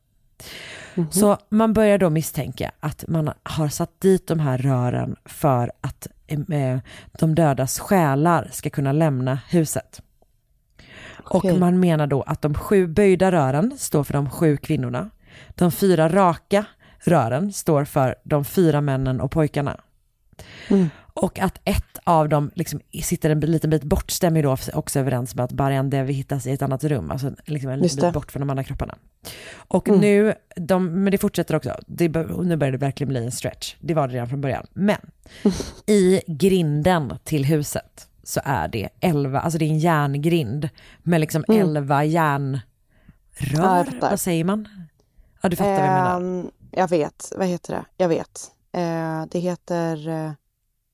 Så 1.10 1.38
man 1.48 1.72
börjar 1.72 1.98
då 1.98 2.10
misstänka 2.10 2.72
att 2.80 3.04
man 3.08 3.32
har 3.42 3.68
satt 3.68 4.00
dit 4.00 4.26
de 4.26 4.40
här 4.40 4.58
rören 4.58 5.16
för 5.24 5.72
att 5.80 6.06
eh, 6.26 6.78
de 7.12 7.34
dödas 7.34 7.78
själar 7.78 8.48
ska 8.52 8.70
kunna 8.70 8.92
lämna 8.92 9.38
huset. 9.50 10.02
Okej. 11.24 11.52
Och 11.52 11.58
man 11.58 11.80
menar 11.80 12.06
då 12.06 12.22
att 12.22 12.42
de 12.42 12.54
sju 12.54 12.86
böjda 12.86 13.32
rören 13.32 13.78
står 13.78 14.04
för 14.04 14.12
de 14.12 14.30
sju 14.30 14.56
kvinnorna. 14.56 15.10
De 15.48 15.72
fyra 15.72 16.08
raka 16.08 16.64
rören 17.00 17.52
står 17.52 17.84
för 17.84 18.14
de 18.24 18.44
fyra 18.44 18.80
männen 18.80 19.20
och 19.20 19.30
pojkarna. 19.30 19.80
Mm. 20.68 20.90
Och 21.14 21.38
att 21.38 21.60
ett 21.64 21.98
av 22.04 22.28
dem 22.28 22.50
liksom 22.54 22.80
sitter 23.02 23.30
en 23.30 23.40
liten 23.40 23.70
bit 23.70 23.82
bort 23.82 24.10
stämmer 24.10 24.36
ju 24.36 24.42
då 24.42 24.56
också 24.74 24.98
överens 25.00 25.34
med 25.34 25.44
att 25.44 25.52
Barian 25.52 25.90
Devi 25.90 26.12
hittas 26.12 26.46
i 26.46 26.50
ett 26.52 26.62
annat 26.62 26.84
rum, 26.84 27.10
alltså 27.10 27.32
liksom 27.46 27.70
en 27.70 27.80
liten 27.80 28.00
bit 28.06 28.14
bort 28.14 28.32
från 28.32 28.40
de 28.40 28.50
andra 28.50 28.64
kropparna. 28.64 28.94
Och 29.52 29.88
Mm. 29.88 30.00
nu, 30.00 30.34
de, 30.56 31.04
men 31.04 31.10
det 31.10 31.18
fortsätter 31.18 31.54
också, 31.56 31.76
det, 31.86 32.08
nu 32.42 32.56
börjar 32.56 32.72
det 32.72 32.78
verkligen 32.78 33.08
bli 33.08 33.24
en 33.24 33.32
stretch, 33.32 33.76
det 33.80 33.94
var 33.94 34.08
det 34.08 34.14
redan 34.14 34.28
från 34.28 34.40
början. 34.40 34.66
Men 34.72 34.98
i 35.86 36.20
grinden 36.26 37.14
till 37.24 37.44
huset 37.44 38.08
så 38.22 38.40
är 38.44 38.68
det 38.68 38.88
elva, 39.00 39.40
alltså 39.40 39.58
det 39.58 39.64
är 39.64 39.68
en 39.70 39.78
järngrind 39.78 40.68
med 41.02 41.20
liksom 41.20 41.44
Mm. 41.48 41.60
elva 41.60 42.04
Ja, 42.04 42.38
järnrör, 43.40 44.00
vad 44.00 44.20
säger 44.20 44.44
man? 44.44 44.68
Ja 45.42 45.48
du 45.48 45.56
fattar 45.56 45.70
vad 45.70 45.80
jag 45.84 45.92
menar. 45.92 46.16
Ehm, 46.40 46.50
jag 46.70 46.88
vet, 46.88 47.32
vad 47.36 47.46
heter 47.46 47.74
det? 47.74 47.84
Jag 47.96 48.08
vet. 48.08 48.40
Eh, 48.72 49.24
det 49.30 49.38
heter, 49.38 50.08
eh, 50.08 50.32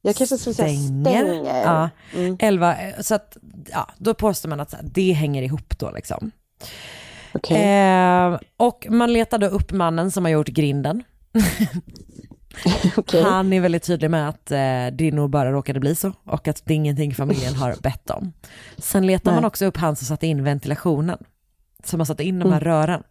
jag 0.07 0.17
kanske 0.17 0.39
skulle 0.39 0.55
säga 0.55 0.79
stänger. 0.79 1.45
Ja, 1.65 1.91
Mm. 2.15 2.37
elva, 2.41 2.77
så 3.01 3.15
att, 3.15 3.37
ja, 3.73 3.89
då 3.99 4.15
påstår 4.15 4.49
man 4.49 4.61
att 4.61 4.73
här, 4.73 4.81
det 4.85 5.13
hänger 5.13 5.43
ihop 5.43 5.79
då 5.79 5.91
liksom. 5.91 6.31
Okej. 7.33 7.63
Eh, 7.63 8.39
och 8.57 8.87
man 8.91 9.13
letar 9.13 9.39
då 9.39 9.47
upp 9.47 9.73
mannen 9.73 10.11
som 10.11 10.25
har 10.25 10.33
gjort 10.33 10.49
grinden. 10.49 11.03
Okej. 12.97 13.23
Han 13.23 13.53
är 13.53 13.61
väldigt 13.61 13.83
tydlig 13.83 14.11
med 14.11 14.29
att 14.29 14.51
eh, 14.51 14.87
det 14.93 15.11
nog 15.13 15.31
bara 15.31 15.53
råkade 15.53 15.81
bli 15.81 15.95
så 15.95 16.13
och 16.25 16.49
att 16.49 16.63
det 16.65 16.73
är 16.75 16.77
ingenting 16.77 17.15
familjen 17.15 17.55
har 17.55 17.75
bett 17.83 18.11
om. 18.11 18.33
Sen 18.79 19.07
letar 19.07 19.33
man 19.33 19.41
Nej. 19.43 19.47
också 19.49 19.65
upp 19.67 19.77
han 19.77 19.97
som 19.97 20.07
satte 20.07 20.27
in 20.27 20.45
ventilationen, 20.45 21.19
som 21.85 22.01
har 22.01 22.05
satt 22.05 22.21
in 22.21 22.39
de 22.39 22.53
här 22.53 22.61
Mm. 22.63 22.73
rören. 22.73 23.03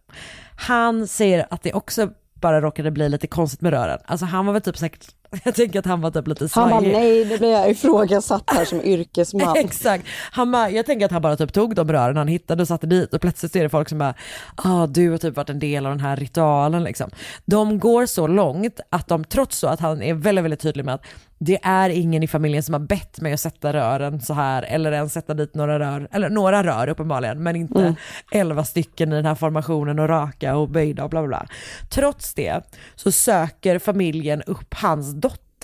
Han 0.57 1.07
säger 1.07 1.47
att 1.49 1.63
det 1.63 1.73
också 1.73 2.09
bara 2.33 2.61
råkade 2.61 2.91
bli 2.91 3.09
lite 3.09 3.27
konstigt 3.27 3.61
med 3.61 3.73
rören. 3.73 3.99
Alltså 4.05 4.25
han 4.25 4.45
var 4.45 4.53
väl 4.53 4.61
typ 4.61 4.77
säkert, 4.77 5.07
jag 5.43 5.55
tänker 5.55 5.79
att 5.79 5.85
han 5.85 6.01
var 6.01 6.11
typ 6.11 6.27
lite 6.27 6.47
Han 6.51 6.69
bara, 6.69 6.79
svajig. 6.79 6.93
nej, 6.93 7.25
det 7.25 7.37
blir 7.37 7.51
jag 7.51 7.69
ifrågasatt 7.69 8.43
här 8.47 8.65
som 8.65 8.81
yrkesman. 8.83 9.57
Exakt. 9.57 10.05
Han 10.31 10.51
bara, 10.51 10.69
jag 10.69 10.85
tänker 10.85 11.05
att 11.05 11.11
han 11.11 11.21
bara 11.21 11.37
typ 11.37 11.53
tog 11.53 11.75
de 11.75 11.91
rören 11.91 12.17
han 12.17 12.27
hittade 12.27 12.61
och 12.61 12.67
satte 12.67 12.87
dit 12.87 13.13
och 13.13 13.21
plötsligt 13.21 13.55
är 13.55 13.63
det 13.63 13.69
folk 13.69 13.89
som 13.89 13.97
bara, 13.97 14.13
ah 14.55 14.87
du 14.87 15.11
har 15.11 15.17
typ 15.17 15.35
varit 15.35 15.49
en 15.49 15.59
del 15.59 15.85
av 15.85 15.91
den 15.91 15.99
här 15.99 16.15
ritualen 16.15 16.83
liksom. 16.83 17.09
De 17.45 17.79
går 17.79 18.05
så 18.05 18.27
långt 18.27 18.79
att 18.89 19.07
de, 19.07 19.23
trots 19.23 19.57
så 19.57 19.67
att 19.67 19.79
han 19.79 20.01
är 20.01 20.13
väldigt, 20.13 20.43
väldigt 20.45 20.59
tydlig 20.59 20.85
med 20.85 20.93
att 20.95 21.05
det 21.37 21.59
är 21.63 21.89
ingen 21.89 22.23
i 22.23 22.27
familjen 22.27 22.63
som 22.63 22.73
har 22.73 22.79
bett 22.79 23.21
mig 23.21 23.33
att 23.33 23.39
sätta 23.39 23.73
rören 23.73 24.21
så 24.21 24.33
här 24.33 24.63
eller 24.63 24.91
ens 24.91 25.13
sätta 25.13 25.33
dit 25.33 25.55
några 25.55 25.79
rör, 25.79 26.07
eller 26.11 26.29
några 26.29 26.63
rör 26.63 26.87
uppenbarligen, 26.89 27.43
men 27.43 27.55
inte 27.55 27.79
Mm. 27.81 27.95
elva 28.31 28.63
stycken 28.63 29.11
i 29.11 29.15
den 29.15 29.25
här 29.25 29.35
formationen 29.35 29.99
och 29.99 30.07
raka 30.09 30.55
och 30.57 30.69
böjda 30.69 31.03
och 31.03 31.09
bla 31.09 31.21
bla 31.21 31.27
bla. 31.27 31.45
Trots 31.89 32.33
det 32.33 32.61
så 32.95 33.11
söker 33.11 33.79
familjen 33.79 34.41
upp 34.41 34.73
hans 34.73 35.13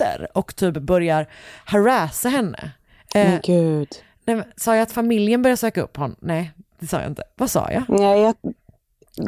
dotter 0.02 0.28
och 0.34 0.56
typ 0.56 0.74
börjar 0.74 1.26
harassa 1.64 2.28
henne. 2.28 2.70
Eh, 3.14 3.40
gud. 3.44 3.88
Nej, 4.24 4.36
men, 4.36 4.44
sa 4.56 4.76
jag 4.76 4.82
att 4.82 4.92
familjen 4.92 5.42
började 5.42 5.56
söka 5.56 5.82
upp 5.82 5.96
honom? 5.96 6.16
Nej, 6.20 6.52
det 6.80 6.86
sa 6.86 7.00
jag 7.00 7.10
inte. 7.10 7.22
Vad 7.36 7.50
sa 7.50 7.70
jag? 7.70 7.84
Nej, 7.88 8.20
jag, 8.20 8.34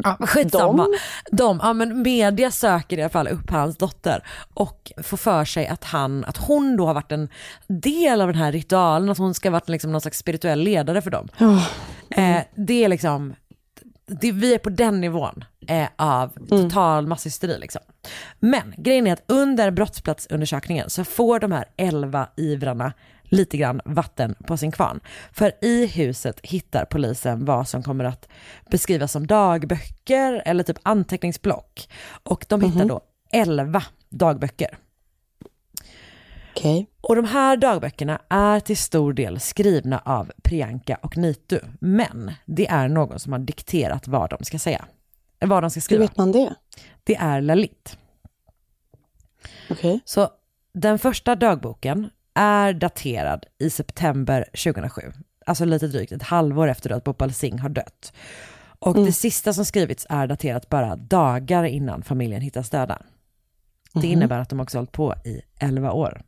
Ja, 0.03 0.17
skitsamma. 0.19 0.87
De? 1.31 1.37
De, 1.37 1.59
ja 1.63 1.73
men 1.73 2.01
media 2.01 2.51
söker 2.51 2.97
i 2.97 3.01
alla 3.01 3.09
fall 3.09 3.27
upp 3.27 3.49
hans 3.49 3.77
dotter 3.77 4.23
och 4.53 4.91
får 5.03 5.17
för 5.17 5.45
sig 5.45 5.67
att 5.67 5.83
han, 5.83 6.25
att 6.25 6.37
hon 6.37 6.77
då 6.77 6.85
har 6.85 6.93
varit 6.93 7.11
en 7.11 7.29
del 7.67 8.21
av 8.21 8.27
den 8.27 8.35
här 8.35 8.51
ritualen, 8.51 9.09
att 9.09 9.17
hon 9.17 9.33
ska 9.33 9.49
ha 9.49 9.51
varit 9.53 9.69
liksom 9.69 9.91
någon 9.91 10.01
slags 10.01 10.17
spirituell 10.17 10.59
ledare 10.59 11.01
för 11.01 11.11
dem. 11.11 11.27
Oh. 11.39 11.67
Eh, 12.09 12.41
det 12.55 12.83
är 12.83 12.87
liksom, 12.87 13.35
det, 14.07 14.31
vi 14.31 14.53
är 14.53 14.57
på 14.57 14.69
den 14.69 15.01
nivån 15.01 15.43
eh, 15.67 15.87
av 15.95 16.27
total 16.49 17.07
masshysteri 17.07 17.59
liksom. 17.59 17.81
Men 18.39 18.73
grejen 18.77 19.07
är 19.07 19.13
att 19.13 19.23
under 19.27 19.71
brottsplatsundersökningen 19.71 20.89
så 20.89 21.03
får 21.03 21.39
de 21.39 21.51
här 21.51 21.65
elva 21.77 22.27
ivrarna 22.35 22.93
lite 23.23 23.57
grann 23.57 23.81
vatten 23.85 24.35
på 24.47 24.57
sin 24.57 24.71
kvarn. 24.71 24.99
För 25.31 25.51
i 25.61 25.85
huset 25.85 26.39
hittar 26.43 26.85
polisen 26.85 27.45
vad 27.45 27.67
som 27.67 27.83
kommer 27.83 28.03
att 28.05 28.27
beskrivas 28.69 29.11
som 29.11 29.27
dagböcker 29.27 30.41
eller 30.45 30.63
typ 30.63 30.77
anteckningsblock. 30.83 31.89
Och 32.23 32.45
de 32.49 32.61
hittar 32.61 32.79
Mhm. 32.79 32.87
då 32.87 33.01
elva 33.31 33.83
dagböcker. 34.09 34.77
Okej. 36.57 36.87
Och 37.01 37.15
de 37.15 37.25
här 37.25 37.57
dagböckerna 37.57 38.21
är 38.29 38.59
till 38.59 38.77
stor 38.77 39.13
del 39.13 39.39
skrivna 39.39 39.99
av 40.05 40.31
Priyanka 40.43 40.95
och 41.01 41.17
Nitu. 41.17 41.59
Men 41.79 42.31
det 42.45 42.67
är 42.67 42.87
någon 42.87 43.19
som 43.19 43.31
har 43.31 43.39
dikterat 43.39 44.07
vad 44.07 44.29
de 44.29 44.43
ska 44.43 44.59
säga. 44.59 44.85
Vad 45.39 45.63
de 45.63 45.69
ska 45.69 45.77
Hur 45.77 45.81
skriva. 45.81 46.01
vet 46.01 46.17
man 46.17 46.31
det? 46.31 46.55
Det 47.03 47.15
är 47.15 47.41
Lalit. 47.41 47.97
Okej. 49.69 49.99
Så 50.05 50.29
den 50.73 50.99
första 50.99 51.35
dagboken 51.35 52.09
är 52.33 52.73
daterad 52.73 53.45
i 53.57 53.69
september 53.69 54.43
2007. 54.63 55.01
Alltså 55.45 55.65
lite 55.65 55.87
drygt 55.87 56.11
ett 56.11 56.23
halvår 56.23 56.67
efter 56.67 56.89
att 56.91 57.03
Bhopal 57.03 57.33
Singh 57.33 57.61
har 57.61 57.69
dött. 57.69 58.13
Och 58.79 58.95
Mm. 58.95 59.05
det 59.05 59.11
sista 59.11 59.53
som 59.53 59.65
skrivits 59.65 60.05
är 60.09 60.27
daterat 60.27 60.69
bara 60.69 60.95
dagar 60.95 61.63
innan 61.63 62.03
familjen 62.03 62.41
hittas 62.41 62.69
döda. 62.69 63.01
Det 63.93 63.99
Mhm. 63.99 64.11
innebär 64.11 64.39
att 64.39 64.49
de 64.49 64.59
också 64.59 64.77
har 64.77 64.81
hållit 64.81 64.91
på 64.91 65.15
i 65.25 65.41
11 65.59 65.91
år. 65.91 66.21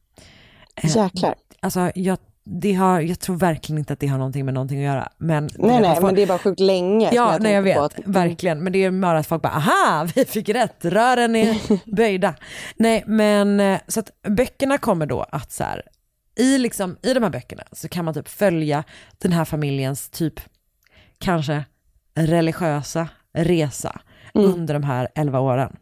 Eh, 0.83 0.97
Jäklar. 0.97 1.35
Alltså 1.59 1.91
jag, 1.95 2.17
det 2.43 2.73
har, 2.73 3.01
jag 3.01 3.19
tror 3.19 3.35
verkligen 3.35 3.79
inte 3.79 3.93
att 3.93 3.99
det 3.99 4.07
har 4.07 4.17
någonting 4.17 4.45
med 4.45 4.53
någonting 4.53 4.77
att 4.77 4.85
göra. 4.85 5.09
Men 5.17 5.49
Nej, 5.57 5.81
nej, 5.81 6.01
men 6.01 6.15
det 6.15 6.21
är 6.21 6.27
bara 6.27 6.37
sjukt 6.37 6.59
länge. 6.59 7.09
Ja, 7.13 7.37
nej 7.39 7.53
jag 7.53 7.61
vet, 7.61 7.77
att- 7.77 7.99
verkligen. 8.05 8.63
Men 8.63 8.73
det 8.73 8.83
är 8.83 8.91
bara 8.91 9.17
att 9.19 9.27
folk 9.27 9.41
bara, 9.41 9.53
aha, 9.53 10.07
vi 10.15 10.25
fick 10.25 10.49
rätt, 10.49 10.85
rören 10.85 11.35
är 11.35 11.57
böjda. 11.95 12.35
nej, 12.75 13.03
men 13.07 13.59
eh, 13.59 13.79
så 13.87 13.99
att 13.99 14.11
böckerna 14.27 14.77
kommer 14.77 15.05
då 15.05 15.21
att 15.31 15.51
så 15.51 15.63
här, 15.63 15.81
i, 16.39 16.57
liksom, 16.57 16.97
i 17.01 17.13
de 17.13 17.23
här 17.23 17.29
böckerna 17.29 17.63
så 17.71 17.87
kan 17.89 18.05
man 18.05 18.13
typ 18.13 18.27
följa 18.29 18.83
den 19.17 19.31
här 19.31 19.45
familjens 19.45 20.09
typ, 20.09 20.39
kanske 21.19 21.63
religiösa 22.15 23.07
resa. 23.33 23.99
under 24.33 24.73
de 24.73 24.83
här 24.83 25.07
11 25.15 25.39
åren. 25.39 25.75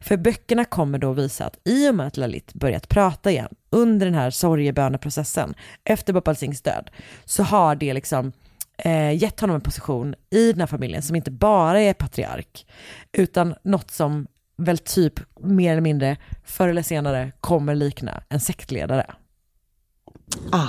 För 0.00 0.16
böckerna 0.16 0.64
kommer 0.64 0.98
då 0.98 1.12
visa 1.12 1.44
att 1.46 1.56
i 1.64 1.88
och 1.90 1.94
med 1.94 2.06
att 2.06 2.16
Lalit 2.16 2.54
börjat 2.54 2.88
prata 2.88 3.30
igen 3.30 3.48
under 3.72 4.06
den 4.06 4.14
här 4.14 4.30
sorgeböneprocessen 4.30 5.54
efter 5.84 6.12
Bhopal 6.12 6.36
Singhs 6.36 6.62
död 6.62 6.90
så 7.24 7.42
har 7.42 7.74
det 7.74 7.94
liksom 7.94 8.32
eh, 8.78 9.22
gett 9.22 9.40
honom 9.40 9.56
en 9.56 9.62
position 9.62 10.14
i 10.30 10.52
den 10.52 10.60
här 10.60 10.66
familjen 10.66 11.02
som 11.02 11.16
inte 11.16 11.30
bara 11.30 11.80
är 11.80 11.94
patriark 11.94 12.66
utan 13.12 13.54
något 13.62 13.90
som 13.90 14.26
väl 14.56 14.78
typ 14.78 15.20
mer 15.40 15.72
eller 15.72 15.80
mindre 15.80 16.16
förr 16.44 16.68
eller 16.68 16.82
senare 16.82 17.32
kommer 17.40 17.74
likna 17.74 18.22
en 18.28 18.40
sektledare. 18.40 19.06
Ah. 20.52 20.68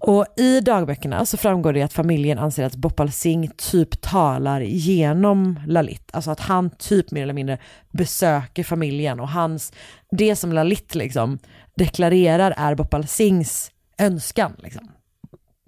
Och 0.00 0.26
i 0.36 0.60
dagböckerna 0.60 1.26
så 1.26 1.36
framgår 1.36 1.72
det 1.72 1.82
att 1.82 1.92
familjen 1.92 2.38
anser 2.38 2.64
att 2.64 2.76
Bhopal 2.76 3.12
Singh 3.12 3.52
typ 3.56 4.00
talar 4.00 4.60
genom 4.60 5.60
Lalit. 5.66 6.10
Alltså 6.12 6.30
att 6.30 6.40
han 6.40 6.70
typ 6.70 7.10
mer 7.10 7.22
eller 7.22 7.32
mindre 7.32 7.58
besöker 7.90 8.64
familjen 8.64 9.20
och 9.20 9.28
hans, 9.28 9.72
det 10.10 10.36
som 10.36 10.52
Lalit 10.52 10.94
liksom 10.94 11.38
deklarerar 11.74 12.54
är 12.56 12.74
Bhopal 12.74 13.06
Singhs 13.06 13.70
önskan. 13.98 14.56
Liksom. 14.58 14.90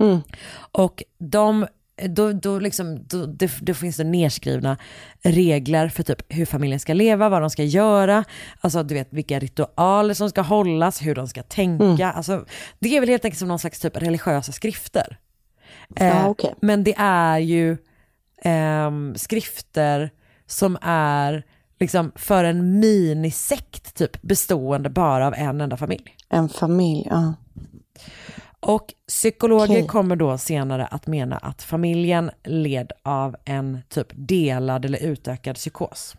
Mm. 0.01 0.21
Och 0.73 1.03
de, 1.19 1.67
då, 2.09 2.33
då, 2.33 2.59
liksom, 2.59 3.07
då, 3.07 3.27
det, 3.27 3.51
då 3.61 3.75
finns 3.75 3.97
det 3.97 4.05
nedskrivna 4.05 4.77
regler 5.23 5.89
för 5.89 6.03
typ 6.03 6.23
hur 6.29 6.47
familjen 6.47 6.81
ska 6.81 6.95
leva, 6.95 7.29
vad 7.29 7.43
de 7.43 7.51
ska 7.51 7.65
göra, 7.65 8.25
alltså 8.61 8.83
du 8.83 8.95
vet 8.95 9.13
vilka 9.13 9.39
ritualer 9.39 10.15
som 10.15 10.31
ska 10.31 10.41
hållas, 10.41 11.03
hur 11.03 11.15
de 11.15 11.29
ska 11.29 11.43
tänka. 11.43 11.85
Mm. 12.05 12.17
Alltså, 12.17 12.45
det 12.79 12.97
är 12.97 13.01
väl 13.01 13.09
helt 13.09 13.25
enkelt 13.25 13.39
som 13.39 13.49
någon 13.49 13.59
slags 13.59 13.81
typ 13.81 13.97
religiösa 13.97 14.53
skrifter. 14.53 15.19
Eh, 15.97 16.07
Ja, 16.07 16.27
okej. 16.27 16.55
Men 16.61 16.85
det 16.85 16.95
är 16.99 17.39
ju 17.39 17.77
ehm, 18.43 19.15
skrifter 19.17 20.11
som 20.47 20.79
är 20.83 21.45
liksom 21.81 22.13
för 22.15 22.45
en 22.45 22.81
minisekt 22.81 23.95
typ 23.95 24.23
bestående 24.23 24.91
bara 24.91 25.27
av 25.27 25.35
en 25.35 25.61
enda 25.61 25.77
familj. 25.77 26.17
En 26.29 26.49
familj, 26.49 27.07
ja. 27.11 27.35
Och 28.61 28.95
psykologer 29.09 29.65
Okej. 29.65 29.87
kommer 29.87 30.17
då 30.17 30.39
senare 30.39 30.87
att 30.87 31.07
mena 31.07 31.37
att 31.37 31.63
familjen 31.63 32.31
led 32.45 32.93
av 33.03 33.37
en 33.45 33.79
typ 33.89 34.09
delad 34.15 34.85
eller 34.85 35.03
utökad 35.03 35.57
psykos. 35.57 36.17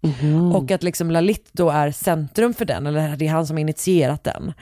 Mhm. 0.00 0.52
Och 0.52 0.70
att 0.70 0.82
liksom 0.82 1.10
Lalit 1.10 1.48
då 1.52 1.70
är 1.70 1.90
centrum 1.90 2.54
för 2.54 2.64
den, 2.64 2.86
eller 2.86 3.16
det 3.16 3.26
är 3.26 3.30
han 3.30 3.46
som 3.46 3.58
initierat 3.58 4.24
den. 4.24 4.52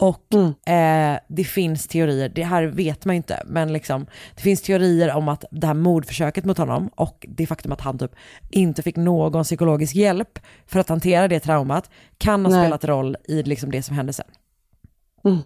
Och 0.00 0.34
Mm. 0.34 0.46
eh, 0.66 1.20
det 1.28 1.44
finns 1.44 1.86
teorier, 1.86 2.28
det 2.28 2.44
här 2.44 2.62
vet 2.64 3.04
man 3.04 3.16
inte, 3.16 3.42
men 3.46 3.72
liksom, 3.72 4.06
det 4.34 4.42
finns 4.42 4.62
teorier 4.62 5.14
om 5.14 5.28
att 5.28 5.44
det 5.50 5.66
här 5.66 5.74
mordförsöket 5.74 6.44
mot 6.44 6.58
honom 6.58 6.90
och 6.94 7.26
det 7.28 7.46
faktum 7.46 7.72
att 7.72 7.80
han 7.80 7.98
typ 7.98 8.12
inte 8.50 8.82
fick 8.82 8.96
någon 8.96 9.44
psykologisk 9.44 9.94
hjälp 9.94 10.38
för 10.66 10.80
att 10.80 10.88
hantera 10.88 11.28
det 11.28 11.40
traumat 11.40 11.90
kan 12.18 12.44
ha 12.46 12.52
Nej. 12.52 12.64
spelat 12.64 12.84
roll 12.84 13.16
i 13.28 13.42
liksom 13.42 13.70
det 13.70 13.82
som 13.82 13.96
hände 13.96 14.12
sen. 14.12 14.26
Mm. 15.24 15.38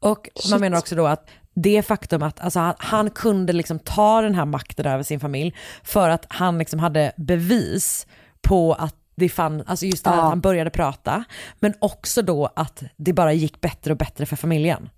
Och 0.00 0.28
man 0.34 0.42
Shit. 0.42 0.60
menar 0.60 0.78
också 0.78 0.94
då 0.96 1.06
att 1.06 1.28
det 1.54 1.82
faktum 1.82 2.22
att 2.22 2.40
alltså, 2.40 2.58
han, 2.60 2.74
han 2.78 3.10
kunde 3.10 3.52
liksom 3.52 3.78
ta 3.78 4.20
den 4.22 4.34
här 4.34 4.44
makten 4.44 4.86
över 4.86 5.02
sin 5.02 5.20
familj 5.20 5.54
för 5.82 6.08
att 6.08 6.26
han 6.28 6.58
liksom 6.58 6.78
hade 6.78 7.12
bevis 7.16 8.06
på 8.42 8.72
att 8.72 8.96
det 9.14 9.28
fann, 9.28 9.62
alltså 9.66 9.86
just 9.86 10.04
det 10.04 10.10
här 10.10 10.16
Ja. 10.16 10.22
att 10.22 10.28
han 10.28 10.40
började 10.40 10.70
prata, 10.70 11.24
men 11.60 11.74
också 11.78 12.22
då 12.22 12.48
att 12.56 12.82
det 12.96 13.12
bara 13.12 13.32
gick 13.32 13.60
bättre 13.60 13.90
och 13.92 13.98
bättre 13.98 14.26
för 14.26 14.36
familjen. 14.36 14.88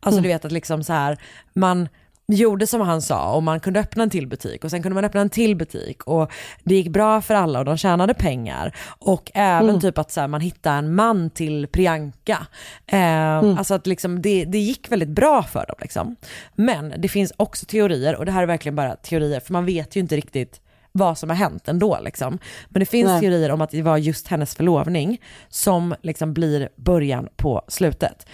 Alltså 0.00 0.18
Mm. 0.18 0.22
du 0.22 0.28
vet 0.28 0.44
att 0.44 0.52
liksom 0.52 0.84
så 0.84 0.92
här, 0.92 1.18
man 1.54 1.88
gjorde 2.28 2.66
som 2.66 2.80
han 2.80 3.02
sa 3.02 3.32
och 3.34 3.42
man 3.42 3.60
kunde 3.60 3.80
öppna 3.80 4.02
en 4.02 4.10
till 4.10 4.26
butik 4.26 4.64
och 4.64 4.70
sen 4.70 4.82
kunde 4.82 4.94
man 4.94 5.04
öppna 5.04 5.20
en 5.20 5.30
till 5.30 5.56
butik 5.56 6.02
och 6.04 6.30
det 6.64 6.74
gick 6.74 6.88
bra 6.88 7.20
för 7.20 7.34
alla 7.34 7.58
och 7.58 7.64
de 7.64 7.76
tjänade 7.76 8.14
pengar. 8.14 8.76
Och 8.98 9.30
även 9.34 9.68
Mm. 9.68 9.80
typ 9.80 9.98
att 9.98 10.10
så 10.12 10.20
här, 10.20 10.28
man 10.28 10.40
hittade 10.40 10.76
en 10.76 10.94
man 10.94 11.30
till 11.30 11.66
Priyanka. 11.66 12.46
Eh, 12.86 13.36
Alltså 13.38 13.74
att 13.74 13.86
liksom 13.86 14.22
det, 14.22 14.44
det 14.44 14.58
gick 14.58 14.92
väldigt 14.92 15.08
bra 15.08 15.42
för 15.42 15.66
dem. 15.66 15.76
Liksom. 15.80 16.16
Men 16.54 16.94
det 16.98 17.08
finns 17.08 17.32
också 17.36 17.66
teorier 17.66 18.16
och 18.16 18.26
det 18.26 18.32
här 18.32 18.42
är 18.42 18.46
verkligen 18.46 18.76
bara 18.76 18.96
teorier 18.96 19.40
för 19.40 19.52
man 19.52 19.64
vet 19.66 19.96
ju 19.96 20.00
inte 20.00 20.16
riktigt 20.16 20.60
vad 20.96 21.18
som 21.18 21.28
har 21.30 21.36
hänt 21.36 21.68
ändå. 21.68 21.98
Liksom. 22.02 22.38
Men 22.68 22.80
det 22.80 22.86
finns 22.86 23.08
Nej. 23.08 23.20
teorier 23.20 23.50
om 23.50 23.60
att 23.60 23.70
det 23.70 23.82
var 23.82 23.96
just 23.96 24.28
hennes 24.28 24.54
förlovning 24.54 25.20
som 25.48 25.94
liksom 26.02 26.34
blir 26.34 26.68
början 26.76 27.28
på 27.36 27.62
slutet. 27.68 28.26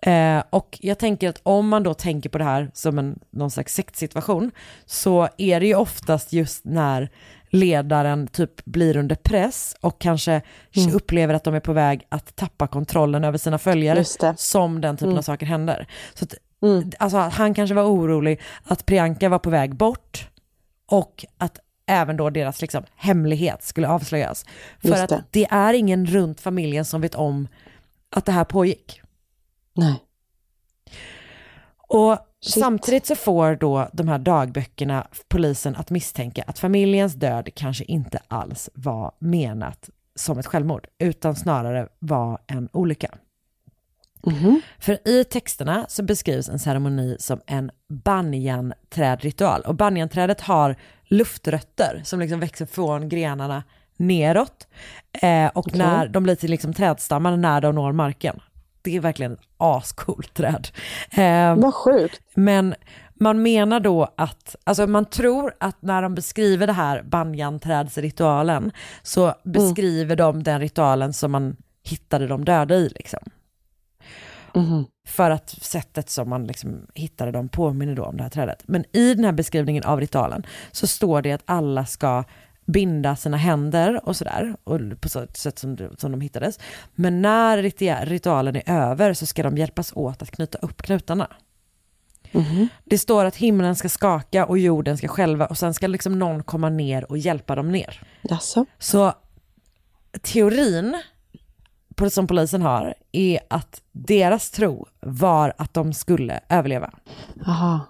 Eh, 0.00 0.42
och 0.50 0.78
jag 0.82 0.98
tänker 0.98 1.28
att 1.28 1.40
om 1.42 1.68
man 1.68 1.82
då 1.82 1.94
tänker 1.94 2.28
på 2.30 2.38
det 2.38 2.44
här 2.44 2.70
som 2.74 2.98
en, 2.98 3.18
någon 3.30 3.50
slags 3.50 3.74
sektsituation 3.74 4.50
så 4.86 5.28
är 5.38 5.60
det 5.60 5.66
ju 5.66 5.74
oftast 5.74 6.32
just 6.32 6.64
när 6.64 7.10
ledaren 7.50 8.26
typ 8.26 8.64
blir 8.64 8.96
under 8.96 9.14
press 9.16 9.76
och 9.80 10.00
kanske 10.00 10.40
Mm. 10.76 10.94
upplever 10.94 11.34
att 11.34 11.44
de 11.44 11.54
är 11.54 11.60
på 11.60 11.72
väg 11.72 12.06
att 12.08 12.36
tappa 12.36 12.66
kontrollen 12.66 13.24
över 13.24 13.38
sina 13.38 13.58
följare 13.58 14.04
som 14.36 14.80
den 14.80 14.96
typen 14.96 15.08
Mm. 15.08 15.18
av 15.18 15.22
saker 15.22 15.46
händer. 15.46 15.86
Så 16.14 16.24
att, 16.24 16.34
Mm. 16.62 16.90
alltså, 16.98 17.18
han 17.18 17.54
kanske 17.54 17.74
var 17.74 17.84
orolig 17.84 18.40
att 18.64 18.86
Priyanka 18.86 19.28
var 19.28 19.38
på 19.38 19.50
väg 19.50 19.74
bort 19.76 20.28
och 20.86 21.24
att 21.38 21.58
även 21.86 22.16
då 22.16 22.30
deras 22.30 22.60
liksom, 22.60 22.84
hemlighet 22.96 23.62
skulle 23.62 23.88
avslöjas. 23.88 24.44
För 24.80 24.88
Just 24.88 25.02
att 25.02 25.08
det. 25.08 25.24
det 25.30 25.46
är 25.50 25.74
ingen 25.74 26.06
runt 26.06 26.40
familjen 26.40 26.84
som 26.84 27.00
vet 27.00 27.14
om 27.14 27.48
att 28.10 28.24
det 28.24 28.32
här 28.32 28.44
pågick. 28.44 29.00
Nej. 29.74 29.94
Och 31.88 32.18
Shit. 32.40 32.62
samtidigt 32.62 33.06
så 33.06 33.14
får 33.14 33.54
då 33.54 33.88
de 33.92 34.08
här 34.08 34.18
dagböckerna 34.18 35.06
polisen 35.28 35.76
att 35.76 35.90
misstänka 35.90 36.44
att 36.46 36.58
familjens 36.58 37.14
död 37.14 37.48
kanske 37.54 37.84
inte 37.84 38.20
alls 38.28 38.70
var 38.74 39.12
menat 39.18 39.90
som 40.14 40.38
ett 40.38 40.46
självmord, 40.46 40.86
utan 40.98 41.36
snarare 41.36 41.88
var 41.98 42.38
en 42.46 42.68
olycka. 42.72 43.14
Mhm. 44.26 44.60
För 44.78 45.08
i 45.08 45.24
texterna 45.24 45.86
så 45.88 46.02
beskrivs 46.02 46.48
en 46.48 46.58
ceremoni 46.58 47.16
som 47.18 47.40
en 47.46 47.70
banjanträdritual. 47.88 49.60
Och 49.60 49.74
banjanträdet 49.74 50.40
har 50.40 50.76
luftrötter 51.14 52.00
som 52.04 52.20
liksom 52.20 52.40
växer 52.40 52.66
från 52.66 53.08
grenarna 53.08 53.62
neråt. 53.96 54.66
Eh, 55.12 55.46
och 55.46 55.66
Okej. 55.66 55.78
när 55.78 56.08
de 56.08 56.22
blir 56.22 56.34
till 56.34 56.50
liksom 56.50 56.72
trädstammar 56.74 57.36
när 57.36 57.60
de 57.60 57.74
når 57.74 57.92
marken. 57.92 58.40
Det 58.82 58.96
är 58.96 59.00
verkligen 59.00 59.32
ett 59.32 59.40
ascoolt 59.56 60.34
träd. 60.34 60.68
Eh, 61.10 61.56
Vad 61.56 61.74
sjukt. 61.74 62.20
men 62.34 62.74
man 63.14 63.42
menar 63.42 63.80
då 63.80 64.08
att, 64.16 64.56
alltså 64.64 64.86
man 64.86 65.04
tror 65.04 65.54
att 65.60 65.82
när 65.82 66.02
de 66.02 66.14
beskriver 66.14 66.66
det 66.66 66.72
här 66.72 67.02
banjanträdsritualen 67.02 68.72
så 69.02 69.34
beskriver 69.44 70.16
de 70.16 70.42
den 70.42 70.60
ritualen 70.60 71.12
som 71.12 71.32
man 71.32 71.56
hittade 71.84 72.26
de 72.26 72.44
döda 72.44 72.74
i 72.74 72.88
liksom. 72.88 73.20
Mhm. 74.54 74.86
För 75.06 75.30
att 75.30 75.50
sättet 75.50 76.10
som 76.10 76.28
man 76.28 76.46
liksom 76.46 76.86
hittade 76.94 77.30
dem 77.30 77.48
påminner 77.48 77.94
då 77.94 78.04
om 78.04 78.16
det 78.16 78.22
här 78.22 78.30
trädet. 78.30 78.62
Men 78.66 78.84
i 78.96 79.14
den 79.14 79.24
här 79.24 79.32
beskrivningen 79.32 79.84
av 79.84 80.00
ritualen 80.00 80.46
så 80.72 80.86
står 80.86 81.22
det 81.22 81.32
att 81.32 81.42
alla 81.44 81.86
ska 81.86 82.24
binda 82.66 83.16
sina 83.16 83.36
händer 83.36 84.08
och 84.08 84.16
sådär, 84.16 84.56
och 84.64 84.80
på 85.00 85.08
så 85.08 85.26
sätt 85.34 85.58
som, 85.58 85.78
som 85.98 86.10
de 86.12 86.20
hittades. 86.20 86.58
Men 86.94 87.22
när 87.22 87.62
ritualen 88.06 88.56
är 88.56 88.62
över 88.68 89.14
så 89.14 89.26
ska 89.26 89.42
de 89.42 89.58
hjälpas 89.58 89.92
åt 89.92 90.22
att 90.22 90.30
knyta 90.30 90.58
upp 90.58 90.82
knutarna. 90.82 91.28
Mhm. 92.32 92.68
Det 92.84 92.98
står 92.98 93.24
att 93.24 93.36
himlen 93.36 93.76
ska 93.76 93.88
skaka 93.88 94.46
och 94.46 94.58
jorden 94.58 94.98
ska 94.98 95.08
skälva 95.08 95.46
och 95.46 95.58
sen 95.58 95.74
ska 95.74 95.86
liksom 95.86 96.18
någon 96.18 96.42
komma 96.42 96.68
ner 96.68 97.10
och 97.10 97.18
hjälpa 97.18 97.54
dem 97.54 97.72
ner. 97.72 98.02
Jaså? 98.22 98.66
Så 98.78 99.12
teorin 100.22 101.02
som 102.10 102.26
polisen 102.26 102.62
har 102.62 102.94
är 103.12 103.40
att 103.50 103.82
deras 103.92 104.50
tro 104.50 104.86
var 105.00 105.54
att 105.58 105.74
de 105.74 105.92
skulle 105.92 106.40
överleva. 106.48 106.90
Aha. 107.46 107.80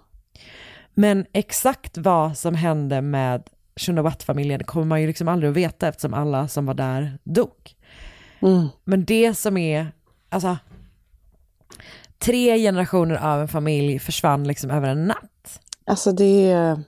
Men 0.94 1.26
exakt 1.32 1.98
vad 1.98 2.38
som 2.38 2.54
hände 2.54 3.00
med 3.00 3.42
Shunawat-familjen 3.76 4.64
kommer 4.64 4.86
man 4.86 5.00
ju 5.00 5.06
liksom 5.06 5.28
aldrig 5.28 5.50
att 5.50 5.56
veta 5.56 5.88
eftersom 5.88 6.14
alla 6.14 6.48
som 6.48 6.66
var 6.66 6.74
där 6.74 7.18
dog. 7.24 7.74
Mm. 8.42 8.68
Men 8.84 9.04
det 9.04 9.34
som 9.34 9.56
är, 9.56 9.92
alltså, 10.28 10.56
tre 12.18 12.58
generationer 12.58 13.14
av 13.14 13.40
en 13.40 13.48
familj 13.48 13.98
försvann 13.98 14.48
liksom 14.48 14.70
över 14.70 14.88
en 14.88 15.06
natt. 15.06 15.60
Alltså 15.86 16.12
det 16.12 16.50
är... 16.50 16.82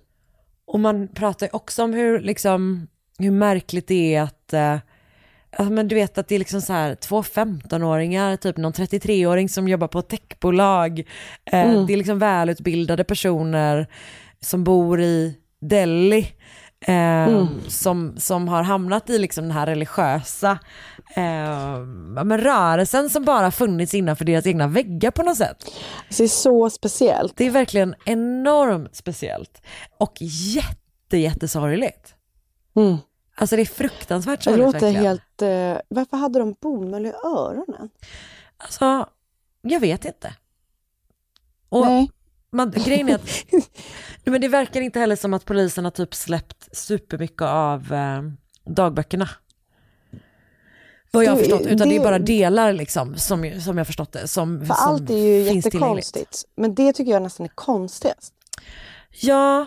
Och 0.67 0.81
man 0.81 1.09
pratar 1.09 1.47
ju 1.47 1.51
också 1.53 1.85
om 1.85 1.93
hur, 1.95 2.21
liksom, 2.21 2.89
hur 3.19 3.31
märkligt 3.31 3.87
det 3.87 4.15
är 4.15 4.23
att, 4.23 4.53
eh, 4.53 4.79
alltså, 5.57 5.73
men 5.73 5.89
du 5.89 5.95
vet 5.95 6.19
att 6.19 6.29
det 6.29 6.35
är 6.35 6.39
liksom 6.39 6.61
så 6.63 6.73
här 6.73 6.95
två 6.95 7.23
15-åringar, 7.23 8.37
typ 8.37 8.57
någon 8.57 8.73
33-åring 8.73 9.49
som 9.49 9.69
jobbar 9.69 9.89
på 9.89 9.99
ett 9.99 10.09
techbolag. 10.09 10.99
Eh, 11.53 11.71
Mm. 11.71 11.87
Det 11.87 11.93
är 11.93 11.97
liksom 11.97 12.19
välutbildade 12.19 13.05
personer 13.05 13.87
som 14.41 14.65
bor 14.65 15.01
i 15.01 15.35
Delhi. 15.61 16.33
Eh, 16.81 16.95
Mm. 17.29 17.47
som, 17.69 18.15
som 18.19 18.49
har 18.49 18.63
hamnat 18.63 19.11
i 19.11 19.19
liksom 19.19 19.45
den 19.45 19.51
här 19.53 19.67
religiösa 19.67 20.59
eh, 21.15 21.79
men 22.25 22.39
rörelsen 22.39 23.11
som 23.11 23.25
bara 23.25 23.51
funnits 23.51 23.95
innanför 23.95 24.25
deras 24.25 24.47
egna 24.47 24.67
väggar 24.69 25.11
på 25.11 25.23
något 25.23 25.37
sätt. 25.37 25.57
Det 26.19 26.25
är 26.25 26.29
så 26.29 26.71
speciellt. 26.71 27.37
Det 27.37 27.47
är 27.47 27.51
verkligen 27.51 27.95
enormt 28.05 28.97
speciellt 28.97 29.63
och 29.99 30.13
jätte, 30.55 31.17
jättesorgligt. 31.19 32.15
Mm. 32.77 32.97
Alltså 33.39 33.57
det 33.57 33.63
är 33.63 33.67
fruktansvärt 33.67 34.39
Det 34.39 34.45
sorgligt 34.45 34.65
låter 34.73 34.93
helt... 34.93 35.43
Eh, 35.43 35.77
varför 35.89 36.17
hade 36.17 36.39
de 36.39 36.55
bomull 36.61 37.07
i 37.07 37.13
öronen? 37.25 37.91
Alltså, 38.57 39.09
jag 39.63 39.81
vet 39.81 40.05
inte. 40.05 40.35
Och 41.69 41.87
Nej. 41.87 42.11
Man, 42.53 42.71
grejen 42.71 43.09
är 43.09 43.15
att, 43.15 43.29
men 44.25 44.41
det 44.41 44.49
verkar 44.49 44.81
inte 44.81 45.01
heller 45.01 45.17
som 45.17 45.35
att 45.35 45.45
polisen 45.45 45.85
har 45.85 45.91
typ 45.91 46.15
släppt 46.15 46.77
supermycket 46.77 47.43
av 47.43 47.93
eh, 47.93 48.23
dagböckerna. 48.65 49.29
Vad 51.11 51.25
jag 51.25 51.31
har 51.31 51.37
Det- 51.37 51.43
förstått, 51.43 51.61
utan 51.67 51.89
det, 51.89 51.95
är 51.95 51.99
det- 51.99 52.05
bara 52.05 52.19
delar 52.19 52.73
liksom, 52.73 53.17
som, 53.17 53.61
som 53.61 53.77
jag 53.79 53.81
har 53.81 53.85
förstått 53.85 54.13
det. 54.13 54.29
Som, 54.29 54.59
För 54.59 54.67
som 54.67 54.77
allt 54.79 55.11
är 55.11 55.15
ju 55.17 55.43
jättekonstigt. 55.55 56.45
Men 56.57 56.75
det 56.75 56.93
tycker 56.93 57.13
jag 57.13 57.23
nästan 57.23 57.47
är 57.47 57.51
konstigast. 57.55 58.35
Ja, 59.21 59.67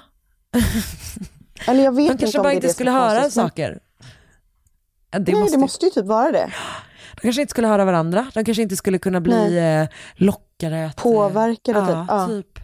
Eller 1.68 1.84
jag 1.84 1.95
vet 1.95 2.07
de 2.07 2.12
inte 2.12 2.24
kanske 2.24 2.39
bara 2.39 2.53
inte 2.53 2.70
skulle 2.70 2.91
höra 2.91 3.22
konstigt, 3.22 3.34
saker. 3.34 3.80
Det 5.12 5.20
Nej, 5.20 5.36
måste, 5.36 5.57
det 5.57 5.62
måste 5.62 5.86
ju 5.86 5.91
typ 5.91 6.05
vara 6.05 6.32
det. 6.32 6.53
De 7.16 7.22
kanske 7.22 7.41
inte 7.41 7.51
skulle 7.51 7.68
höra 7.68 7.86
varandra, 7.86 8.32
de 8.34 8.45
kanske 8.45 8.64
inte 8.64 8.76
skulle 8.76 8.97
kunna 8.99 9.22
bli 9.22 9.49
Nej. 9.49 9.82
eh, 9.82 9.88
lockade. 10.16 10.86
Att, 10.86 10.99
eh, 10.99 11.03
Påverkade 11.03 11.80
ja, 11.80 11.86
typ. 11.86 12.05
Ja. 12.07 12.28
typ. 12.28 12.60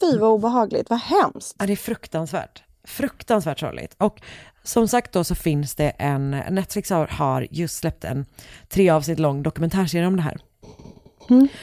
Fy 0.00 0.18
vad 0.18 0.30
obehagligt, 0.30 0.90
vad 0.90 0.98
hemskt. 0.98 1.56
Ja, 1.58 1.66
det 1.66 1.72
är 1.72 1.76
fruktansvärt. 1.76 2.62
Fruktansvärt 2.84 3.60
sorgligt. 3.60 3.94
Och 3.98 4.20
som 4.62 4.88
sagt 4.88 5.12
då 5.12 5.24
så 5.24 5.34
finns 5.34 5.74
det 5.74 5.90
en, 5.90 6.30
Netflix 6.30 6.90
har, 6.90 7.06
har 7.06 7.46
just 7.50 7.76
släppt 7.76 8.04
en 8.04 8.26
tre 8.68 8.90
avsnitt 8.90 9.18
lång 9.18 9.42
dokumentärserie 9.42 10.06
om 10.06 10.16
det 10.16 10.22
här. 10.22 10.38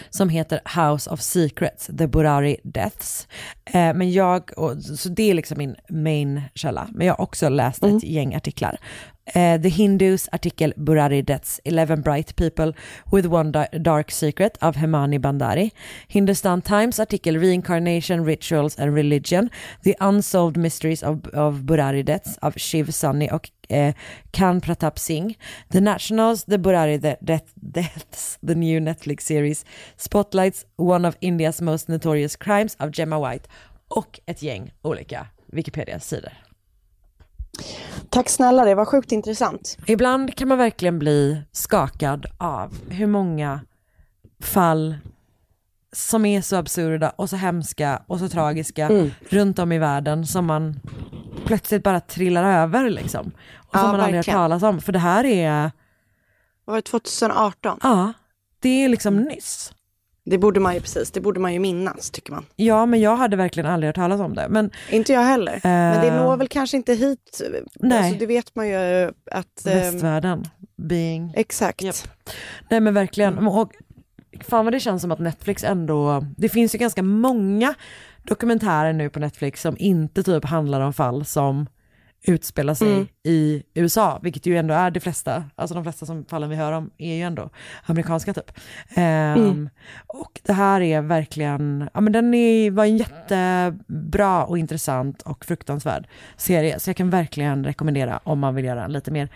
Som 0.09 0.29
heter 0.29 0.59
House 0.65 1.09
of 1.09 1.21
Secrets, 1.21 1.89
The 1.97 2.07
Burari 2.07 2.57
Deaths. 2.63 3.27
Eh, 3.65 3.93
men 3.93 4.11
jag, 4.11 4.51
och, 4.57 4.83
så 4.83 5.09
det 5.09 5.29
är 5.29 5.33
liksom 5.33 5.57
min 5.57 5.75
main 5.89 6.41
källa. 6.55 6.87
Men 6.91 7.07
jag 7.07 7.13
har 7.13 7.21
också 7.21 7.49
läst 7.49 7.83
ett 7.83 8.03
gäng 8.03 8.35
artiklar. 8.35 8.79
Eh, 9.33 9.57
The 9.61 9.69
Hindus 9.69 10.27
artikel 10.31 10.73
Burari 10.75 11.21
Deaths, 11.21 11.61
11 11.63 12.01
Bright 12.01 12.35
People 12.35 12.73
with 13.11 13.25
One 13.27 13.51
Dark 13.81 14.11
Secret 14.11 14.57
av 14.61 14.75
Hemani 14.75 15.19
Bandari. 15.19 15.71
Hindustan 16.07 16.61
Times 16.61 16.99
artikel 16.99 17.39
Reincarnation, 17.39 18.25
Rituals 18.25 18.75
and 18.79 18.95
Religion, 18.95 19.49
The 19.83 19.95
Unsolved 19.99 20.57
Mysteries 20.57 21.03
of, 21.03 21.27
of 21.33 21.63
Burari 21.65 22.03
Deaths 22.03 22.37
av 22.41 22.53
Shiv 22.57 22.91
Sunny 22.91 23.29
och 23.31 23.49
eh, 23.69 23.93
Kan 24.31 24.61
Pratap 24.61 24.99
Singh. 24.99 25.33
The 25.71 25.81
Nationals, 25.81 26.45
The 26.45 26.57
Burari 26.57 26.97
De- 26.97 27.17
Death, 27.21 27.51
Deaths, 27.55 28.39
The 28.47 28.55
New 28.55 28.79
Netflix 28.81 29.19
Series, 29.25 29.65
Spotlights, 29.97 30.65
One 30.77 31.07
of 31.07 31.15
India's 31.21 31.61
Most 31.61 31.87
Notorious 31.87 32.35
Crimes 32.35 32.75
av 32.79 32.91
Gemma 32.93 33.29
White 33.31 33.49
och 33.87 34.19
ett 34.25 34.41
gäng 34.41 34.71
olika 34.81 35.27
Wikipedia-sidor. 35.51 36.48
Tack 38.09 38.29
snälla, 38.29 38.65
det 38.65 38.75
var 38.75 38.85
sjukt 38.85 39.11
intressant. 39.11 39.77
Ibland 39.85 40.35
kan 40.35 40.47
man 40.47 40.57
verkligen 40.57 40.99
bli 40.99 41.41
skakad 41.51 42.25
av 42.37 42.73
hur 42.89 43.07
många 43.07 43.59
fall 44.43 44.95
som 45.93 46.25
är 46.25 46.41
så 46.41 46.55
absurda 46.55 47.09
och 47.09 47.29
så 47.29 47.35
hemska 47.35 48.01
och 48.07 48.19
så 48.19 48.29
tragiska 48.29 48.85
Mm. 48.85 49.11
runt 49.29 49.59
om 49.59 49.71
i 49.71 49.79
världen 49.79 50.27
som 50.27 50.45
man 50.45 50.79
plötsligt 51.45 51.83
bara 51.83 51.99
trillar 51.99 52.43
över 52.63 52.89
liksom. 52.89 53.31
Och 53.55 53.77
som 53.79 53.85
Ja, 53.85 53.91
man 53.91 53.99
aldrig 53.99 54.15
hört 54.15 54.25
talas 54.25 54.63
om. 54.63 54.81
För 54.81 54.91
det 54.91 54.99
här 54.99 55.23
är, 55.25 55.71
Var 56.65 56.75
det 56.75 56.81
2018? 56.81 57.79
ja, 57.83 58.13
det 58.59 58.69
är 58.83 58.89
liksom 58.89 59.17
nyss. 59.17 59.73
Det 60.29 60.37
borde 60.37 60.59
man 60.59 60.73
ju 60.73 60.79
precis, 60.81 61.11
det 61.11 61.21
borde 61.21 61.39
man 61.39 61.53
ju 61.53 61.59
minnas 61.59 62.09
tycker 62.09 62.31
man. 62.31 62.45
Ja, 62.55 62.85
men 62.85 63.01
jag 63.01 63.15
hade 63.15 63.35
verkligen 63.35 63.69
aldrig 63.69 63.87
hört 63.87 63.95
talas 63.95 64.21
om 64.21 64.35
det. 64.35 64.47
Men 64.49 64.71
Inte 64.89 65.13
jag 65.13 65.21
heller. 65.21 65.59
Men 65.63 66.01
det 66.01 66.07
Eh. 66.07 66.23
når 66.23 66.37
väl 66.37 66.47
kanske 66.47 66.77
inte 66.77 66.93
hit. 66.93 67.41
Nej. 67.75 67.97
Alltså, 67.97 68.19
det 68.19 68.25
vet 68.25 68.55
man 68.55 68.67
ju 68.67 69.11
att... 69.31 69.65
eh, 69.65 69.73
västvärlden, 69.73 70.45
being 70.75 71.33
Exakt. 71.35 71.81
Japp. 71.81 71.95
Nej 72.69 72.79
men 72.79 72.93
verkligen. 72.93 73.37
Och 73.47 73.71
fan 74.41 74.65
vad 74.65 74.73
det 74.73 74.79
känns 74.79 75.01
som 75.01 75.11
att 75.11 75.19
Netflix 75.19 75.63
ändå, 75.63 76.25
det 76.37 76.49
finns 76.49 76.75
ju 76.75 76.79
ganska 76.79 77.03
många 77.03 77.73
dokumentärer 78.23 78.93
nu 78.93 79.09
på 79.09 79.19
Netflix 79.19 79.61
som 79.61 79.75
inte 79.79 80.23
typ 80.23 80.45
handlar 80.45 80.81
om 80.81 80.93
fall 80.93 81.25
som 81.25 81.67
utspelar 82.23 82.73
sig 82.73 82.93
Mm. 82.93 83.07
i 83.23 83.63
USA, 83.73 84.19
vilket 84.23 84.45
ju 84.45 84.57
ändå 84.57 84.73
är 84.73 84.91
de 84.91 84.99
flesta, 84.99 85.43
alltså 85.55 85.75
de 85.75 85.83
flesta 85.83 86.05
som 86.05 86.25
fallen 86.25 86.49
vi 86.49 86.55
hör 86.55 86.71
om 86.71 86.89
är 86.97 87.15
ju 87.15 87.21
ändå 87.21 87.49
amerikanska 87.85 88.33
typ. 88.33 88.51
Ehm, 88.95 89.39
Mm. 89.43 89.69
Och 90.07 90.39
det 90.43 90.53
här 90.53 90.81
är 90.81 91.01
verkligen, 91.01 91.89
ja 91.93 92.01
men 92.01 92.13
den 92.13 92.33
är, 92.33 92.71
var 92.71 92.85
en 92.85 92.97
jättebra 92.97 94.45
och 94.45 94.57
intressant 94.57 95.21
och 95.21 95.45
fruktansvärd 95.45 96.07
serie, 96.37 96.79
så 96.79 96.89
jag 96.89 96.97
kan 96.97 97.09
verkligen 97.09 97.63
rekommendera 97.65 98.19
om 98.23 98.39
man 98.39 98.55
vill 98.55 98.65
göra 98.65 98.87
lite 98.87 99.11
mer, 99.11 99.29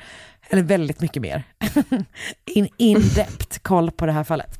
eller 0.49 0.63
väldigt 0.63 1.01
mycket 1.01 1.21
mer, 1.21 1.43
in, 2.45 2.67
in-depth 2.77 3.59
koll 3.61 3.91
på 3.91 4.05
det 4.05 4.11
här 4.11 4.23
fallet. 4.23 4.57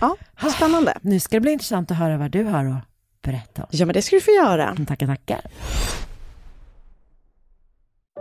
Ja, 0.00 0.16
spännande. 0.56 0.98
Nu 1.02 1.20
ska 1.20 1.36
det 1.36 1.40
bli 1.40 1.52
intressant 1.52 1.90
att 1.90 1.96
höra 1.96 2.16
vad 2.18 2.30
du 2.30 2.44
har 2.44 2.64
att 2.64 2.84
berätta. 3.22 3.66
Ja, 3.70 3.86
men 3.86 3.92
det 3.92 4.02
ska 4.02 4.16
du 4.16 4.20
få 4.22 4.30
göra. 4.30 4.76
Tackar, 4.88 5.06
tackar. 5.06 5.40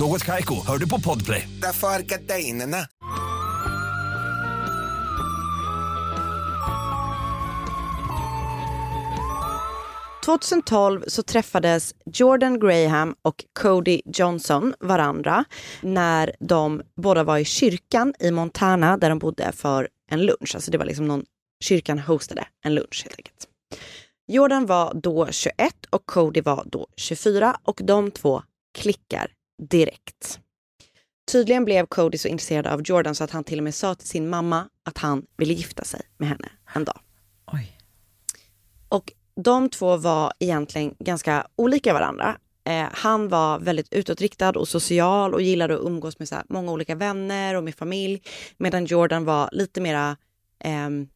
Något 0.00 0.24
Kaiko, 0.24 0.66
hör 0.66 0.78
du 0.78 0.88
på 0.88 1.00
Podplay. 1.00 1.48
Därför 1.62 1.88
är 1.88 2.00
gardinerna.— 2.00 2.76
2012 10.24 11.04
så 11.06 11.22
träffades 11.22 11.94
Jordan 12.12 12.60
Graham 12.60 13.14
och 13.22 13.44
Cody 13.60 14.00
Johnson 14.04 14.74
varandra 14.80 15.44
när 15.80 16.36
de 16.40 16.82
båda 16.96 17.24
var 17.24 17.38
i 17.38 17.44
kyrkan 17.44 18.14
i 18.18 18.30
Montana 18.30 18.96
där 18.96 19.08
de 19.08 19.18
bodde 19.18 19.52
för 19.52 19.88
en 20.10 20.26
lunch. 20.26 20.54
Alltså 20.54 20.70
det 20.70 20.78
var 20.78 20.84
liksom 20.84 21.08
någon, 21.08 21.24
kyrkan 21.64 21.98
hostade 21.98 22.46
en 22.64 22.74
lunch 22.74 23.02
helt 23.04 23.16
enkelt. 23.16 23.48
Jordan 24.26 24.66
var 24.66 24.94
då 24.94 25.28
21 25.30 25.54
och 25.90 26.06
Cody 26.06 26.40
var 26.40 26.64
då 26.66 26.86
24 26.96 27.56
och 27.64 27.80
de 27.84 28.10
två 28.10 28.42
klickar 28.78 29.32
direkt. 29.58 30.40
Tydligen 31.32 31.64
blev 31.64 31.86
Cody 31.86 32.18
så 32.18 32.28
intresserad 32.28 32.66
av 32.66 32.82
Jordan 32.82 33.14
så 33.14 33.24
att 33.24 33.30
han 33.30 33.44
till 33.44 33.58
och 33.58 33.64
med 33.64 33.74
sa 33.74 33.94
till 33.94 34.08
sin 34.08 34.28
mamma 34.28 34.68
att 34.82 34.98
han 34.98 35.26
ville 35.36 35.54
gifta 35.54 35.84
sig 35.84 36.00
med 36.16 36.28
henne 36.28 36.48
en 36.74 36.84
dag. 36.84 37.00
Oj. 37.46 37.78
Och 38.88 39.12
de 39.34 39.70
två 39.70 39.96
var 39.96 40.32
egentligen 40.38 40.94
ganska 40.98 41.46
olika 41.56 41.92
varandra. 41.92 42.36
Eh, 42.64 42.86
han 42.92 43.28
var 43.28 43.58
väldigt 43.58 43.92
utåtriktad 43.92 44.50
och 44.50 44.68
social 44.68 45.34
och 45.34 45.42
gillade 45.42 45.74
att 45.74 45.80
umgås 45.80 46.18
med 46.18 46.28
så 46.28 46.36
många 46.48 46.72
olika 46.72 46.94
vänner 46.94 47.54
och 47.54 47.64
med 47.64 47.74
familj. 47.74 48.22
Medan 48.56 48.84
Jordan 48.84 49.24
var 49.24 49.48
lite 49.52 49.80
mera, 49.80 50.16
ehm, 50.58 51.08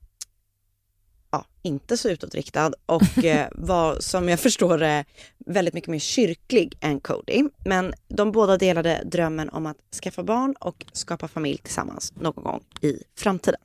ja, 1.32 1.44
inte 1.62 1.96
så 1.96 2.08
utåtriktad 2.08 2.72
och 2.86 3.24
eh, 3.24 3.48
var 3.52 4.00
som 4.00 4.28
jag 4.28 4.40
förstår 4.40 4.78
det 4.78 5.04
väldigt 5.46 5.74
mycket 5.74 5.90
mer 5.90 5.98
kyrklig 5.98 6.78
än 6.80 7.00
Cody. 7.00 7.44
Men 7.64 7.94
de 8.08 8.32
båda 8.32 8.56
delade 8.56 9.02
drömmen 9.04 9.48
om 9.48 9.66
att 9.66 9.76
skaffa 10.02 10.22
barn 10.22 10.54
och 10.60 10.86
skapa 10.92 11.28
familj 11.28 11.58
tillsammans 11.58 12.12
någon 12.16 12.44
gång 12.44 12.64
i 12.80 13.02
framtiden. 13.16 13.60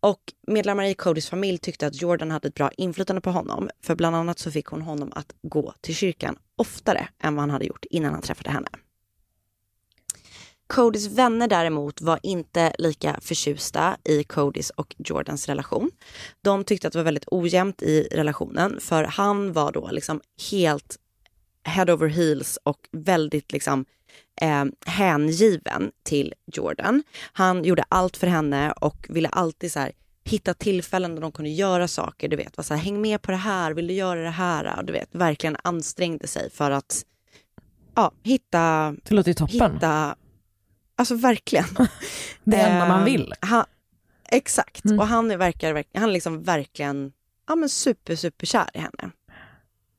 Och 0.00 0.20
medlemmar 0.46 0.84
i 0.84 0.94
Codys 0.94 1.28
familj 1.28 1.58
tyckte 1.58 1.86
att 1.86 2.02
Jordan 2.02 2.30
hade 2.30 2.48
ett 2.48 2.54
bra 2.54 2.70
inflytande 2.76 3.20
på 3.20 3.30
honom. 3.30 3.70
För 3.82 3.94
bland 3.94 4.16
annat 4.16 4.38
så 4.38 4.50
fick 4.50 4.66
hon 4.66 4.82
honom 4.82 5.12
att 5.14 5.34
gå 5.42 5.74
till 5.80 5.94
kyrkan 5.94 6.38
oftare 6.56 7.08
än 7.22 7.34
vad 7.34 7.42
han 7.42 7.50
hade 7.50 7.64
gjort 7.64 7.84
innan 7.90 8.12
han 8.12 8.22
träffade 8.22 8.50
henne. 8.50 8.68
Codys 10.70 11.06
vänner 11.06 11.48
däremot 11.48 12.00
var 12.00 12.18
inte 12.22 12.72
lika 12.78 13.18
förtjusta 13.22 13.96
i 14.04 14.24
Codys 14.24 14.70
och 14.70 14.94
Jordans 14.98 15.48
relation. 15.48 15.90
De 16.42 16.64
tyckte 16.64 16.86
att 16.86 16.92
det 16.92 16.98
var 16.98 17.04
väldigt 17.04 17.24
ojämnt 17.26 17.82
i 17.82 18.08
relationen 18.12 18.80
för 18.80 19.04
han 19.04 19.52
var 19.52 19.72
då 19.72 19.88
liksom 19.90 20.20
helt 20.50 20.96
head 21.64 21.92
over 21.92 22.08
heels 22.08 22.58
och 22.62 22.88
väldigt 22.92 23.52
liksom 23.52 23.84
eh, 24.40 24.64
hängiven 24.86 25.90
till 26.02 26.34
Jordan. 26.52 27.02
Han 27.32 27.64
gjorde 27.64 27.84
allt 27.88 28.16
för 28.16 28.26
henne 28.26 28.72
och 28.72 29.06
ville 29.08 29.28
alltid 29.28 29.72
så 29.72 29.78
här, 29.78 29.92
hitta 30.24 30.54
tillfällen 30.54 31.14
där 31.14 31.22
de 31.22 31.32
kunde 31.32 31.50
göra 31.50 31.88
saker. 31.88 32.28
Du 32.28 32.36
vet, 32.36 32.56
var 32.56 32.64
så 32.64 32.74
här, 32.74 32.82
häng 32.82 33.00
med 33.00 33.22
på 33.22 33.30
det 33.30 33.36
här, 33.36 33.72
vill 33.72 33.86
du 33.86 33.94
göra 33.94 34.22
det 34.22 34.30
här? 34.30 34.82
Du 34.82 34.92
vet, 34.92 35.08
verkligen 35.12 35.56
ansträngde 35.64 36.26
sig 36.26 36.50
för 36.50 36.70
att 36.70 37.04
ja, 37.94 38.12
hitta... 38.22 38.94
Det 39.02 39.14
låter 39.14 39.32
toppen. 39.32 39.72
Hitta, 39.74 40.16
alltså 41.00 41.14
verkligen. 41.14 41.64
Det 42.44 42.56
enda 42.56 42.88
man 42.88 42.98
Eh, 42.98 43.04
vill. 43.04 43.34
Han, 43.40 43.64
exakt, 44.28 44.84
Mm. 44.84 44.98
och 44.98 45.06
han 45.06 45.30
är, 45.30 45.36
verkar, 45.36 45.72
verk- 45.74 45.88
han 45.94 46.08
är 46.08 46.12
liksom 46.12 46.42
verkligen 46.42 47.12
ja, 47.48 47.56
men 47.56 47.68
super, 47.68 48.16
super 48.16 48.46
kär 48.46 48.70
i 48.74 48.78
henne. 48.78 49.10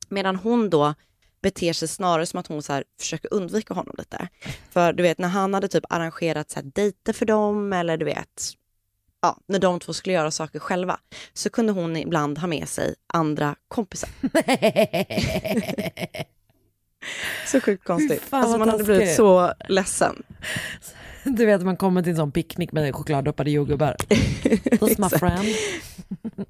Medan 0.10 0.36
hon 0.36 0.70
då 0.70 0.93
beter 1.41 1.74
sig 1.74 1.88
snarare 1.88 2.26
som 2.26 2.39
att 2.39 2.47
hon 2.47 2.64
så 2.64 2.74
här 2.74 2.84
försöker 2.99 3.34
undvika 3.34 3.74
honom 3.74 3.95
lite. 3.97 4.28
För 4.70 4.93
du 4.93 5.04
vet 5.04 5.18
när 5.18 5.28
han 5.28 5.54
hade 5.54 5.68
typ 5.68 5.84
arrangerat 5.89 6.52
så 6.52 6.60
här 6.60 6.72
dejter 6.76 7.14
för 7.14 7.26
dem 7.26 7.74
eller 7.74 7.97
du 7.97 8.06
vet, 8.06 8.54
ja, 9.22 9.38
när 9.47 9.60
de 9.60 9.80
två 9.80 9.93
skulle 9.93 10.14
göra 10.14 10.32
saker 10.32 10.60
själva 10.60 10.99
så 11.34 11.49
kunde 11.49 11.74
hon 11.74 11.97
ibland 11.97 12.38
ha 12.38 12.47
med 12.47 12.70
sig 12.70 12.95
andra 13.14 13.56
kompisar. 13.68 14.10
så 17.47 17.62
sjukt 17.62 17.84
konstigt. 17.84 18.22
Fan, 18.22 18.41
Alltså 18.41 18.58
man 18.58 18.70
hade 18.70 18.84
blivit 18.84 19.16
så 19.16 19.54
ledsen. 19.70 20.24
Du 21.24 21.45
vet 21.45 21.62
man 21.62 21.78
kommer 21.78 22.02
till 22.02 22.10
en 22.10 22.16
sån 22.16 22.32
picknick 22.32 22.72
med 22.72 22.95
chokladdoppade 22.95 23.52
jordgubbar. 23.52 23.95
That's 24.10 25.02
my 25.02 25.10
friend. 25.20 25.45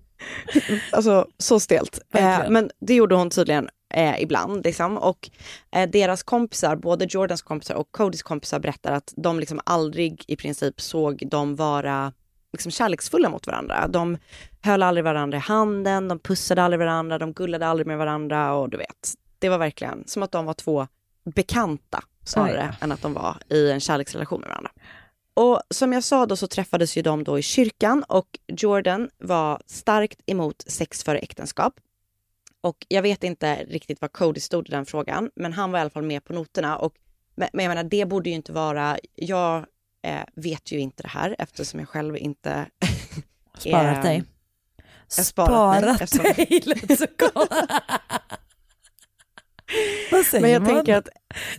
Alltså 0.91 1.27
så 1.37 1.59
stelt. 1.59 1.99
Eh, 2.13 2.39
men 2.49 2.69
det 2.79 2.93
gjorde 2.93 3.15
hon 3.15 3.29
tydligen 3.29 3.69
eh, 3.93 4.21
ibland. 4.21 4.63
Liksom. 4.63 4.97
Och 4.97 5.29
eh, 5.75 5.89
deras 5.89 6.23
kompisar, 6.23 6.75
både 6.75 7.05
Jordans 7.09 7.41
kompisar 7.41 7.75
och 7.75 7.91
Codys 7.91 8.23
kompisar 8.23 8.59
berättar 8.59 8.91
att 8.91 9.13
de 9.17 9.39
liksom 9.39 9.59
aldrig 9.65 10.23
i 10.27 10.35
princip 10.35 10.81
såg 10.81 11.29
dem 11.29 11.55
vara 11.55 12.13
liksom, 12.53 12.71
kärleksfulla 12.71 13.29
mot 13.29 13.47
varandra. 13.47 13.87
De 13.87 14.17
höll 14.61 14.83
aldrig 14.83 15.03
varandra 15.03 15.37
i 15.37 15.41
handen, 15.41 16.07
de 16.07 16.19
pussade 16.19 16.63
aldrig 16.63 16.79
varandra, 16.79 17.17
de 17.17 17.33
gullade 17.33 17.67
aldrig 17.67 17.87
med 17.87 17.97
varandra 17.97 18.53
och 18.53 18.69
du 18.69 18.77
vet. 18.77 19.13
Det 19.41 19.49
var 19.49 19.57
verkligen 19.57 20.03
som 20.07 20.23
att 20.23 20.31
de 20.31 20.45
var 20.45 20.53
två 20.53 20.87
bekanta 21.35 22.03
snarare 22.25 22.69
Oj. 22.71 22.77
än 22.81 22.91
att 22.91 23.01
de 23.01 23.13
var 23.13 23.37
i 23.49 23.71
en 23.71 23.79
kärleksrelation 23.79 24.39
med 24.41 24.49
varandra. 24.49 24.71
Och 25.33 25.61
som 25.69 25.93
jag 25.93 26.03
sa 26.03 26.25
då 26.25 26.35
så 26.35 26.47
träffades 26.47 26.97
ju 26.97 27.01
de 27.01 27.23
då 27.23 27.39
i 27.39 27.41
kyrkan 27.41 28.03
och 28.07 28.39
Jordan 28.47 29.09
var 29.17 29.61
starkt 29.65 30.19
emot 30.25 30.63
sex 30.67 31.03
före 31.03 31.19
äktenskap. 31.19 31.73
Och 32.61 32.85
jag 32.87 33.01
vet 33.01 33.23
inte 33.23 33.55
riktigt 33.63 34.01
vad 34.01 34.11
Cody 34.11 34.39
stod 34.39 34.67
i 34.69 34.71
den 34.71 34.85
frågan, 34.85 35.31
men 35.35 35.53
han 35.53 35.71
var 35.71 35.79
i 35.79 35.81
alla 35.81 35.89
fall 35.89 36.03
med 36.03 36.23
på 36.23 36.33
noterna. 36.33 36.77
Och, 36.77 36.93
men, 37.35 37.49
jag 37.53 37.67
menar, 37.69 37.83
det 37.83 38.05
borde 38.05 38.29
ju 38.29 38.35
inte 38.35 38.51
vara... 38.51 38.97
Jag 39.15 39.65
eh, 40.03 40.21
vet 40.35 40.71
ju 40.71 40.79
inte 40.79 41.03
det 41.03 41.09
här 41.09 41.35
eftersom 41.39 41.79
jag 41.79 41.89
själv 41.89 42.17
inte... 42.17 42.65
Sparat 43.57 43.97
är- 43.97 44.03
dig. 44.03 44.23
Jag 45.17 45.25
sparat 45.25 45.81
mig, 45.81 45.81
Sparat 45.81 46.01
eftersom- 46.01 46.33
dig, 46.35 46.61
lät 46.87 46.99
så. 46.99 47.07
Vad 50.11 50.25
säger 50.25 50.41
Men 50.41 50.51
jag 50.51 50.61
man? 50.61 50.71
tänker 50.75 50.95
att 50.95 51.09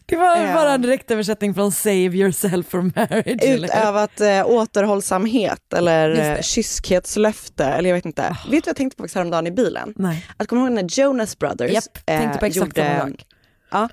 Det 0.06 0.16
var 0.16 0.36
eh, 0.36 0.54
bara 0.54 0.72
en 0.72 0.82
direktöversättning 0.82 1.54
från 1.54 1.72
Save 1.72 1.94
yourself 1.94 2.68
for 2.68 2.82
marriage. 2.82 3.42
eller 3.42 3.64
utövat 3.68 4.20
eh, 4.20 4.46
återhållsamhet 4.46 5.72
eller 5.72 6.34
eh, 6.36 6.40
kyskhetslöfte, 6.40 7.64
eller 7.64 7.90
jag 7.90 7.96
vet 7.96 8.06
inte. 8.06 8.22
Vet 8.22 8.36
du 8.44 8.50
vad 8.50 8.66
jag 8.66 8.76
tänkte 8.76 8.96
på 8.96 9.02
faktiskt 9.02 9.14
häromdagen 9.14 9.46
i 9.46 9.50
bilen? 9.50 9.94
Nej. 9.96 10.26
Att 10.36 10.46
kommer 10.46 10.62
du 10.62 10.68
ihåg 10.68 10.74
när 10.74 11.00
Jonas 11.00 11.38
Brothers 11.38 11.68
eh, 11.68 11.74
Japp, 11.74 12.06
tänkte 12.06 12.38
på 12.38 12.46
exakt 12.46 12.76
samma 12.76 13.00
sak. 13.00 13.26
Ja, 13.70 13.88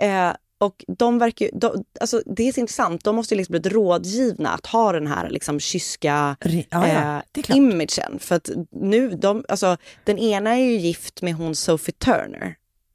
eh, 0.00 0.32
och 0.58 0.84
de 0.98 1.18
verkar 1.18 1.48
de, 1.52 1.84
alltså 2.00 2.22
det 2.26 2.48
är 2.48 2.52
så 2.52 2.60
intressant, 2.60 3.04
de 3.04 3.16
måste 3.16 3.34
ju 3.34 3.38
liksom 3.38 3.52
blivit 3.52 3.72
rådgivna 3.72 4.50
att 4.50 4.66
ha 4.66 4.92
den 4.92 5.06
här 5.06 5.30
liksom 5.30 5.60
kyska 5.60 6.36
ja, 6.70 6.88
ja, 6.88 7.22
eh, 7.48 7.56
imagen. 7.56 8.18
För 8.18 8.34
att 8.34 8.50
nu, 8.72 9.10
de, 9.10 9.44
alltså 9.48 9.76
den 10.04 10.18
ena 10.18 10.50
är 10.50 10.64
ju 10.64 10.76
gift 10.76 11.22
med 11.22 11.34
hon 11.34 11.54
Sophie 11.54 11.94
Turner. 11.98 12.54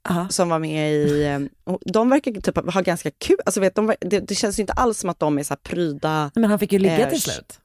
Aha. 0.10 0.30
Som 0.30 0.50
var 0.50 0.60
med 0.60 0.94
i, 0.94 1.24
eh, 1.26 1.40
de 1.86 2.10
verkar 2.10 2.32
typ 2.32 2.74
ha 2.74 2.82
ganska 2.82 3.12
kul, 3.12 3.38
alltså 3.46 3.60
vet, 3.60 3.76
de, 3.76 3.94
det, 4.02 4.20
det 4.20 4.36
känns 4.36 4.60
ju 4.60 4.62
inte 4.62 4.74
alls 4.74 4.98
som 5.00 5.10
att 5.10 5.20
de 5.20 5.38
är 5.40 5.44
så 5.44 5.52
här 5.54 5.60
pryda. 5.64 6.32
Men 6.36 6.50
han 6.50 6.60
fick 6.60 6.74
ju 6.74 6.80
ligga 6.80 6.98
Eh, 7.00 7.10
till 7.10 7.22
slut. 7.22 7.60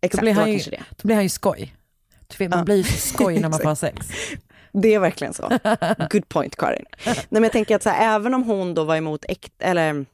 Exakt, 0.00 0.20
då, 0.20 0.24
blir 0.24 0.32
han 0.32 0.52
ju, 0.52 0.58
det. 0.58 0.82
då 0.90 1.06
blir 1.06 1.14
han 1.14 1.22
ju 1.24 1.28
skoj. 1.28 1.74
Vet, 2.38 2.50
man 2.50 2.58
Ja. 2.58 2.64
blir 2.64 2.82
skoj 2.82 3.38
när 3.40 3.48
man 3.48 3.58
får 3.62 3.74
sex. 3.74 4.06
Det 4.72 4.94
är 4.94 4.98
verkligen 4.98 5.34
så. 5.34 5.48
Good 6.10 6.28
point 6.28 6.56
Karin. 6.56 6.84
Nej, 7.06 7.16
men 7.28 7.42
jag 7.42 7.52
tänker 7.52 7.76
att 7.76 7.82
så 7.82 7.90
här, 7.90 8.14
även 8.16 8.34
om 8.34 8.42
hon 8.42 8.74
då 8.74 8.84
var 8.84 8.96
emot 8.96 9.24
äkt, 9.28 9.52
eller 9.58 10.06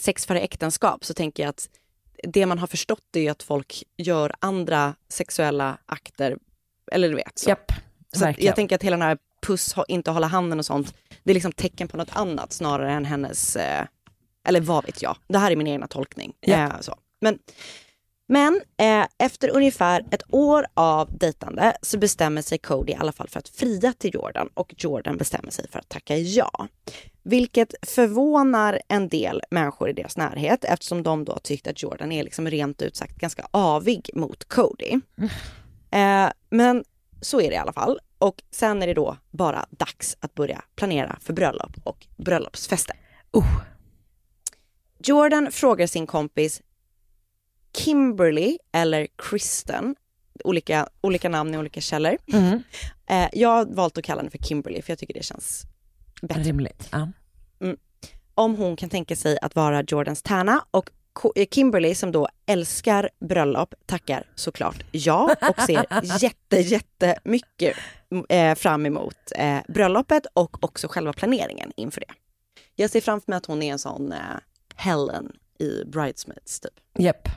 sex 0.00 0.26
före 0.26 0.40
äktenskap 0.40 1.04
så 1.04 1.14
tänker 1.14 1.42
jag 1.42 1.50
att 1.50 1.68
det 2.22 2.46
man 2.46 2.58
har 2.58 2.66
förstått 2.66 3.16
är 3.16 3.30
att 3.30 3.42
folk 3.42 3.82
gör 3.96 4.32
andra 4.38 4.94
sexuella 5.08 5.78
akter, 5.86 6.36
eller 6.92 7.08
du 7.08 7.14
vet. 7.14 7.38
Så. 7.38 7.48
Japp, 7.50 7.72
så 8.12 8.34
jag 8.38 8.56
tänker 8.56 8.76
att 8.76 8.82
hela 8.82 8.96
den 8.96 9.06
här 9.06 9.18
puss, 9.46 9.74
inte 9.88 10.10
hålla 10.10 10.26
handen 10.26 10.58
och 10.58 10.66
sånt, 10.66 10.94
det 11.24 11.32
är 11.32 11.34
liksom 11.34 11.52
tecken 11.52 11.88
på 11.88 11.96
något 11.96 12.16
annat 12.16 12.52
snarare 12.52 12.92
än 12.92 13.04
hennes, 13.04 13.56
eh, 13.56 13.86
eller 14.48 14.60
vad 14.60 14.84
vet 14.84 15.02
jag. 15.02 15.16
Det 15.28 15.38
här 15.38 15.50
är 15.50 15.56
min 15.56 15.66
egna 15.66 15.86
tolkning. 15.86 16.32
Ja. 16.40 16.56
Eh, 16.56 16.80
så. 16.80 16.94
Men, 17.20 17.38
men 18.28 18.60
eh, 18.76 19.06
efter 19.18 19.48
ungefär 19.48 20.04
ett 20.10 20.22
år 20.34 20.66
av 20.74 21.18
dejtande 21.18 21.76
så 21.82 21.98
bestämmer 21.98 22.42
sig 22.42 22.58
Cody 22.58 22.92
i 22.92 22.96
alla 22.96 23.12
fall 23.12 23.28
för 23.28 23.38
att 23.38 23.48
fria 23.48 23.92
till 23.98 24.14
Jordan 24.14 24.48
och 24.54 24.74
Jordan 24.78 25.16
bestämmer 25.16 25.50
sig 25.50 25.68
för 25.68 25.78
att 25.78 25.88
tacka 25.88 26.16
ja. 26.16 26.68
Vilket 27.22 27.74
förvånar 27.82 28.80
en 28.88 29.08
del 29.08 29.42
människor 29.50 29.90
i 29.90 29.92
deras 29.92 30.16
närhet 30.16 30.64
eftersom 30.64 31.02
de 31.02 31.24
då 31.24 31.38
tyckte 31.42 31.70
att 31.70 31.82
Jordan 31.82 32.12
är 32.12 32.24
liksom 32.24 32.50
rent 32.50 32.82
ut 32.82 32.96
sagt 32.96 33.16
ganska 33.16 33.46
avig 33.50 34.10
mot 34.14 34.44
Cody. 34.44 35.00
Eh, 35.90 36.28
men 36.50 36.84
så 37.20 37.40
är 37.40 37.48
det 37.48 37.54
i 37.54 37.58
alla 37.58 37.72
fall. 37.72 37.98
Och 38.18 38.42
sen 38.50 38.82
är 38.82 38.86
det 38.86 38.94
då 38.94 39.16
bara 39.30 39.66
dags 39.70 40.16
att 40.20 40.34
börja 40.34 40.62
planera 40.76 41.18
för 41.20 41.32
bröllop 41.32 41.72
och 41.84 42.06
bröllopsfester. 42.16 42.96
Oh. 43.32 43.60
Jordan 44.98 45.52
frågar 45.52 45.86
sin 45.86 46.06
kompis 46.06 46.62
Kimberly 47.76 48.58
eller 48.72 49.06
Kristen, 49.16 49.94
olika, 50.44 50.88
olika 51.00 51.28
namn 51.28 51.54
i 51.54 51.58
olika 51.58 51.80
källor. 51.80 52.16
Mm. 52.32 52.62
Eh, 53.06 53.28
jag 53.32 53.48
har 53.48 53.66
valt 53.66 53.98
att 53.98 54.04
kalla 54.04 54.20
henne 54.20 54.30
för 54.30 54.38
Kimberly 54.38 54.82
för 54.82 54.90
jag 54.90 54.98
tycker 54.98 55.14
det 55.14 55.22
känns 55.22 55.62
bättre. 56.22 56.42
Rimligt. 56.42 56.88
Ja. 56.92 57.08
Om 58.34 58.56
hon 58.56 58.76
kan 58.76 58.90
tänka 58.90 59.16
sig 59.16 59.38
att 59.42 59.54
vara 59.54 59.82
Jordans 59.88 60.22
tärna 60.22 60.64
och 60.70 60.90
eh, 61.34 61.46
Kimberly 61.50 61.94
som 61.94 62.12
då 62.12 62.28
älskar 62.46 63.10
bröllop 63.20 63.74
tackar 63.86 64.24
såklart 64.34 64.84
ja 64.92 65.36
och 65.48 65.60
ser 65.62 65.86
jätte, 66.22 66.56
jättemycket 66.56 67.76
eh, 68.28 68.54
fram 68.54 68.86
emot 68.86 69.16
eh, 69.36 69.58
bröllopet 69.68 70.26
och 70.34 70.64
också 70.64 70.88
själva 70.88 71.12
planeringen 71.12 71.72
inför 71.76 72.00
det. 72.00 72.14
Jag 72.74 72.90
ser 72.90 73.00
framför 73.00 73.30
mig 73.30 73.36
att 73.36 73.46
hon 73.46 73.62
är 73.62 73.72
en 73.72 73.78
sån 73.78 74.12
eh, 74.12 74.18
Helen 74.76 75.32
i 75.58 75.84
Bridesmaids 75.84 76.60
typ. 76.60 76.72
Japp. 76.98 77.28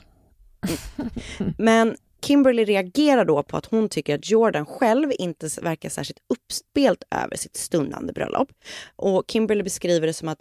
Men 1.58 1.96
Kimberly 2.26 2.66
reagerar 2.66 3.26
då 3.26 3.44
på 3.44 3.58
att 3.58 3.66
hon 3.66 3.90
tycker 3.90 4.16
att 4.16 4.30
Jordan 4.30 4.66
själv 4.66 5.12
inte 5.20 5.50
verkar 5.62 5.90
särskilt 5.90 6.20
uppspelt 6.30 7.04
över 7.12 7.38
sitt 7.38 7.56
stundande 7.56 8.14
bröllop. 8.14 8.52
Och 8.96 9.24
Kimberly 9.28 9.64
beskriver 9.64 10.08
det 10.08 10.14
som 10.14 10.28
att 10.28 10.40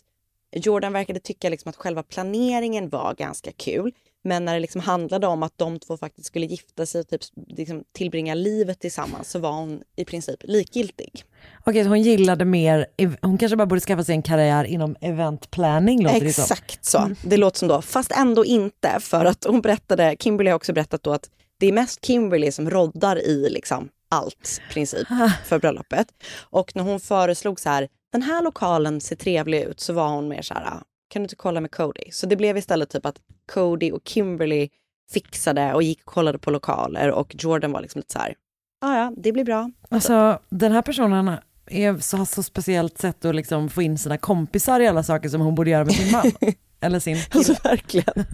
Jordan 0.53 0.93
verkade 0.93 1.21
tycka 1.21 1.49
liksom 1.49 1.69
att 1.69 1.77
själva 1.77 2.03
planeringen 2.03 2.89
var 2.89 3.15
ganska 3.15 3.53
kul. 3.53 3.93
Men 4.25 4.45
när 4.45 4.55
det 4.55 4.61
liksom 4.61 4.81
handlade 4.81 5.27
om 5.27 5.43
att 5.43 5.53
de 5.59 5.79
två 5.79 5.97
faktiskt 5.97 6.27
skulle 6.27 6.47
gifta 6.47 6.87
sig 6.87 7.01
och 7.01 7.09
typ 7.09 7.21
liksom 7.49 7.85
tillbringa 7.93 8.35
livet 8.35 8.81
tillsammans 8.81 9.31
så 9.31 9.39
var 9.39 9.53
hon 9.53 9.83
i 9.97 10.05
princip 10.05 10.41
likgiltig. 10.45 11.25
Okej, 11.65 11.83
så 11.83 11.89
hon 11.89 12.03
gillade 12.03 12.45
mer, 12.45 12.87
hon 13.23 13.39
kanske 13.39 13.57
bara 13.57 13.67
borde 13.67 13.81
skaffa 13.81 14.05
sig 14.05 14.15
en 14.15 14.23
karriär 14.23 14.65
inom 14.65 14.97
event 15.01 15.51
planning 15.51 16.03
låter 16.03 16.21
det 16.21 16.33
som. 16.33 16.43
Exakt 16.43 16.85
så. 16.85 17.11
Det 17.25 17.37
låter 17.37 17.59
som 17.59 17.69
då, 17.69 17.83
fast 17.83 18.13
ändå 18.13 18.45
inte 18.45 18.97
för 19.01 19.25
att 19.25 19.45
hon 19.45 19.61
berättade, 19.61 20.17
Kimberly 20.21 20.51
har 20.51 20.57
också 20.57 20.73
berättat 20.73 21.03
då 21.03 21.13
att 21.13 21.31
det 21.59 21.67
är 21.67 21.73
mest 21.73 22.05
Kimberly 22.05 22.53
som 22.53 22.71
roddar 22.71 23.17
i 23.27 23.49
liksom 23.51 23.89
allt 24.09 24.61
princip 24.73 25.09
för 25.45 25.59
bröllopet. 25.59 26.07
Och 26.41 26.77
när 26.77 26.83
hon 26.83 27.01
föreslog 27.01 27.61
så 27.61 27.69
här, 27.69 27.89
den 28.13 28.23
här 28.23 28.43
lokalen 28.43 29.01
ser 29.01 29.17
trevlig 29.17 29.61
ut 29.63 29.81
så 29.81 29.93
var 29.93 30.09
hon 30.09 30.29
mer 30.29 30.43
så 30.43 30.55
här, 30.55 30.65
"Ah, 30.65 30.83
kan 31.11 31.23
du 31.23 31.25
inte 31.25 31.37
kolla 31.37 31.61
med 31.61 31.71
Cody? 31.71 32.11
Så 32.11 32.27
det 32.27 32.37
blev 32.37 32.57
istället 32.57 32.91
typ 32.91 33.07
att 33.07 33.17
Cody 33.53 33.91
och 33.91 34.01
Kimberly 34.05 34.69
fixade 35.13 35.75
och 35.75 35.83
gick 35.83 35.99
och 36.01 36.13
kollade 36.13 36.39
på 36.39 36.51
lokaler 36.51 37.11
och 37.11 37.35
Jordan 37.39 37.73
var 37.73 37.81
liksom 37.81 37.99
lite 37.99 38.13
så 38.13 38.19
här, 38.19 38.35
ja 38.81 38.97
ja, 38.97 39.13
det 39.17 39.33
blir 39.33 39.45
bra. 39.45 39.71
Alltså 39.89 40.39
den 40.49 40.73
här 40.73 40.83
personen 40.83 41.37
är 41.67 41.99
så, 41.99 42.17
har 42.17 42.25
så 42.25 42.43
speciellt 42.43 42.99
sätt 42.99 43.25
att 43.25 43.35
liksom 43.35 43.69
få 43.69 43.83
in 43.83 43.99
sina 43.99 44.19
kompisar 44.19 44.81
i 44.81 44.89
alla 44.89 45.03
saker 45.03 45.29
som 45.29 45.41
hon 45.41 45.55
borde 45.55 45.71
göra 45.71 45.85
med 45.85 45.95
sin 45.95 46.13
man. 46.13 46.33
Eller 46.81 46.99
sin 47.01 47.17
kille. 47.17 47.27
Alltså 47.31 47.69
verkligen. 47.69 48.27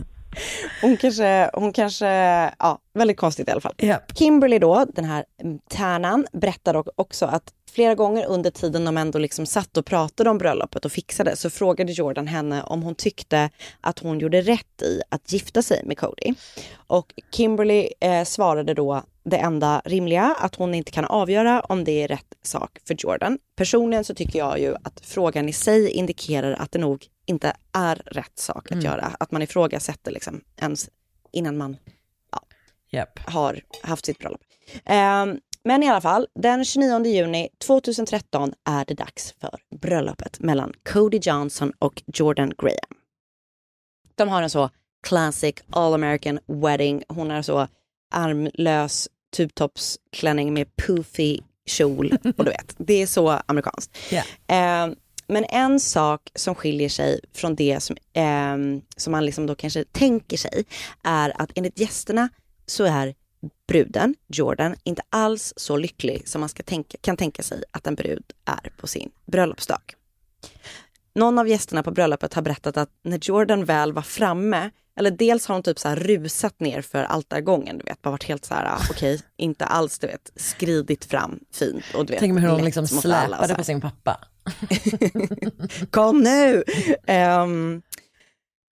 Hon 0.83 0.97
kanske, 0.97 1.51
hon 1.55 1.73
kanske, 1.73 2.07
ja, 2.59 2.79
väldigt 2.95 3.17
konstigt 3.17 3.49
i 3.49 3.51
alla 3.51 3.61
fall. 3.61 3.75
Yep. 3.79 4.19
Kimberly 4.19 4.59
då, 4.59 4.85
den 4.95 5.05
här 5.05 5.25
tärnan, 5.71 6.27
berättar 6.33 6.77
o- 6.77 6.93
också 6.97 7.27
att 7.27 7.53
flera 7.73 7.95
gånger 7.95 8.27
under 8.27 8.51
tiden 8.51 8.85
de 8.85 8.97
ändå 8.97 9.19
liksom 9.19 9.47
satt 9.47 9.77
och 9.77 9.87
pratade 9.87 10.31
om 10.31 10.39
bröllopet 10.39 10.85
och 10.85 10.93
fixade 10.93 11.37
så 11.37 11.51
frågade 11.51 11.93
Jordan 11.93 12.27
henne 12.27 12.63
om 12.63 12.83
hon 12.83 12.95
tyckte 12.95 13.51
att 13.81 13.99
hon 13.99 14.19
gjorde 14.19 14.41
rätt 14.41 14.83
i 14.83 15.01
att 15.09 15.33
gifta 15.33 15.63
sig 15.63 15.83
med 15.85 15.99
Cody. 15.99 16.35
Och 16.87 17.13
Kimberly 17.33 17.89
eh, 18.01 18.25
svarade 18.25 18.75
då 18.75 19.03
det 19.31 19.37
enda 19.37 19.83
rimliga, 19.85 20.35
att 20.39 20.55
hon 20.55 20.75
inte 20.75 20.91
kan 20.93 21.05
avgöra 21.05 21.61
om 21.61 21.85
det 21.85 22.03
är 22.03 22.09
rätt 22.09 22.35
sak 22.43 22.79
för 22.87 22.95
Jordan. 22.99 23.39
Personligen 23.57 24.05
så 24.05 24.15
tycker 24.15 24.39
jag 24.39 24.59
ju 24.61 24.75
att 24.83 25.01
frågan 25.05 25.49
i 25.49 25.53
sig 25.53 25.91
indikerar 25.91 26.53
att 26.53 26.73
det 26.73 26.79
nog 26.79 27.07
inte 27.27 27.53
är 27.73 27.97
rätt 27.97 28.39
sak 28.39 28.67
att 28.67 28.73
Mm. 28.73 28.85
göra. 28.85 29.17
Att 29.21 29.31
man 29.31 29.43
ifrågasätter 29.43 30.11
liksom 30.11 30.41
ens 30.61 30.91
innan 31.33 31.57
man 31.57 31.77
Yep. 32.93 33.19
har 33.27 33.61
haft 33.83 34.07
sitt 34.07 34.19
bröllop. 34.19 34.41
Ehm, 34.85 35.39
men 35.65 35.83
i 35.83 35.89
alla 35.89 36.01
fall, 36.01 36.27
den 36.35 36.65
29 36.65 37.07
juni 37.07 37.49
2013 37.67 38.53
är 38.65 38.85
det 38.85 38.95
dags 38.95 39.35
för 39.41 39.59
bröllopet 39.81 40.41
mellan 40.41 40.73
Cody 40.93 41.19
Johnson 41.23 41.73
och 41.79 42.03
Jordan 42.07 42.53
Graham. 42.59 42.99
De 44.15 44.29
har 44.29 44.43
en 44.43 44.51
så 44.51 44.71
classic 45.07 45.55
all 45.71 45.95
American 45.95 46.39
wedding. 46.47 47.03
Hon 47.09 47.31
har 47.31 47.43
så 47.43 47.69
armlös 48.15 49.09
tubtoppsklänning 49.37 50.55
med 50.55 50.77
poofy 50.77 51.41
kjol 51.67 52.13
och 52.37 52.45
du 52.45 52.51
vet, 52.51 52.75
det 52.79 53.03
är 53.03 53.07
så 53.07 53.41
amerikanskt. 53.47 53.99
Ehm, 54.47 54.95
men 55.29 55.45
en 55.45 55.81
sak 55.81 56.31
som 56.35 56.55
skiljer 56.55 56.89
sig 56.89 57.21
från 57.33 57.55
det 57.55 57.81
som, 57.83 57.97
ehm, 58.13 58.83
som 58.97 59.11
man 59.11 59.25
liksom 59.25 59.47
då 59.47 59.55
kanske 59.55 59.85
tänker 59.85 60.37
sig 60.37 60.65
är 61.03 61.43
att 61.43 61.51
enligt 61.55 61.81
gästerna 61.81 62.29
så 62.67 62.85
är 62.85 63.15
bruden, 63.69 64.15
Jordan, 64.27 64.77
inte 64.85 65.03
alls 65.11 65.53
så 65.57 65.77
lycklig 65.77 66.29
som 66.29 66.41
man 66.41 66.49
ska 66.49 66.63
tänka, 66.63 66.99
kan 67.01 67.17
tänka 67.17 67.43
sig 67.43 67.63
att 67.71 67.87
en 67.87 67.95
brud 67.95 68.33
är 68.45 68.73
på 68.77 68.87
sin 68.87 69.11
bröllopsdag. 69.27 69.95
Någon 71.15 71.39
av 71.39 71.49
gästerna 71.49 71.83
på 71.83 71.91
bröllopet 71.91 72.35
har 72.35 72.43
berättat 72.43 72.77
att 72.77 72.91
när 73.03 73.19
Jordan 73.23 73.65
väl 73.65 73.93
var 73.93 74.03
framme, 74.03 74.71
eller 74.97 75.11
dels 75.11 75.47
har 75.47 75.55
hon 75.55 75.63
typ 75.63 75.79
så 75.79 75.89
här 75.89 75.97
rusat 75.97 76.61
ner 76.61 76.83
för 76.83 77.05
altargången, 77.05 77.79
du 77.79 77.85
vet, 77.85 78.03
bara 78.03 78.11
varit 78.11 78.25
helt 78.25 78.45
så 78.45 78.55
här, 78.55 78.65
ah, 78.65 78.81
okej, 78.91 79.21
inte 79.37 79.65
alls, 79.65 79.99
du 79.99 80.07
vet, 80.07 80.31
skridit 80.37 81.05
fram 81.05 81.41
fint 81.53 81.85
och 81.95 82.07
du 82.07 82.13
vet, 82.13 82.21
Tänk 82.21 82.35
mig 82.35 82.43
hur 82.43 82.51
hon 82.51 82.65
liksom 82.65 82.87
släpade 82.87 83.55
på 83.55 83.65
sin 83.65 83.81
pappa. 83.81 84.21
Kom 85.91 86.21
nu! 86.21 86.65
Ehm, 87.07 87.83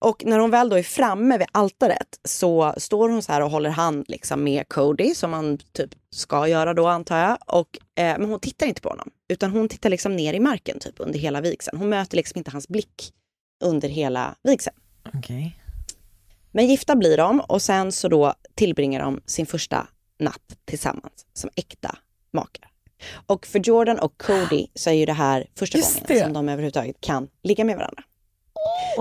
och 0.04 0.22
när 0.24 0.38
hon 0.38 0.50
väl 0.50 0.68
då 0.68 0.76
är 0.76 0.82
framme 0.82 1.38
vid 1.38 1.46
altaret 1.52 2.20
så 2.24 2.74
står 2.76 3.08
hon 3.08 3.22
så 3.22 3.32
här 3.32 3.40
och 3.40 3.50
håller 3.50 3.70
hand 3.70 4.04
liksom 4.08 4.44
med 4.44 4.68
Cody 4.68 5.14
som 5.14 5.30
man 5.30 5.58
typ 5.72 5.90
ska 6.10 6.48
göra 6.48 6.74
då 6.74 6.86
antar 6.86 7.18
jag. 7.18 7.38
Och, 7.46 7.78
eh, 7.98 8.18
men 8.18 8.24
hon 8.24 8.40
tittar 8.40 8.66
inte 8.66 8.80
på 8.80 8.88
honom 8.88 9.10
utan 9.28 9.50
hon 9.50 9.68
tittar 9.68 9.90
liksom 9.90 10.16
ner 10.16 10.34
i 10.34 10.40
marken 10.40 10.78
typ 10.78 10.94
under 10.96 11.18
hela 11.18 11.40
vigseln. 11.40 11.78
Hon 11.78 11.88
möter 11.88 12.16
liksom 12.16 12.38
inte 12.38 12.50
hans 12.50 12.68
blick 12.68 13.12
under 13.64 13.88
hela 13.88 14.34
vigseln. 14.42 14.76
Okej. 15.14 15.58
Men 16.54 16.66
gifta 16.66 16.96
blir 16.96 17.16
de 17.16 17.40
och 17.40 17.62
sen 17.62 17.92
så 17.92 18.08
då 18.08 18.34
tillbringar 18.54 19.00
de 19.00 19.20
sin 19.26 19.46
första 19.46 19.86
natt 20.18 20.56
tillsammans 20.64 21.26
som 21.32 21.50
äkta 21.56 21.98
makar. 22.32 22.70
Och 23.26 23.46
för 23.46 23.58
Jordan 23.58 23.98
och 23.98 24.18
Cody 24.18 24.66
så 24.74 24.90
är 24.90 24.94
ju 24.94 25.06
det 25.06 25.12
här 25.12 25.46
första 25.58 25.78
Just 25.78 25.94
gången 25.94 26.06
det. 26.08 26.24
som 26.24 26.32
de 26.32 26.48
överhuvudtaget 26.48 27.00
kan 27.00 27.28
ligga 27.42 27.64
med 27.64 27.76
varandra. 27.76 28.02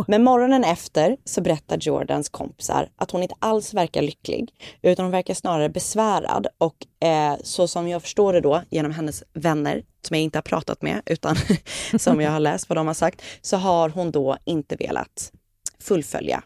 Men 0.08 0.24
morgonen 0.24 0.64
efter 0.64 1.18
så 1.26 1.42
berättar 1.42 1.78
Jordans 1.78 2.30
kompisar 2.30 2.90
att 2.96 3.12
hon 3.12 3.24
inte 3.24 3.36
alls 3.40 3.74
verkar 3.74 4.02
lycklig 4.02 4.54
utan 4.82 5.06
hon 5.06 5.12
verkar 5.12 5.34
snarare 5.34 5.70
besvärad 5.70 6.48
och 6.58 7.08
eh, 7.08 7.36
så 7.44 7.68
som 7.68 7.88
jag 7.88 8.02
förstår 8.02 8.34
det 8.34 8.42
då 8.42 8.62
genom 8.70 8.92
hennes 8.92 9.24
vänner 9.34 9.84
som 10.02 10.16
jag 10.16 10.24
inte 10.24 10.38
har 10.38 10.44
pratat 10.44 10.82
med 10.82 11.02
utan 11.06 11.36
som 12.00 12.22
jag 12.22 12.32
har 12.32 12.40
läst 12.40 12.70
vad 12.70 12.78
de 12.78 12.88
har 12.88 12.94
sagt 12.94 13.22
så 13.42 13.58
har 13.58 13.90
hon 13.90 14.12
då 14.12 14.38
inte 14.46 14.76
velat 14.76 15.32
fullfölja 15.80 16.44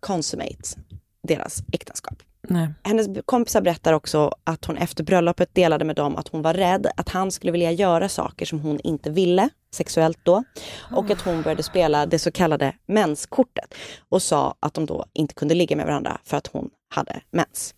consummate 0.00 0.76
deras 1.22 1.62
äktenskap. 1.72 2.22
Nej. 2.48 2.68
Hennes 2.82 3.06
kompisar 3.24 3.60
berättar 3.60 3.92
också 3.92 4.34
att 4.44 4.64
hon 4.64 4.76
efter 4.76 5.04
bröllopet 5.04 5.54
delade 5.54 5.84
med 5.84 5.96
dem 5.96 6.16
att 6.16 6.28
hon 6.28 6.42
var 6.42 6.54
rädd 6.54 6.86
att 6.96 7.08
han 7.08 7.30
skulle 7.30 7.52
vilja 7.52 7.72
göra 7.72 8.08
saker 8.08 8.46
som 8.46 8.60
hon 8.60 8.80
inte 8.80 9.10
ville, 9.10 9.48
sexuellt 9.74 10.18
då, 10.22 10.44
och 10.90 11.10
att 11.10 11.20
hon 11.20 11.42
började 11.42 11.62
spela 11.62 12.06
det 12.06 12.18
så 12.18 12.30
kallade 12.30 12.74
menskortet 12.86 13.74
och 14.08 14.22
sa 14.22 14.54
att 14.60 14.74
de 14.74 14.86
då 14.86 15.04
inte 15.12 15.34
kunde 15.34 15.54
ligga 15.54 15.76
med 15.76 15.86
varandra 15.86 16.20
för 16.24 16.36
att 16.36 16.46
hon 16.46 16.70
hade 16.88 17.20
mens. 17.30 17.74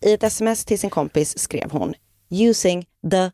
I 0.00 0.12
ett 0.12 0.22
sms 0.22 0.64
till 0.64 0.78
sin 0.78 0.90
kompis 0.90 1.38
skrev 1.38 1.70
hon 1.70 1.94
using 2.30 2.86
the 3.10 3.30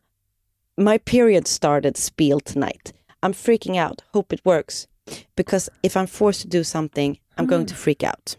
My 0.77 0.99
period 0.99 1.47
started 1.47 1.97
spiel 1.97 2.39
tonight. 2.39 2.93
I'm 3.21 3.33
freaking 3.33 3.77
out. 3.89 4.01
Hope 4.13 4.35
it 4.35 4.41
works. 4.45 4.87
Because 5.35 5.69
if 5.83 5.95
I'm 5.95 6.07
forced 6.07 6.41
to 6.41 6.57
do 6.57 6.63
something, 6.63 7.19
I'm 7.41 7.49
going 7.49 7.67
to 7.67 7.75
freak 7.75 8.03
out. 8.03 8.37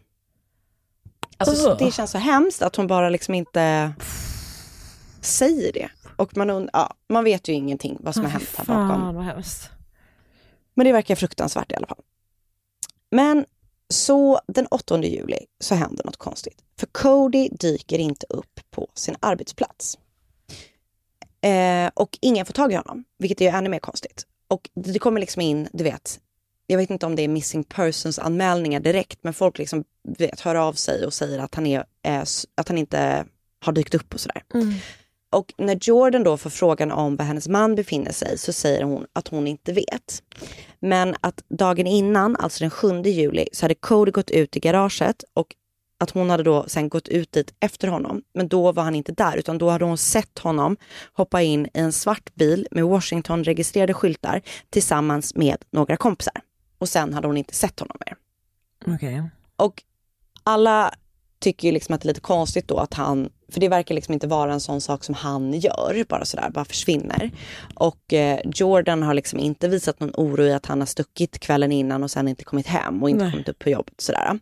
Alltså, 1.37 1.57
så 1.57 1.71
Ugh. 1.71 1.79
det 1.79 1.91
känns 1.93 2.11
så 2.11 2.19
hemskt 2.19 2.63
att 2.63 2.77
hon 2.77 2.87
bara 2.87 3.09
liksom 3.09 3.35
inte 3.35 3.93
säger 5.21 5.73
det. 5.73 5.89
Och 6.17 6.37
man, 6.37 6.51
und- 6.51 6.71
ja, 6.73 6.95
man 7.09 7.25
vet 7.25 7.49
ju 7.49 7.53
ingenting 7.53 7.97
vad 8.01 8.15
som 8.15 8.25
har 8.25 8.31
hänt 8.31 8.49
här 8.57 8.65
bakom. 8.65 8.89
Fan 8.89 9.15
vad 9.15 9.25
hemskt. 9.25 9.71
Men 10.75 10.87
det 10.87 10.93
verkar 10.93 11.15
fruktansvärt 11.15 11.73
i 11.73 11.75
alla 11.75 11.87
fall. 11.87 12.01
Men 13.11 13.45
så 13.89 14.41
den 14.49 14.67
8 14.67 15.03
juli 15.03 15.39
så 15.61 15.75
händer 15.75 16.05
något 16.05 16.17
konstigt. 16.17 16.59
För 16.79 16.87
Cody 16.87 17.49
dyker 17.49 17.99
inte 17.99 18.27
upp 18.29 18.61
på 18.71 18.89
sin 18.95 19.17
arbetsplats. 19.21 19.99
Eh, 21.41 21.91
och 21.95 22.19
ingen 22.21 22.47
får 22.47 22.53
tag 22.53 22.73
i 22.73 22.75
honom, 22.75 23.05
vilket 23.19 23.41
är 23.41 23.45
ju 23.45 23.51
ännu 23.57 23.69
mer 23.71 23.79
konstigt. 23.79 24.27
Och 24.49 24.71
det 24.75 24.99
kommer 24.99 25.21
liksom 25.21 25.43
in, 25.43 25.69
du 25.73 25.85
vet, 25.85 26.21
jag 26.73 26.79
vet 26.79 26.91
inte 26.91 27.07
om 27.07 27.17
det 27.17 27.23
är 27.23 27.29
missing 27.29 27.65
persons 27.65 28.19
anmälningar 28.19 28.81
direkt, 28.81 29.19
men 29.23 29.35
folk 29.35 29.59
liksom 29.59 29.85
vet, 30.19 30.41
hör 30.41 30.55
av 30.55 30.73
sig 30.73 31.07
och 31.07 31.13
säger 31.13 31.39
att 31.39 31.55
han, 31.55 31.67
är, 31.67 31.85
eh, 32.05 32.23
att 32.55 32.69
han 32.69 32.79
inte 32.79 33.25
har 33.65 33.73
dykt 33.73 33.95
upp 33.95 34.15
och 34.15 34.21
sådär. 34.21 34.43
Och 35.33 35.55
när 35.59 35.79
Jordan 35.81 36.23
då 36.25 36.37
får 36.37 36.51
frågan 36.51 36.93
om 36.93 37.17
var 37.17 37.25
hennes 37.25 37.49
man 37.49 37.75
befinner 37.75 38.13
sig 38.13 38.39
så 38.39 38.53
säger 38.53 38.83
hon 38.83 39.07
att 39.13 39.29
hon 39.29 39.47
inte 39.47 39.73
vet. 39.73 40.23
Men 40.81 41.15
att 41.21 41.45
dagen 41.49 41.87
innan, 41.87 42.37
alltså 42.37 42.65
den 42.65 42.71
7 42.71 43.03
juli, 43.03 43.49
så 43.53 43.65
hade 43.65 43.75
Cody 43.75 44.11
gått 44.11 44.31
ut 44.31 44.57
i 44.57 44.61
garaget 44.61 45.25
och 45.35 45.55
att 46.01 46.11
hon 46.11 46.31
hade 46.31 46.43
då 46.43 46.65
sen 46.69 46.89
gått 46.89 47.09
ut 47.09 47.33
dit 47.33 47.55
efter 47.61 47.89
honom. 47.89 48.23
Men 48.35 48.49
då 48.49 48.73
var 48.73 48.83
han 48.83 48.95
inte 48.95 49.13
där 49.13 49.37
utan 49.37 49.59
då 49.59 49.71
hade 49.71 49.85
hon 49.85 49.99
sett 49.99 50.39
honom 50.39 50.77
hoppa 51.13 51.43
in 51.43 51.67
i 51.67 51.71
en 51.73 51.93
svart 51.93 52.35
bil 52.35 52.69
med 52.71 52.85
Washington-registrerade 52.85 53.93
skyltar 53.95 54.43
tillsammans 54.71 55.35
med 55.35 55.57
några 55.71 55.97
kompisar. 55.97 56.41
Och 56.83 56.89
sen 56.89 57.15
hade 57.15 57.27
hon 57.27 57.37
inte 57.37 57.55
sett 57.55 57.81
honom 57.81 57.97
mer. 58.07 58.17
Okej. 58.95 59.23
Och 59.57 59.83
alla 60.43 60.95
tycker 61.41 61.69
ju 61.69 61.73
liksom 61.73 61.95
att 61.95 62.01
det 62.01 62.07
är 62.07 62.09
lite 62.09 62.21
konstigt 62.21 62.69
då 62.69 62.79
att 62.79 62.95
han, 62.95 63.29
för 63.53 63.61
det 63.61 63.69
verkar 63.69 63.95
liksom 63.95 64.15
inte 64.15 64.27
vara 64.27 64.53
en 64.53 64.61
sån 64.61 64.81
sak 64.81 65.05
som 65.05 65.15
han 65.15 65.53
gör, 65.53 66.05
bara 66.09 66.25
sådär, 66.25 66.51
bara 66.51 66.65
försvinner. 66.65 67.31
Och 67.75 68.13
eh, 68.13 68.41
Jordan 68.45 69.03
har 69.03 69.15
liksom 69.15 69.39
inte 69.39 69.69
visat 69.69 70.01
någon 70.01 70.13
oro 70.15 70.43
i 70.43 70.53
att 70.53 70.67
han 70.67 70.81
har 70.81 70.87
stuckit 70.87 71.39
kvällen 71.39 71.73
innan 71.73 72.03
och 72.03 72.11
sen 72.11 72.29
inte 72.29 72.45
kommit 72.45 72.67
hem 72.67 73.03
och 73.03 73.11
inte 73.11 73.25
Nej. 73.25 73.33
kommit 73.33 73.49
upp 73.49 73.59
på 73.59 73.71
jobbet 73.71 74.01
sådär. 74.01 74.39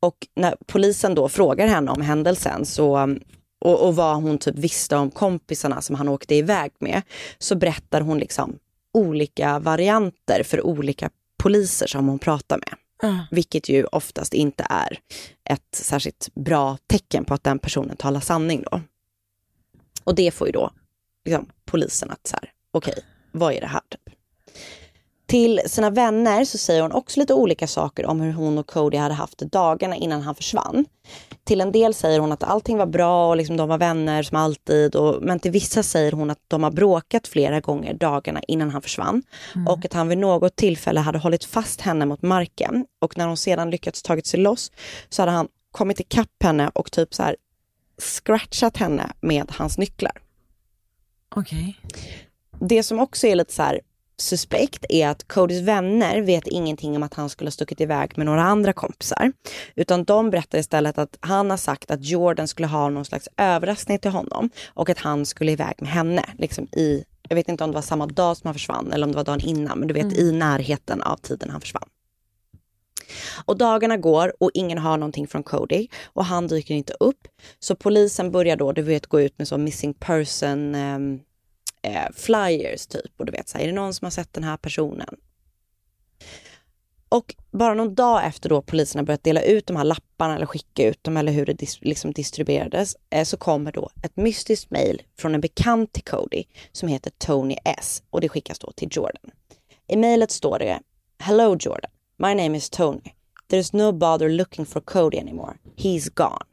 Och 0.00 0.16
när 0.34 0.56
polisen 0.66 1.14
då 1.14 1.28
frågar 1.28 1.66
henne 1.66 1.90
om 1.90 2.00
händelsen 2.02 2.66
så 2.66 3.16
och, 3.60 3.86
och 3.86 3.96
vad 3.96 4.16
hon 4.16 4.38
typ 4.38 4.58
visste 4.58 4.96
om 4.96 5.10
kompisarna 5.10 5.82
som 5.82 5.96
han 5.96 6.08
åkte 6.08 6.34
iväg 6.34 6.72
med, 6.78 7.02
så 7.38 7.56
berättar 7.56 8.00
hon 8.00 8.18
liksom 8.18 8.58
olika 8.94 9.58
varianter 9.58 10.42
för 10.44 10.66
olika 10.66 11.10
poliser 11.46 11.86
som 11.86 12.08
hon 12.08 12.18
pratar 12.18 12.58
med. 12.58 12.74
Ah. 13.02 13.24
Vilket 13.30 13.68
ju 13.68 13.84
oftast 13.84 14.34
inte 14.34 14.66
är 14.70 14.98
ett 15.44 15.74
särskilt 15.74 16.28
bra 16.34 16.78
tecken 16.86 17.24
på 17.24 17.34
att 17.34 17.44
den 17.44 17.58
personen 17.58 17.96
talar 17.96 18.20
sanning 18.20 18.64
då. 18.70 18.80
Och 20.04 20.14
det 20.14 20.30
får 20.30 20.46
ju 20.46 20.52
då 20.52 20.70
liksom, 21.24 21.46
polisen 21.64 22.10
att 22.10 22.26
så 22.26 22.36
här, 22.36 22.52
okej, 22.70 22.94
vad 23.32 23.54
är 23.54 23.60
det 23.60 23.66
här? 23.66 23.82
Till 25.26 25.60
sina 25.66 25.90
vänner 25.90 26.44
så 26.44 26.58
säger 26.58 26.82
hon 26.82 26.92
också 26.92 27.20
lite 27.20 27.34
olika 27.34 27.66
saker 27.66 28.06
om 28.06 28.20
hur 28.20 28.32
hon 28.32 28.58
och 28.58 28.66
Cody 28.66 28.96
hade 28.96 29.14
haft 29.14 29.38
dagarna 29.38 29.96
innan 29.96 30.22
han 30.22 30.34
försvann. 30.34 30.84
Till 31.44 31.60
en 31.60 31.72
del 31.72 31.94
säger 31.94 32.20
hon 32.20 32.32
att 32.32 32.42
allting 32.42 32.78
var 32.78 32.86
bra 32.86 33.28
och 33.28 33.36
liksom 33.36 33.56
de 33.56 33.68
var 33.68 33.78
vänner 33.78 34.22
som 34.22 34.36
alltid. 34.36 34.96
Och, 34.96 35.22
men 35.22 35.40
till 35.40 35.50
vissa 35.50 35.82
säger 35.82 36.12
hon 36.12 36.30
att 36.30 36.38
de 36.48 36.62
har 36.62 36.70
bråkat 36.70 37.28
flera 37.28 37.60
gånger 37.60 37.94
dagarna 37.94 38.40
innan 38.48 38.70
han 38.70 38.82
försvann. 38.82 39.22
Och 39.68 39.84
att 39.84 39.92
han 39.92 40.08
vid 40.08 40.18
något 40.18 40.56
tillfälle 40.56 41.00
hade 41.00 41.18
hållit 41.18 41.44
fast 41.44 41.80
henne 41.80 42.06
mot 42.06 42.22
marken. 42.22 42.86
Och 43.00 43.18
när 43.18 43.26
hon 43.26 43.36
sedan 43.36 43.70
lyckats 43.70 44.02
tagit 44.02 44.26
sig 44.26 44.40
loss 44.40 44.72
så 45.08 45.22
hade 45.22 45.32
han 45.32 45.48
kommit 45.70 46.00
ikapp 46.00 46.42
henne 46.42 46.70
och 46.74 46.92
typ 46.92 47.14
så 47.14 47.22
här 47.22 47.36
scratchat 47.98 48.76
henne 48.76 49.12
med 49.20 49.50
hans 49.50 49.78
nycklar. 49.78 50.22
Okej. 51.36 51.76
Det 52.60 52.82
som 52.82 53.00
också 53.00 53.26
är 53.26 53.34
lite 53.34 53.52
så 53.52 53.62
här 53.62 53.80
suspekt 54.18 54.84
är 54.88 55.08
att 55.08 55.28
Codys 55.28 55.62
vänner 55.62 56.20
vet 56.22 56.46
ingenting 56.46 56.96
om 56.96 57.02
att 57.02 57.14
han 57.14 57.28
skulle 57.28 57.46
ha 57.46 57.52
stuckit 57.52 57.80
iväg 57.80 58.12
med 58.16 58.26
några 58.26 58.42
andra 58.42 58.72
kompisar. 58.72 59.32
Utan 59.74 60.04
de 60.04 60.30
berättar 60.30 60.58
istället 60.58 60.98
att 60.98 61.18
han 61.20 61.50
har 61.50 61.56
sagt 61.56 61.90
att 61.90 62.04
Jordan 62.04 62.48
skulle 62.48 62.66
ha 62.68 62.88
någon 62.88 63.04
slags 63.04 63.28
överraskning 63.36 63.98
till 63.98 64.10
honom 64.10 64.50
och 64.66 64.90
att 64.90 64.98
han 64.98 65.26
skulle 65.26 65.52
iväg 65.52 65.74
med 65.78 65.90
henne. 65.90 66.24
Liksom 66.38 66.64
i, 66.64 67.04
jag 67.28 67.36
vet 67.36 67.48
inte 67.48 67.64
om 67.64 67.70
det 67.70 67.74
var 67.74 67.82
samma 67.82 68.06
dag 68.06 68.36
som 68.36 68.48
han 68.48 68.54
försvann 68.54 68.92
eller 68.92 69.06
om 69.06 69.12
det 69.12 69.16
var 69.16 69.24
dagen 69.24 69.40
innan, 69.40 69.78
men 69.78 69.88
du 69.88 69.94
vet 69.94 70.18
i 70.18 70.32
närheten 70.32 71.02
av 71.02 71.16
tiden 71.16 71.50
han 71.50 71.60
försvann. 71.60 71.88
Och 73.44 73.56
dagarna 73.56 73.96
går 73.96 74.32
och 74.40 74.50
ingen 74.54 74.78
har 74.78 74.96
någonting 74.96 75.26
från 75.26 75.42
Cody 75.42 75.88
och 76.04 76.24
han 76.24 76.46
dyker 76.46 76.74
inte 76.74 76.92
upp. 77.00 77.28
Så 77.58 77.76
polisen 77.76 78.30
börjar 78.30 78.56
då, 78.56 78.72
du 78.72 78.82
vet, 78.82 79.06
gå 79.06 79.20
ut 79.20 79.38
med 79.38 79.48
så 79.48 79.58
missing 79.58 79.94
person 79.94 80.74
ehm, 80.74 81.20
eh, 81.86 82.12
flyers 82.14 82.86
typ. 82.86 83.12
Och 83.16 83.26
du 83.26 83.32
vet, 83.32 83.48
så 83.48 83.58
här, 83.58 83.64
är 83.64 83.68
det 83.68 83.74
någon 83.74 83.94
som 83.94 84.06
har 84.06 84.10
sett 84.10 84.32
den 84.32 84.44
här 84.44 84.56
personen? 84.56 85.16
Och 87.08 87.34
bara 87.50 87.74
någon 87.74 87.94
dag 87.94 88.26
efter 88.26 88.48
då 88.48 88.62
polisen 88.62 88.98
har 88.98 89.06
börjat 89.06 89.24
dela 89.24 89.42
ut 89.42 89.66
de 89.66 89.76
här 89.76 89.84
lapparna 89.84 90.36
eller 90.36 90.46
skicka 90.46 90.88
ut 90.88 91.04
dem 91.04 91.16
eller 91.16 91.32
hur 91.32 91.46
det 91.46 91.52
dis 91.52 91.78
liksom 91.80 92.12
distribuerades 92.12 92.96
eh, 93.10 93.24
så 93.24 93.36
kommer 93.36 93.72
då 93.72 93.90
ett 94.02 94.16
mystiskt 94.16 94.70
mail 94.70 95.02
från 95.18 95.34
en 95.34 95.40
bekant 95.40 95.92
till 95.92 96.04
Cody 96.04 96.44
som 96.72 96.88
heter 96.88 97.10
Tony 97.18 97.56
S 97.64 98.02
och 98.10 98.20
det 98.20 98.28
skickas 98.28 98.58
då 98.58 98.72
till 98.72 98.88
Jordan. 98.90 99.30
I 99.88 99.96
mejlet 99.96 100.30
står 100.30 100.58
det 100.58 100.80
Hello 101.18 101.56
Jordan, 101.60 101.90
my 102.16 102.34
name 102.34 102.56
is 102.56 102.70
Tony. 102.70 103.12
There's 103.50 103.76
no 103.76 103.92
bother 103.92 104.28
looking 104.28 104.66
for 104.66 104.80
Cody 104.80 105.18
anymore. 105.18 105.56
He's 105.76 106.10
gone. 106.14 106.44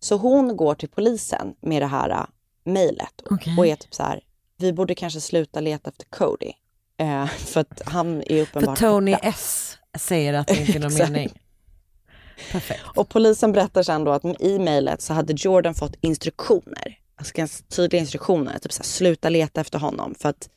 Så 0.00 0.16
hon 0.16 0.56
går 0.56 0.74
till 0.74 0.88
polisen 0.88 1.54
med 1.60 1.82
det 1.82 1.86
här 1.86 2.26
mejlet 2.64 3.22
Okej. 3.30 3.54
och 3.58 3.66
är 3.66 3.76
typ 3.76 3.94
så 3.94 4.02
här, 4.02 4.20
vi 4.58 4.72
borde 4.72 4.94
kanske 4.94 5.20
sluta 5.20 5.60
leta 5.60 5.90
efter 5.90 6.06
Cody. 6.10 6.52
Eh, 6.96 7.26
för 7.38 7.60
att 7.60 7.82
han 7.86 8.22
är 8.22 8.26
För 8.26 8.40
uppenbart 8.40 8.78
Tony 8.78 9.12
borta. 9.12 9.28
S 9.28 9.76
säger 9.98 10.34
att 10.34 10.46
det 10.46 10.56
inte 10.60 10.78
är 10.78 10.80
någon 10.80 10.94
mening. 11.12 11.32
Perfekt. 12.52 12.82
Och 12.96 13.08
polisen 13.08 13.52
berättar 13.52 13.82
sen 13.82 14.04
då 14.04 14.12
att 14.12 14.24
i 14.40 14.58
mejlet 14.58 15.02
så 15.02 15.14
hade 15.14 15.34
Jordan 15.36 15.74
fått 15.74 15.94
instruktioner, 16.00 16.98
alltså 17.16 17.32
ganska 17.36 17.64
tydliga 17.76 18.00
instruktioner, 18.00 18.58
typ 18.58 18.72
så 18.72 18.82
här, 18.82 18.84
sluta 18.84 19.28
leta 19.28 19.60
efter 19.60 19.78
honom 19.78 20.14
för 20.20 20.28
att 20.28 20.48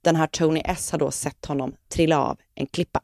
den 0.00 0.16
här 0.16 0.26
Tony 0.26 0.62
S 0.64 0.92
har 0.92 0.98
då 0.98 1.10
sett 1.10 1.46
honom 1.46 1.74
trilla 1.88 2.18
av 2.18 2.38
en 2.54 2.66
klippa. 2.66 3.00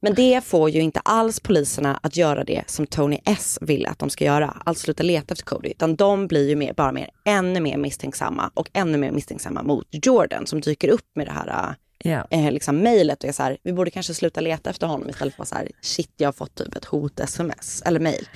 Men 0.00 0.14
det 0.14 0.44
får 0.44 0.70
ju 0.70 0.80
inte 0.80 1.00
alls 1.00 1.40
poliserna 1.40 2.00
att 2.02 2.16
göra 2.16 2.44
det 2.44 2.62
som 2.66 2.86
Tony 2.86 3.18
S 3.24 3.58
ville 3.60 3.88
att 3.88 3.98
de 3.98 4.10
ska 4.10 4.24
göra, 4.24 4.62
alltså 4.64 4.82
sluta 4.84 5.02
leta 5.02 5.32
efter 5.32 5.44
Cody, 5.44 5.68
utan 5.68 5.96
de 5.96 6.26
blir 6.26 6.48
ju 6.48 6.56
mer, 6.56 6.72
bara 6.72 6.92
mer, 6.92 7.10
ännu 7.24 7.60
mer 7.60 7.76
misstänksamma 7.76 8.50
och 8.54 8.70
ännu 8.72 8.98
mer 8.98 9.10
misstänksamma 9.10 9.62
mot 9.62 9.86
Jordan 9.90 10.46
som 10.46 10.60
dyker 10.60 10.88
upp 10.88 11.06
med 11.14 11.26
det 11.26 11.32
här 11.32 11.74
Ja. 12.04 12.26
eh, 12.30 12.52
liksom 12.52 12.78
mejlet 12.78 13.22
och 13.22 13.28
är 13.28 13.32
så 13.32 13.42
här, 13.42 13.58
vi 13.62 13.72
borde 13.72 13.90
kanske 13.90 14.14
sluta 14.14 14.40
leta 14.40 14.70
efter 14.70 14.86
honom 14.86 15.10
istället 15.10 15.34
för 15.34 15.42
att 15.42 15.48
så 15.48 15.54
här, 15.54 15.68
shit 15.80 16.12
jag 16.16 16.28
har 16.28 16.32
fått 16.32 16.54
typ 16.54 16.76
ett 16.76 16.84
hot 16.84 17.20
sms 17.20 17.82
eller 17.82 18.00
mejl. 18.00 18.28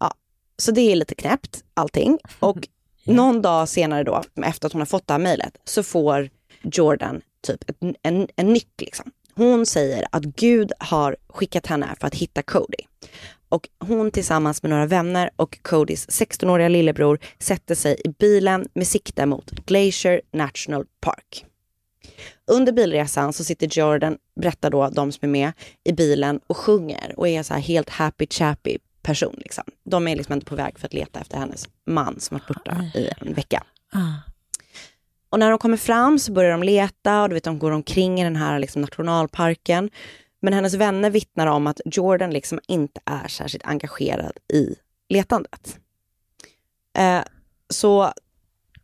Ja, 0.00 0.14
så 0.58 0.72
det 0.72 0.80
är 0.92 0.96
lite 0.96 1.14
knäppt 1.14 1.64
allting. 1.74 2.18
Och 2.38 2.68
någon 3.04 3.42
dag 3.42 3.68
senare 3.68 4.04
då, 4.04 4.22
efter 4.44 4.66
att 4.66 4.72
hon 4.72 4.80
har 4.80 4.86
fått 4.86 5.06
det 5.06 5.14
här 5.14 5.18
mejlet, 5.18 5.58
så 5.64 5.82
får 5.82 6.30
Jordan 6.62 7.20
typ 7.42 7.70
ett, 7.70 7.76
en, 8.02 8.28
en 8.36 8.52
nyck 8.52 8.80
liksom. 8.80 9.10
Hon 9.38 9.66
säger 9.66 10.06
att 10.12 10.24
Gud 10.24 10.72
har 10.78 11.16
skickat 11.28 11.66
henne 11.66 11.94
för 12.00 12.06
att 12.06 12.14
hitta 12.14 12.42
Cody. 12.42 12.78
Och 13.48 13.68
hon 13.78 14.10
tillsammans 14.10 14.62
med 14.62 14.70
några 14.70 14.86
vänner 14.86 15.30
och 15.36 15.58
Codys 15.62 16.08
16-åriga 16.08 16.68
lillebror 16.68 17.18
sätter 17.38 17.74
sig 17.74 18.00
i 18.04 18.08
bilen 18.08 18.68
med 18.74 18.86
sikte 18.86 19.26
mot 19.26 19.50
Glacier 19.50 20.20
National 20.32 20.84
Park. 21.00 21.44
Under 22.46 22.72
bilresan 22.72 23.32
så 23.32 23.44
sitter 23.44 23.66
Jordan, 23.66 24.18
berättar 24.40 24.70
då 24.70 24.88
de 24.88 25.12
som 25.12 25.28
är 25.28 25.32
med, 25.32 25.52
i 25.84 25.92
bilen 25.92 26.40
och 26.46 26.56
sjunger 26.56 27.14
och 27.16 27.28
är 27.28 27.42
så 27.42 27.54
här 27.54 27.60
helt 27.60 27.88
happy 27.90 28.26
chappy 28.30 28.78
person. 29.02 29.34
Liksom. 29.38 29.64
De 29.84 30.08
är 30.08 30.16
liksom 30.16 30.34
inte 30.34 30.46
på 30.46 30.56
väg 30.56 30.78
för 30.78 30.86
att 30.86 30.94
leta 30.94 31.20
efter 31.20 31.38
hennes 31.38 31.68
man 31.86 32.20
som 32.20 32.36
varit 32.36 32.48
borta 32.48 32.84
i 32.94 33.10
en 33.20 33.34
vecka. 33.34 33.62
Och 35.30 35.38
när 35.38 35.50
de 35.50 35.58
kommer 35.58 35.76
fram 35.76 36.18
så 36.18 36.32
börjar 36.32 36.50
de 36.50 36.62
leta 36.62 37.22
och 37.22 37.28
du 37.28 37.34
vet, 37.34 37.44
de 37.44 37.58
går 37.58 37.70
omkring 37.70 38.20
i 38.20 38.24
den 38.24 38.36
här 38.36 38.58
liksom, 38.58 38.82
nationalparken. 38.82 39.90
Men 40.40 40.52
hennes 40.52 40.74
vänner 40.74 41.10
vittnar 41.10 41.46
om 41.46 41.66
att 41.66 41.80
Jordan 41.84 42.30
liksom 42.30 42.60
inte 42.68 43.00
är 43.04 43.28
särskilt 43.28 43.66
engagerad 43.66 44.32
i 44.52 44.74
letandet. 45.08 45.78
Eh, 46.98 47.22
så 47.70 48.12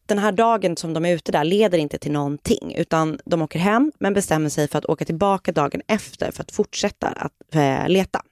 den 0.07 0.18
här 0.18 0.32
dagen 0.32 0.76
som 0.76 0.95
de 0.95 1.05
är 1.05 1.14
ute 1.14 1.32
där 1.32 1.45
leder 1.45 1.78
inte 1.78 1.99
till 1.99 2.12
någonting, 2.12 2.74
utan 2.76 3.18
de 3.24 3.42
åker 3.42 3.59
hem 3.59 3.92
men 3.99 4.14
bestämmer 4.14 4.49
sig 4.49 4.68
för 4.68 4.78
att 4.78 4.84
åka 4.84 5.05
tillbaka 5.05 5.53
dagen 5.53 5.82
efter 5.86 6.30
för 6.30 6.42
att 6.42 6.53
fortsätta 6.53 7.07
att 7.09 7.55
eh, 7.55 7.88
leta. 7.88 8.22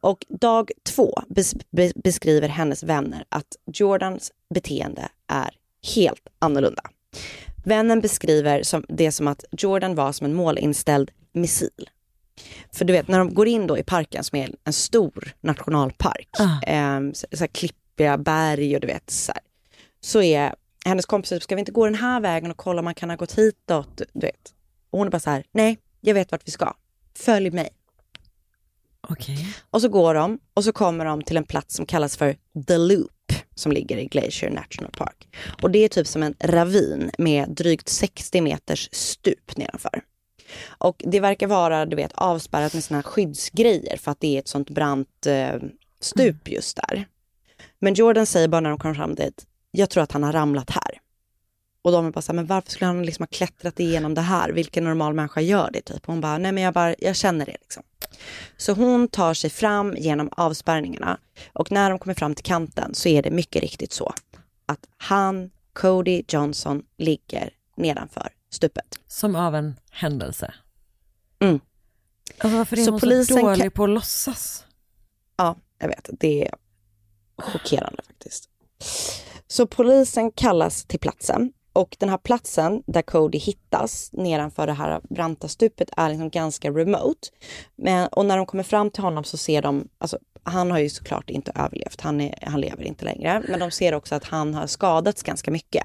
Och 0.00 0.26
dag 0.28 0.70
två 0.82 1.22
bes 1.28 1.54
beskriver 1.94 2.48
hennes 2.48 2.82
vänner 2.82 3.24
att 3.28 3.56
Jordans 3.72 4.32
beteende 4.54 5.08
är 5.26 5.56
helt 5.96 6.28
annorlunda. 6.38 6.82
Vännen 7.64 8.00
beskriver 8.00 8.62
som, 8.62 8.84
det 8.88 9.12
som 9.12 9.28
att 9.28 9.44
Jordan 9.50 9.94
var 9.94 10.12
som 10.12 10.24
en 10.24 10.34
målinställd 10.34 11.10
missil. 11.32 11.90
För 12.72 12.84
du 12.84 12.92
vet, 12.92 13.08
när 13.08 13.18
de 13.18 13.34
går 13.34 13.48
in 13.48 13.66
då 13.66 13.78
i 13.78 13.82
parken 13.82 14.24
som 14.24 14.38
är 14.38 14.50
en 14.64 14.72
stor 14.72 15.32
nationalpark, 15.40 16.28
Ah. 16.38 16.62
eh, 16.70 17.00
så, 17.12 17.26
så 17.32 17.48
klippiga 17.48 18.18
berg 18.18 18.74
och 18.74 18.80
du 18.80 18.86
vet 18.86 19.10
så 19.10 19.32
här, 19.32 19.42
så 20.00 20.22
är 20.22 20.54
hennes 20.84 21.06
kompisar, 21.06 21.38
ska 21.38 21.54
vi 21.54 21.58
inte 21.58 21.72
gå 21.72 21.84
den 21.84 21.94
här 21.94 22.20
vägen 22.20 22.50
och 22.50 22.56
kolla 22.56 22.78
om 22.78 22.84
man 22.84 22.94
kan 22.94 23.10
ha 23.10 23.16
gått 23.16 23.32
hitåt, 23.38 24.02
du 24.12 24.26
vet. 24.26 24.54
Och 24.90 24.98
hon 24.98 25.06
är 25.06 25.10
bara 25.10 25.20
så 25.20 25.30
här, 25.30 25.44
nej, 25.52 25.78
jag 26.00 26.14
vet 26.14 26.32
vart 26.32 26.46
vi 26.48 26.50
ska. 26.52 26.74
Följ 27.14 27.50
mig. 27.50 27.68
Okej. 29.08 29.54
Och 29.70 29.80
så 29.80 29.88
går 29.88 30.14
de 30.14 30.38
och 30.54 30.64
så 30.64 30.72
kommer 30.72 31.04
de 31.04 31.22
till 31.22 31.36
en 31.36 31.44
plats 31.44 31.74
som 31.76 31.86
kallas 31.86 32.16
för 32.16 32.36
The 32.66 32.78
Loop 32.78 33.10
som 33.54 33.72
ligger 33.72 33.96
i 33.96 34.04
Glacier 34.04 34.50
National 34.50 34.92
Park. 34.92 35.28
Och 35.62 35.70
det 35.70 35.78
är 35.78 35.88
typ 35.88 36.06
som 36.06 36.22
en 36.22 36.34
ravin 36.40 37.10
med 37.18 37.48
drygt 37.48 37.88
60 37.88 38.40
meters 38.40 38.88
stup 38.92 39.56
nedanför. 39.56 40.02
Och 40.68 41.02
det 41.06 41.20
verkar 41.20 41.46
vara, 41.46 41.86
du 41.86 41.96
vet, 41.96 42.12
avspärrat 42.14 42.74
med 42.74 42.84
såna 42.84 43.02
skyddsgrejer 43.02 43.96
för 43.96 44.10
att 44.10 44.20
det 44.20 44.36
är 44.36 44.38
ett 44.38 44.48
sånt 44.48 44.70
brant 44.70 45.26
eh, 45.26 45.54
stup 46.00 46.48
just 46.48 46.76
där. 46.76 47.06
Men 47.78 47.94
Jordan 47.94 48.26
säger 48.26 48.48
bara 48.48 48.60
när 48.60 48.70
de 48.70 48.78
kommer 48.78 48.94
fram 48.94 49.14
dit, 49.14 49.46
jag 49.70 49.90
tror 49.90 50.02
att 50.02 50.12
han 50.12 50.22
har 50.22 50.32
ramlat 50.32 50.70
här. 50.70 51.00
Och 51.82 51.92
de 51.92 52.06
är 52.06 52.10
bara 52.10 52.22
så 52.22 52.32
här, 52.32 52.36
men 52.36 52.46
varför 52.46 52.70
skulle 52.70 52.86
han 52.86 53.02
liksom 53.02 53.22
ha 53.22 53.26
klättrat 53.26 53.80
igenom 53.80 54.14
det 54.14 54.20
här? 54.20 54.50
Vilken 54.50 54.84
normal 54.84 55.14
människa 55.14 55.40
gör 55.40 55.70
det? 55.72 55.80
Typ. 55.80 56.08
Och 56.08 56.12
hon 56.12 56.20
bara, 56.20 56.38
nej 56.38 56.52
men 56.52 56.62
jag, 56.62 56.74
bara, 56.74 56.94
jag 56.98 57.16
känner 57.16 57.46
det 57.46 57.56
liksom. 57.60 57.82
Så 58.56 58.72
hon 58.72 59.08
tar 59.08 59.34
sig 59.34 59.50
fram 59.50 59.96
genom 59.96 60.28
avspärrningarna 60.32 61.18
och 61.52 61.72
när 61.72 61.90
de 61.90 61.98
kommer 61.98 62.14
fram 62.14 62.34
till 62.34 62.44
kanten 62.44 62.94
så 62.94 63.08
är 63.08 63.22
det 63.22 63.30
mycket 63.30 63.62
riktigt 63.62 63.92
så 63.92 64.14
att 64.66 64.86
han, 64.96 65.50
Cody 65.72 66.22
Johnson, 66.28 66.82
ligger 66.98 67.50
nedanför 67.76 68.28
stupet. 68.50 68.98
Som 69.06 69.36
av 69.36 69.54
en 69.54 69.74
händelse. 69.90 70.54
Mm. 71.40 71.60
Alltså 72.38 72.58
varför 72.58 72.76
är 72.78 72.84
Så 72.84 72.90
hon 72.90 73.00
polisen 73.00 73.36
så 73.36 73.42
dålig 73.46 73.62
kan- 73.62 73.70
på 73.70 73.84
att 73.84 73.90
låtsas? 73.90 74.64
Ja, 75.36 75.56
jag 75.78 75.88
vet. 75.88 76.08
Det 76.20 76.48
är 76.48 76.54
chockerande 77.38 78.02
faktiskt. 78.06 78.48
Så 79.46 79.66
polisen 79.66 80.32
kallas 80.32 80.84
till 80.84 81.00
platsen 81.00 81.52
och 81.72 81.96
den 81.98 82.08
här 82.08 82.18
platsen 82.18 82.82
där 82.86 83.02
Cody 83.02 83.38
hittas 83.38 84.10
nedanför 84.12 84.66
det 84.66 84.72
här 84.72 85.00
branta 85.10 85.48
stupet 85.48 85.90
är 85.96 86.08
liksom 86.08 86.30
ganska 86.30 86.70
remote. 86.70 87.28
Men, 87.76 88.08
och 88.08 88.26
när 88.26 88.36
de 88.36 88.46
kommer 88.46 88.64
fram 88.64 88.90
till 88.90 89.02
honom 89.02 89.24
så 89.24 89.36
ser 89.36 89.62
de, 89.62 89.88
alltså 89.98 90.18
han 90.42 90.70
har 90.70 90.78
ju 90.78 90.88
såklart 90.88 91.30
inte 91.30 91.52
överlevt, 91.54 92.00
han, 92.00 92.20
är, 92.20 92.38
han 92.42 92.60
lever 92.60 92.84
inte 92.84 93.04
längre. 93.04 93.42
Men 93.48 93.60
de 93.60 93.70
ser 93.70 93.94
också 93.94 94.14
att 94.14 94.24
han 94.24 94.54
har 94.54 94.66
skadats 94.66 95.22
ganska 95.22 95.50
mycket. 95.50 95.84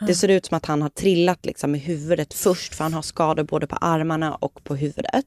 Det 0.00 0.14
ser 0.14 0.28
ut 0.28 0.46
som 0.46 0.56
att 0.56 0.66
han 0.66 0.82
har 0.82 0.88
trillat 0.88 1.46
liksom 1.46 1.74
i 1.74 1.78
huvudet 1.78 2.34
först 2.34 2.74
för 2.74 2.84
han 2.84 2.94
har 2.94 3.02
skador 3.02 3.42
både 3.42 3.66
på 3.66 3.76
armarna 3.76 4.34
och 4.34 4.64
på 4.64 4.74
huvudet. 4.74 5.24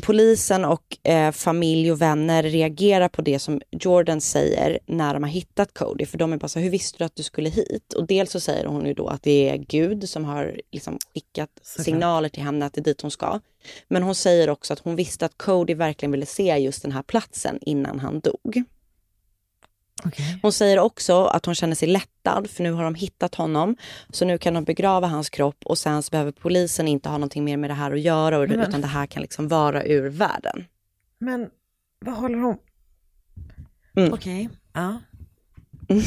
Polisen 0.00 0.64
och 0.64 1.08
eh, 1.08 1.32
familj 1.32 1.92
och 1.92 2.00
vänner 2.00 2.42
reagerar 2.42 3.08
på 3.08 3.22
det 3.22 3.38
som 3.38 3.60
Jordan 3.70 4.20
säger 4.20 4.78
när 4.86 5.14
de 5.14 5.22
har 5.22 5.30
hittat 5.30 5.74
Cody. 5.74 6.06
För 6.06 6.18
de 6.18 6.32
är 6.32 6.36
bara 6.36 6.48
så 6.48 6.58
här, 6.58 6.64
hur 6.64 6.70
visste 6.70 6.98
du 6.98 7.04
att 7.04 7.16
du 7.16 7.22
skulle 7.22 7.48
hit? 7.48 7.92
Och 7.92 8.06
dels 8.06 8.30
så 8.30 8.40
säger 8.40 8.64
hon 8.64 8.86
ju 8.86 8.94
då 8.94 9.08
att 9.08 9.22
det 9.22 9.50
är 9.50 9.56
Gud 9.56 10.08
som 10.08 10.24
har 10.24 10.60
liksom 10.72 10.98
skickat 11.14 11.50
signaler 11.62 12.28
till 12.28 12.42
henne 12.42 12.66
att 12.66 12.72
det 12.72 12.80
är 12.80 12.84
dit 12.84 13.00
hon 13.00 13.10
ska. 13.10 13.40
Men 13.88 14.02
hon 14.02 14.14
säger 14.14 14.50
också 14.50 14.72
att 14.72 14.78
hon 14.78 14.96
visste 14.96 15.26
att 15.26 15.38
Cody 15.38 15.74
verkligen 15.74 16.12
ville 16.12 16.26
se 16.26 16.58
just 16.58 16.82
den 16.82 16.92
här 16.92 17.02
platsen 17.02 17.58
innan 17.60 18.00
han 18.00 18.20
dog. 18.20 18.64
Hon 20.42 20.52
säger 20.52 20.78
också 20.78 21.24
att 21.24 21.46
hon 21.46 21.54
känner 21.54 21.74
sig 21.74 21.88
lättad 21.88 22.50
för 22.50 22.62
nu 22.62 22.72
har 22.72 22.84
de 22.84 22.94
hittat 22.94 23.34
honom. 23.34 23.76
Så 24.10 24.24
nu 24.24 24.38
kan 24.38 24.54
de 24.54 24.64
begrava 24.64 25.06
hans 25.06 25.30
kropp 25.30 25.56
och 25.64 25.78
sen 25.78 26.02
så 26.02 26.10
behöver 26.10 26.32
polisen 26.32 26.88
inte 26.88 27.08
ha 27.08 27.16
någonting 27.18 27.44
mer 27.44 27.56
med 27.56 27.70
det 27.70 27.74
här 27.74 27.92
att 27.92 28.00
göra 28.00 28.38
och- 28.38 28.48
Men- 28.48 28.60
utan 28.60 28.80
det 28.80 28.86
här 28.86 29.06
kan 29.06 29.22
liksom 29.22 29.48
vara 29.48 29.84
ur 29.84 30.08
världen. 30.08 30.64
Men 31.18 31.50
vad 32.04 32.14
håller 32.14 32.38
hon? 32.38 32.56
Mm. 33.96 34.12
Okej, 34.12 34.48
ja. 34.72 35.00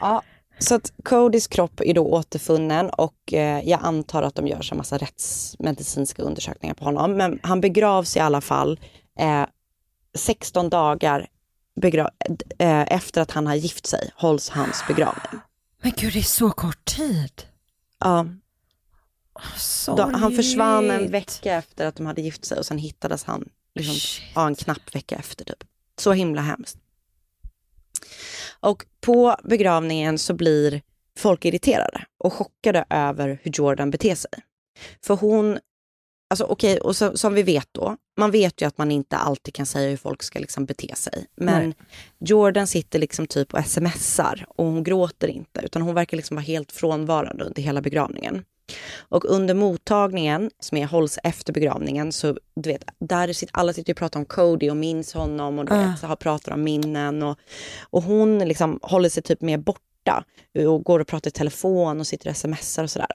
Ja, 0.00 0.22
Så 0.58 0.74
att 0.74 0.92
Codys 1.04 1.46
kropp 1.46 1.80
är 1.80 1.94
då 1.94 2.06
återfunnen 2.06 2.90
och 2.90 3.32
eh, 3.32 3.68
jag 3.68 3.80
antar 3.82 4.22
att 4.22 4.34
de 4.34 4.46
gör 4.46 4.62
så 4.62 4.74
massa 4.74 4.98
rättsmedicinska 4.98 6.22
undersökningar 6.22 6.74
på 6.74 6.84
honom. 6.84 7.12
Men 7.16 7.40
han 7.42 7.60
begravs 7.60 8.16
i 8.16 8.20
alla 8.20 8.40
fall 8.40 8.80
eh, 9.18 9.44
16 10.18 10.68
dagar 10.70 11.26
begra- 11.80 12.10
eh, 12.58 12.80
efter 12.92 13.20
att 13.20 13.30
han 13.30 13.46
har 13.46 13.54
gift 13.54 13.86
sig, 13.86 14.10
hålls 14.14 14.48
hans 14.48 14.84
begravning. 14.88 15.40
Men 15.82 15.92
gud, 15.96 16.12
det 16.12 16.18
är 16.18 16.22
så 16.22 16.50
kort 16.50 16.84
tid. 16.84 17.42
Ja. 17.98 18.26
Då, 19.86 20.02
han 20.02 20.36
försvann 20.36 20.90
en 20.90 21.10
vecka 21.10 21.54
efter 21.54 21.86
att 21.86 21.96
de 21.96 22.06
hade 22.06 22.22
gift 22.22 22.44
sig 22.44 22.58
och 22.58 22.66
sen 22.66 22.78
hittades 22.78 23.24
han 23.24 23.48
liksom, 23.74 24.24
ja, 24.34 24.46
en 24.46 24.54
knapp 24.54 24.94
vecka 24.94 25.16
efter. 25.16 25.44
Typ. 25.44 25.64
Så 25.98 26.12
himla 26.12 26.40
hemskt. 26.40 26.78
Och 28.60 28.86
på 29.00 29.36
begravningen 29.44 30.18
så 30.18 30.34
blir 30.34 30.82
folk 31.18 31.44
irriterade 31.44 32.04
och 32.18 32.32
chockade 32.32 32.84
över 32.90 33.38
hur 33.42 33.52
Jordan 33.54 33.90
beter 33.90 34.14
sig. 34.14 34.30
För 35.04 35.16
hon, 35.16 35.58
alltså 36.32 36.44
okej, 36.44 36.78
och 36.78 36.96
så, 36.96 37.16
som 37.16 37.34
vi 37.34 37.42
vet 37.42 37.68
då, 37.72 37.96
man 38.18 38.30
vet 38.30 38.62
ju 38.62 38.66
att 38.66 38.78
man 38.78 38.90
inte 38.90 39.16
alltid 39.16 39.54
kan 39.54 39.66
säga 39.66 39.90
hur 39.90 39.96
folk 39.96 40.22
ska 40.22 40.38
liksom 40.38 40.64
bete 40.66 40.94
sig. 40.96 41.26
Men 41.36 41.62
Nej. 41.62 41.74
Jordan 42.20 42.66
sitter 42.66 42.98
liksom 42.98 43.26
typ 43.26 43.54
och 43.54 43.66
smsar 43.66 44.44
och 44.48 44.64
hon 44.64 44.84
gråter 44.84 45.28
inte, 45.28 45.60
utan 45.60 45.82
hon 45.82 45.94
verkar 45.94 46.16
liksom 46.16 46.34
vara 46.34 46.44
helt 46.44 46.72
frånvarande 46.72 47.44
under 47.44 47.62
hela 47.62 47.80
begravningen. 47.80 48.44
Och 48.98 49.24
under 49.24 49.54
mottagningen, 49.54 50.50
som 50.60 50.78
är, 50.78 50.86
hålls 50.86 51.18
efter 51.24 51.52
begravningen, 51.52 52.12
så 52.12 52.36
du 52.54 52.70
vet, 52.70 52.84
där 52.98 53.32
sitter, 53.32 53.56
alla 53.58 53.72
sitter 53.72 53.92
och 53.92 53.96
pratar 53.96 54.20
om 54.20 54.26
Cody 54.26 54.70
och 54.70 54.76
minns 54.76 55.12
honom 55.14 55.58
och 55.58 55.64
du 55.64 55.74
Ah. 55.74 55.78
vet, 55.90 55.98
så 56.00 56.06
har, 56.06 56.16
pratar 56.16 56.52
om 56.52 56.62
minnen. 56.62 57.22
Och, 57.22 57.38
och 57.90 58.02
hon 58.02 58.38
liksom 58.38 58.78
håller 58.82 59.08
sig 59.08 59.22
typ 59.22 59.40
mer 59.40 59.58
borta 59.58 60.24
och 60.68 60.84
går 60.84 61.00
och 61.00 61.06
pratar 61.06 61.28
i 61.28 61.32
telefon 61.32 62.00
och 62.00 62.06
sitter 62.06 62.30
och 62.30 62.36
smsar 62.36 62.82
och 62.84 62.90
sådär. 62.90 63.08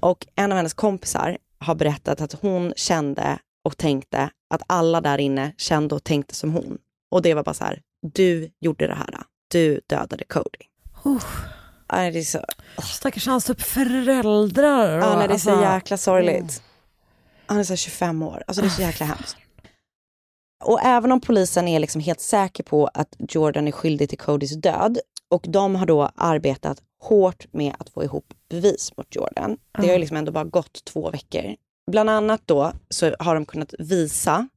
Och 0.00 0.26
en 0.34 0.52
av 0.52 0.56
hennes 0.56 0.74
kompisar 0.74 1.38
har 1.58 1.74
berättat 1.74 2.20
att 2.20 2.32
hon 2.32 2.72
kände 2.76 3.38
och 3.64 3.76
tänkte 3.76 4.30
att 4.54 4.62
alla 4.66 5.00
där 5.00 5.18
inne 5.18 5.52
kände 5.56 5.94
och 5.94 6.04
tänkte 6.04 6.34
som 6.34 6.52
hon. 6.52 6.78
Och 7.10 7.22
det 7.22 7.34
var 7.34 7.42
bara 7.42 7.54
så 7.54 7.64
här, 7.64 7.80
du 8.14 8.50
gjorde 8.60 8.86
det 8.86 8.94
här. 8.94 9.22
Du 9.48 9.80
dödade 9.86 10.24
Cody. 10.24 10.64
Nej, 11.92 12.10
det 12.10 12.18
är 12.18 12.22
så... 12.22 12.44
Stackars 12.82 13.26
hans 13.26 13.44
typ 13.44 13.60
föräldrar. 13.60 14.98
Ja, 14.98 15.18
nej, 15.18 15.28
det 15.28 15.34
är 15.34 15.38
så 15.38 15.50
Alltså, 15.50 15.64
jäkla 15.64 15.96
sorgligt. 15.96 16.62
Han 17.46 17.58
är 17.58 17.64
så 17.64 17.76
25 17.76 18.22
år. 18.22 18.42
Alltså 18.46 18.62
det 18.62 18.68
är 18.68 18.70
så 18.70 18.82
jäkla 18.82 19.06
hemskt. 19.06 19.36
Och 20.64 20.80
även 20.84 21.12
om 21.12 21.20
polisen 21.20 21.68
är 21.68 21.78
liksom 21.78 22.00
helt 22.00 22.20
säker 22.20 22.62
på 22.64 22.86
att 22.86 23.16
Jordan 23.18 23.68
är 23.68 23.72
skyldig 23.72 24.08
till 24.08 24.18
Codys 24.18 24.56
död 24.56 24.98
och 25.30 25.44
de 25.48 25.76
har 25.76 25.86
då 25.86 26.10
arbetat 26.16 26.82
hårt 27.02 27.52
med 27.52 27.74
att 27.78 27.88
få 27.90 28.04
ihop 28.04 28.34
bevis 28.54 28.96
mot 28.96 29.14
Jordan. 29.16 29.56
Det 29.78 29.86
har 29.86 29.92
ju 29.92 29.98
liksom 29.98 30.16
ändå 30.16 30.32
bara 30.32 30.44
gått 30.44 30.84
två 30.84 31.10
veckor. 31.10 31.54
Bland 31.90 32.10
annat 32.10 32.42
då 32.46 32.72
så 32.90 33.14
har 33.18 33.34
de 33.34 33.46
kunnat 33.46 33.74
visa 33.78 34.48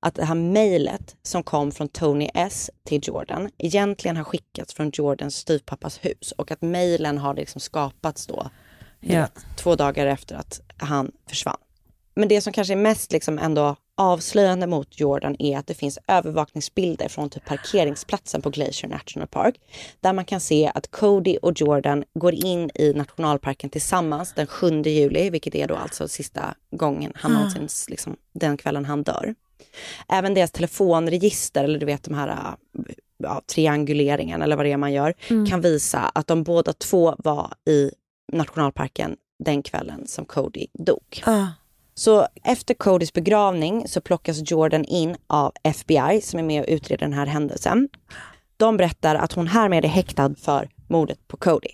att 0.00 0.14
det 0.14 0.24
här 0.24 0.34
mejlet 0.34 1.16
som 1.22 1.42
kom 1.42 1.72
från 1.72 1.88
Tony 1.88 2.28
S 2.34 2.70
till 2.84 3.00
Jordan 3.02 3.50
egentligen 3.58 4.16
har 4.16 4.24
skickats 4.24 4.74
från 4.74 4.90
Jordans 4.94 5.36
styvpappas 5.36 5.98
hus 6.04 6.32
och 6.32 6.50
att 6.50 6.62
mejlen 6.62 7.18
har 7.18 7.34
liksom 7.34 7.60
skapats 7.60 8.26
då 8.26 8.50
Ja. 9.00 9.26
två 9.56 9.74
dagar 9.74 10.06
efter 10.06 10.34
att 10.36 10.60
han 10.76 11.12
försvann. 11.28 11.56
Men 12.14 12.28
det 12.28 12.40
som 12.40 12.52
kanske 12.52 12.74
är 12.74 12.76
mest 12.76 13.12
liksom 13.12 13.38
ändå 13.38 13.76
avslöjande 13.96 14.66
mot 14.66 15.00
Jordan 15.00 15.36
är 15.38 15.58
att 15.58 15.66
det 15.66 15.74
finns 15.74 15.98
övervakningsbilder 16.08 17.08
från 17.08 17.30
typ 17.30 17.44
parkeringsplatsen 17.44 18.42
på 18.42 18.50
Glacier 18.50 18.90
National 18.90 19.28
Park 19.28 19.54
där 20.00 20.12
man 20.12 20.24
kan 20.24 20.40
se 20.40 20.70
att 20.74 20.90
Cody 20.90 21.36
och 21.42 21.60
Jordan 21.60 22.04
går 22.14 22.34
in 22.34 22.70
i 22.74 22.92
nationalparken 22.92 23.70
tillsammans 23.70 24.32
den 24.34 24.46
7 24.46 24.82
juli, 24.82 25.30
vilket 25.30 25.54
är 25.54 25.68
då 25.68 25.74
alltså 25.74 26.08
sista 26.08 26.54
gången 26.70 27.12
han 27.14 27.32
Ah. 27.32 27.34
någonsin, 27.34 27.68
liksom, 27.88 28.16
den 28.34 28.56
kvällen 28.56 28.84
han 28.84 29.02
dör. 29.02 29.34
Även 30.08 30.34
deras 30.34 30.50
telefonregister, 30.50 31.64
eller 31.64 31.78
du 31.78 31.86
vet 31.86 32.02
de 32.02 32.14
här 32.14 32.28
äh, 32.28 32.54
ja, 33.18 33.42
trianguleringen 33.46 34.42
eller 34.42 34.56
vad 34.56 34.66
det 34.66 34.72
är 34.72 34.76
man 34.76 34.92
gör, 34.92 35.14
Mm. 35.30 35.46
kan 35.46 35.60
visa 35.60 35.98
att 36.14 36.26
de 36.26 36.42
båda 36.42 36.72
två 36.72 37.14
var 37.18 37.52
i 37.68 37.90
nationalparken 38.32 39.16
den 39.44 39.62
kvällen 39.62 40.06
som 40.06 40.24
Cody 40.24 40.66
dog. 40.72 41.22
Ah. 41.26 41.46
Så 41.94 42.26
efter 42.44 42.74
Codys 42.74 43.12
begravning 43.12 43.88
så 43.88 44.00
plockas 44.00 44.50
Jordan 44.50 44.84
in 44.84 45.16
av 45.26 45.52
FBI 45.62 46.20
som 46.22 46.38
är 46.38 46.42
med 46.42 46.62
och 46.62 46.68
utreder 46.68 47.06
den 47.06 47.12
här 47.12 47.26
händelsen. 47.26 47.88
De 48.56 48.76
berättar 48.76 49.14
att 49.14 49.32
hon 49.32 49.46
härmed 49.46 49.84
är 49.84 49.88
häktad 49.88 50.34
för 50.34 50.68
mordet 50.88 51.28
på 51.28 51.36
Cody. 51.36 51.68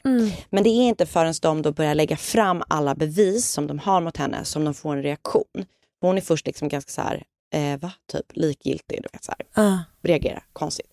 Men 0.50 0.62
det 0.64 0.68
är 0.70 0.88
inte 0.88 1.06
förrän 1.06 1.34
de 1.42 1.62
då 1.62 1.72
börjar 1.72 1.94
lägga 1.94 2.16
fram 2.16 2.62
alla 2.68 2.94
bevis 2.94 3.48
som 3.50 3.66
de 3.66 3.78
har 3.78 4.00
mot 4.00 4.16
henne 4.16 4.44
som 4.44 4.64
de 4.64 4.74
får 4.74 4.96
en 4.96 5.02
reaktion. 5.02 5.66
Hon 6.00 6.16
är 6.16 6.20
först 6.20 6.46
liksom 6.46 6.68
ganska 6.68 6.90
så 6.90 7.00
här, 7.02 7.24
eh, 7.54 7.80
va? 7.80 7.92
Typ 8.12 8.26
likgiltig, 8.34 8.98
du 9.02 9.08
vet 9.12 9.24
så 9.24 9.32
här 9.38 9.64
Ah. 9.64 9.78
reagera 10.02 10.42
konstigt. 10.52 10.86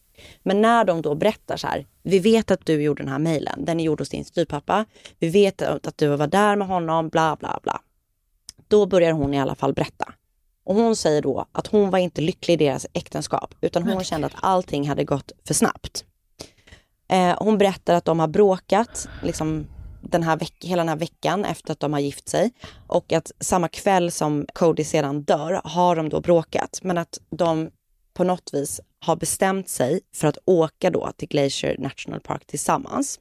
Men 0.44 0.62
när 0.62 0.86
de 0.86 1.02
då 1.02 1.16
berättar 1.16 1.58
så 1.58 1.68
här, 1.68 1.86
vi 2.04 2.20
vet 2.20 2.52
att 2.52 2.66
du 2.66 2.82
gjorde 2.84 3.04
den 3.04 3.12
här 3.12 3.20
mejlen, 3.20 3.66
den 3.66 3.80
är 3.80 3.84
gjord 3.84 4.02
hos 4.02 4.10
din 4.10 4.26
styvpappa, 4.26 4.86
vi 5.20 5.30
vet 5.30 5.62
att 5.62 5.98
du 5.98 6.08
var 6.08 6.28
där 6.28 6.56
med 6.56 6.68
honom, 6.68 7.10
bla 7.10 7.36
bla 7.40 7.60
bla. 7.64 7.82
Då 8.76 8.86
börjar 8.86 9.12
hon 9.12 9.34
i 9.34 9.40
alla 9.40 9.56
fall 9.56 9.74
berätta. 9.74 10.14
Och 10.66 10.76
hon 10.76 10.96
säger 10.96 11.22
då 11.22 11.46
att 11.52 11.68
hon 11.68 11.90
var 11.90 12.00
inte 12.00 12.22
lycklig 12.22 12.54
i 12.54 12.58
deras 12.58 12.88
äktenskap, 12.94 13.56
utan 13.62 13.84
hon 13.84 14.04
kände 14.04 14.28
att 14.28 14.34
allting 14.36 14.88
hade 14.88 15.04
gått 15.04 15.32
för 15.48 15.54
snabbt. 15.54 16.06
Eh, 17.10 17.36
hon 17.40 17.58
berättar 17.58 17.94
att 17.94 18.06
de 18.06 18.20
har 18.20 18.28
bråkat 18.28 19.08
liksom, 19.24 19.68
den 20.02 20.24
här 20.24 20.38
veck- 20.38 20.64
hela 20.66 20.82
den 20.82 20.90
här 20.90 20.96
veckan 20.96 21.46
efter 21.46 21.72
att 21.72 21.80
de 21.80 21.94
har 21.94 22.00
gift 22.00 22.30
sig. 22.30 22.52
Och 22.88 23.14
att 23.14 23.32
samma 23.40 23.68
kväll 23.68 24.12
som 24.12 24.46
Cody 24.54 24.84
sedan 24.84 25.24
dör 25.24 25.62
har 25.64 25.96
de 25.96 26.10
då 26.10 26.22
bråkat. 26.22 26.80
Men 26.84 26.98
att 26.98 27.20
de 27.30 27.70
på 28.14 28.24
något 28.24 28.50
vis 28.54 28.82
har 29.00 29.16
bestämt 29.16 29.70
sig 29.70 30.00
för 30.16 30.28
att 30.28 30.38
åka 30.46 30.90
då 30.90 31.12
till 31.18 31.28
Glacier 31.28 31.78
National 31.80 32.20
Park 32.20 32.46
tillsammans. 32.46 33.20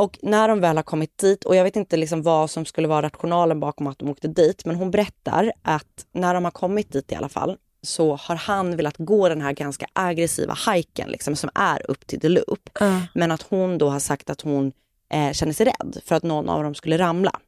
Och 0.00 0.18
när 0.22 0.48
de 0.48 0.60
väl 0.60 0.76
har 0.76 0.82
kommit 0.82 1.18
dit, 1.18 1.44
och 1.44 1.56
jag 1.56 1.64
vet 1.64 1.76
inte 1.76 1.96
liksom 1.96 2.22
vad 2.22 2.50
som 2.50 2.64
skulle 2.64 2.88
vara 2.88 3.02
rationalen 3.02 3.60
bakom 3.60 3.86
att 3.86 3.98
de 3.98 4.08
åkte 4.08 4.28
dit, 4.28 4.64
men 4.64 4.76
hon 4.76 4.90
berättar 4.90 5.52
att 5.62 6.06
när 6.12 6.34
de 6.34 6.44
har 6.44 6.50
kommit 6.50 6.92
dit 6.92 7.12
i 7.12 7.14
alla 7.14 7.28
fall, 7.28 7.56
så 7.82 8.16
har 8.16 8.36
han 8.36 8.76
velat 8.76 8.96
gå 8.96 9.28
den 9.28 9.40
här 9.40 9.52
ganska 9.52 9.86
aggressiva 9.92 10.54
hajken 10.54 11.10
liksom, 11.10 11.36
som 11.36 11.50
är 11.54 11.90
upp 11.90 12.06
till 12.06 12.20
The 12.20 12.28
Loop. 12.28 12.70
Ah. 12.80 13.00
Men 13.14 13.30
att 13.30 13.42
hon 13.42 13.78
då 13.78 13.88
har 13.88 13.98
sagt 13.98 14.30
att 14.30 14.40
hon 14.40 14.72
eh, 15.12 15.32
känner 15.32 15.52
sig 15.52 15.66
rädd 15.66 16.00
för 16.04 16.14
att 16.14 16.22
någon 16.22 16.48
av 16.48 16.62
dem 16.62 16.74
skulle 16.74 16.98
ramla. 16.98 17.40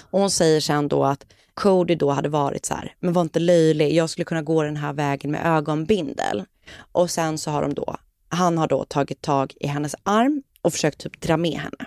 Och 0.00 0.20
hon 0.20 0.30
säger 0.30 0.60
sen 0.60 0.88
då 0.88 1.04
att 1.04 1.26
Cody 1.54 1.94
då 1.94 2.10
hade 2.10 2.28
varit 2.28 2.66
så 2.66 2.74
här, 2.74 2.94
men 3.00 3.12
var 3.12 3.22
inte 3.22 3.38
löjlig, 3.38 3.92
jag 3.92 4.10
skulle 4.10 4.24
kunna 4.24 4.42
gå 4.42 4.62
den 4.62 4.76
här 4.76 4.92
vägen 4.92 5.30
med 5.30 5.46
ögonbindel. 5.46 6.44
Och 6.92 7.10
sen 7.10 7.38
så 7.38 7.50
har 7.50 7.62
de 7.62 7.74
då, 7.74 7.96
han 8.28 8.58
har 8.58 8.68
då 8.68 8.84
tagit 8.84 9.22
tag 9.22 9.54
i 9.60 9.66
hennes 9.66 9.94
arm 10.02 10.42
och 10.62 10.72
försökt 10.72 10.98
typ 10.98 11.20
dra 11.20 11.36
med 11.36 11.58
henne. 11.58 11.86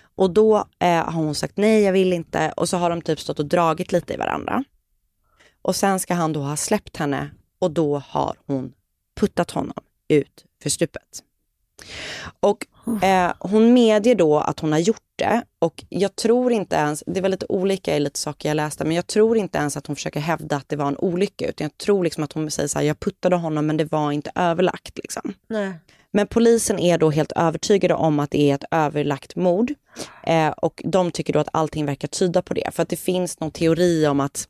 Och 0.00 0.30
då 0.30 0.56
eh, 0.78 1.04
har 1.04 1.22
hon 1.22 1.34
sagt 1.34 1.56
nej, 1.56 1.82
jag 1.82 1.92
vill 1.92 2.12
inte. 2.12 2.52
Och 2.56 2.68
så 2.68 2.76
har 2.76 2.90
de 2.90 3.02
typ 3.02 3.20
stått 3.20 3.38
och 3.38 3.46
dragit 3.46 3.92
lite 3.92 4.14
i 4.14 4.16
varandra. 4.16 4.64
Och 5.62 5.76
sen 5.76 6.00
ska 6.00 6.14
han 6.14 6.32
då 6.32 6.40
ha 6.40 6.56
släppt 6.56 6.96
henne 6.96 7.30
och 7.58 7.70
då 7.70 7.98
har 7.98 8.36
hon 8.46 8.72
puttat 9.20 9.50
honom 9.50 9.84
ut 10.08 10.44
för 10.62 10.70
stupet. 10.70 11.22
Och 12.40 12.66
eh, 13.02 13.32
hon 13.38 13.72
medger 13.72 14.14
då 14.14 14.38
att 14.38 14.60
hon 14.60 14.72
har 14.72 14.78
gjort 14.78 15.02
det 15.16 15.42
och 15.58 15.84
jag 15.88 16.16
tror 16.16 16.52
inte 16.52 16.76
ens, 16.76 17.04
det 17.06 17.20
var 17.20 17.28
lite 17.28 17.46
olika 17.48 17.96
i 17.96 18.00
lite 18.00 18.18
saker 18.18 18.48
jag 18.48 18.56
läste, 18.56 18.84
men 18.84 18.96
jag 18.96 19.06
tror 19.06 19.36
inte 19.36 19.58
ens 19.58 19.76
att 19.76 19.86
hon 19.86 19.96
försöker 19.96 20.20
hävda 20.20 20.56
att 20.56 20.68
det 20.68 20.76
var 20.76 20.86
en 20.88 20.98
olycka, 20.98 21.48
utan 21.48 21.64
jag 21.64 21.78
tror 21.78 22.04
liksom 22.04 22.24
att 22.24 22.32
hon 22.32 22.50
säger 22.50 22.68
så 22.68 22.78
här, 22.78 22.86
jag 22.86 23.00
puttade 23.00 23.36
honom 23.36 23.66
men 23.66 23.76
det 23.76 23.84
var 23.84 24.12
inte 24.12 24.30
överlagt 24.34 24.98
liksom. 24.98 25.34
Nej. 25.48 25.72
Men 26.10 26.26
polisen 26.26 26.78
är 26.78 26.98
då 26.98 27.10
helt 27.10 27.32
övertygade 27.36 27.94
om 27.94 28.20
att 28.20 28.30
det 28.30 28.50
är 28.50 28.54
ett 28.54 28.64
överlagt 28.70 29.36
mord. 29.36 29.74
Eh, 30.22 30.48
och 30.48 30.82
de 30.84 31.10
tycker 31.10 31.32
då 31.32 31.38
att 31.38 31.48
allting 31.52 31.86
verkar 31.86 32.08
tyda 32.08 32.42
på 32.42 32.54
det. 32.54 32.70
För 32.74 32.82
att 32.82 32.88
det 32.88 32.96
finns 32.96 33.40
någon 33.40 33.50
teori 33.50 34.06
om 34.06 34.20
att 34.20 34.48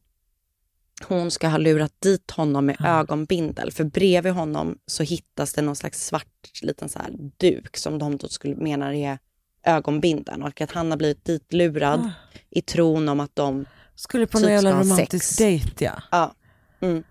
hon 1.04 1.30
ska 1.30 1.48
ha 1.48 1.58
lurat 1.58 1.92
dit 2.00 2.30
honom 2.30 2.66
med 2.66 2.76
ögonbindel. 2.84 3.72
För 3.72 3.84
bredvid 3.84 4.32
honom 4.32 4.78
så 4.86 5.02
hittas 5.02 5.52
det 5.52 5.62
någon 5.62 5.76
slags 5.76 6.06
svart 6.06 6.62
liten 6.62 6.88
så 6.88 6.98
här 6.98 7.10
duk 7.36 7.76
som 7.76 7.98
de 7.98 8.16
då 8.16 8.28
skulle 8.28 8.56
mena 8.56 8.96
är 8.96 9.18
ögonbindeln. 9.62 10.42
Och 10.42 10.60
att 10.60 10.72
han 10.72 10.90
har 10.90 10.98
blivit 10.98 11.24
ditlurad 11.24 12.10
i 12.50 12.62
tron 12.62 13.08
om 13.08 13.20
att 13.20 13.36
de 13.36 13.66
Skulle 13.94 14.26
på 14.26 14.38
typ 14.38 14.42
någon 14.42 14.52
jävla 14.52 14.80
romantisk 14.80 15.38
dejt 15.38 15.84
ja. 15.84 16.02
Ja. 16.10 16.34
Mm. 16.80 17.02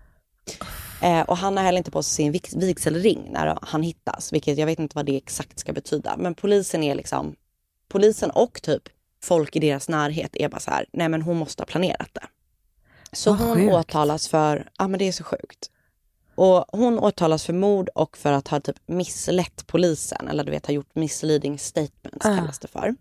Eh, 1.02 1.20
och 1.20 1.36
han 1.36 1.56
har 1.56 1.64
heller 1.64 1.78
inte 1.78 1.90
på 1.90 2.02
sig 2.02 2.14
sin 2.14 2.32
vig- 2.32 2.56
vigselring 2.66 3.28
när 3.32 3.58
han 3.62 3.82
hittas, 3.82 4.32
vilket 4.32 4.58
jag 4.58 4.66
vet 4.66 4.78
inte 4.78 4.96
vad 4.96 5.06
det 5.06 5.16
exakt 5.16 5.58
ska 5.58 5.72
betyda. 5.72 6.16
Men 6.16 6.34
polisen 6.34 6.82
är 6.82 6.94
liksom, 6.94 7.34
polisen 7.88 8.30
och 8.30 8.62
typ 8.62 8.82
folk 9.22 9.56
i 9.56 9.58
deras 9.58 9.88
närhet 9.88 10.36
är 10.36 10.48
bara 10.48 10.60
så 10.60 10.70
här, 10.70 10.86
nej 10.92 11.08
men 11.08 11.22
hon 11.22 11.36
måste 11.36 11.62
ha 11.62 11.66
planerat 11.66 12.08
det. 12.12 12.26
Så 13.12 13.30
Vad 13.30 13.40
hon 13.48 13.56
sjukt. 13.56 13.74
åtalas 13.74 14.28
för, 14.28 14.68
ja 14.78 14.88
men 14.88 14.98
det 14.98 15.08
är 15.08 15.12
så 15.12 15.24
sjukt. 15.24 15.70
Och 16.34 16.64
hon 16.72 16.98
åtalas 16.98 17.44
för 17.44 17.52
mord 17.52 17.88
och 17.94 18.18
för 18.18 18.32
att 18.32 18.48
ha 18.48 18.60
typ 18.60 18.76
misslett 18.86 19.66
polisen 19.66 20.28
eller 20.28 20.44
du 20.44 20.50
vet 20.50 20.66
ha 20.66 20.74
gjort 20.74 20.94
misleading 20.94 21.58
statements 21.58 22.26
Ah. 22.26 22.36
kallas 22.36 22.58
det 22.58 22.68
för. 22.68 22.94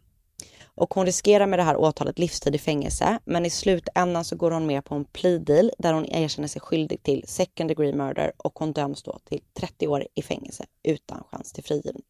Och 0.66 0.94
hon 0.94 1.06
riskerar 1.06 1.48
med 1.48 1.60
det 1.60 1.64
här 1.64 1.78
åtalet 1.78 2.20
livstid 2.20 2.56
i 2.56 2.58
fängelse 2.58 3.20
men 3.26 3.46
i 3.46 3.50
slutändan 3.50 4.26
så 4.26 4.36
går 4.36 4.52
hon 4.52 4.66
med 4.66 4.86
på 4.86 4.96
en 4.96 5.06
plea 5.06 5.40
deal 5.40 5.72
där 5.80 5.94
hon 5.94 6.06
erkänner 6.06 6.48
sig 6.48 6.62
skyldig 6.62 7.04
till 7.04 7.24
second 7.28 7.70
degree 7.70 7.94
murder 7.94 8.32
och 8.38 8.60
hon 8.60 8.72
döms 8.72 9.04
då 9.04 9.20
till 9.30 9.42
30 9.60 9.88
år 9.88 10.08
i 10.16 10.22
fängelse 10.22 10.66
utan 10.84 11.24
chans 11.32 11.52
till 11.54 11.64
frigivning. 11.64 12.04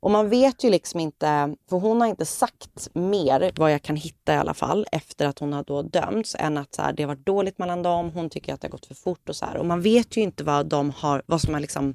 Och 0.00 0.10
man 0.10 0.28
vet 0.28 0.64
ju 0.64 0.70
liksom 0.70 1.00
inte, 1.00 1.56
för 1.70 1.76
hon 1.76 2.00
har 2.00 2.08
inte 2.08 2.26
sagt 2.26 2.88
mer, 2.94 3.52
vad 3.56 3.72
jag 3.72 3.82
kan 3.82 3.96
hitta 3.96 4.34
i 4.34 4.36
alla 4.36 4.54
fall, 4.54 4.86
efter 4.92 5.26
att 5.26 5.38
hon 5.38 5.52
har 5.52 5.64
då 5.64 5.82
dömts, 5.82 6.36
än 6.38 6.58
att 6.58 6.74
så 6.74 6.82
här, 6.82 6.92
det 6.92 7.02
har 7.02 7.08
varit 7.08 7.26
dåligt 7.26 7.58
mellan 7.58 7.82
dem, 7.82 8.10
hon 8.10 8.30
tycker 8.30 8.54
att 8.54 8.60
det 8.60 8.66
har 8.66 8.70
gått 8.70 8.86
för 8.86 8.94
fort 8.94 9.28
och 9.28 9.36
så 9.36 9.46
här. 9.46 9.56
Och 9.56 9.66
man 9.66 9.80
vet 9.82 10.16
ju 10.16 10.20
inte 10.20 10.44
vad 10.44 10.66
de 10.66 10.90
har, 10.90 11.22
vad 11.26 11.40
som 11.40 11.54
har 11.54 11.60
liksom 11.60 11.94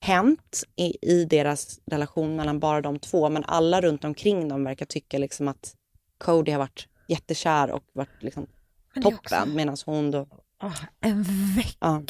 hänt 0.00 0.62
i, 0.76 0.96
i 1.12 1.24
deras 1.24 1.80
relation 1.86 2.36
mellan 2.36 2.60
bara 2.60 2.80
de 2.80 2.98
två, 2.98 3.28
men 3.28 3.44
alla 3.44 3.80
runt 3.80 4.04
omkring 4.04 4.48
dem 4.48 4.64
verkar 4.64 4.86
tycka 4.86 5.18
liksom 5.18 5.48
att 5.48 5.74
Cody 6.18 6.52
har 6.52 6.58
varit 6.58 6.88
jättekär 7.08 7.70
och 7.70 7.82
varit 7.92 8.22
liksom 8.22 8.46
toppen, 8.94 9.14
också- 9.14 9.46
medan 9.46 9.76
hon 9.86 10.10
då 10.10 10.26
Ah, 10.58 10.72
en 11.00 11.22
vecka. 11.56 11.76
Ja. 11.80 12.02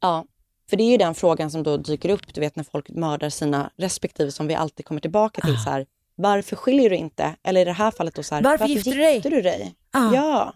ja, 0.00 0.24
för 0.72 0.76
det 0.76 0.82
är 0.82 0.90
ju 0.90 0.96
den 0.96 1.14
frågan 1.14 1.50
som 1.50 1.62
då 1.62 1.76
dyker 1.76 2.08
upp, 2.08 2.34
du 2.34 2.40
vet 2.40 2.56
när 2.56 2.64
folk 2.64 2.88
mördar 2.88 3.30
sina 3.30 3.70
respektive 3.76 4.30
som 4.30 4.46
vi 4.46 4.54
alltid 4.54 4.86
kommer 4.86 5.00
tillbaka 5.00 5.40
till 5.40 5.56
så 5.56 5.70
här. 5.70 5.86
Varför 6.14 6.56
skiljer 6.56 6.90
du 6.90 6.96
inte? 6.96 7.36
Eller 7.42 7.60
i 7.60 7.64
det 7.64 7.72
här 7.72 7.90
fallet 7.90 8.14
då 8.14 8.22
så 8.22 8.34
här, 8.34 8.42
Varför 8.42 8.66
gifte 8.66 8.90
du 8.90 8.96
dig? 8.96 9.20
du 9.20 9.42
dig? 9.42 9.74
Ah. 9.90 10.14
Ja. 10.14 10.54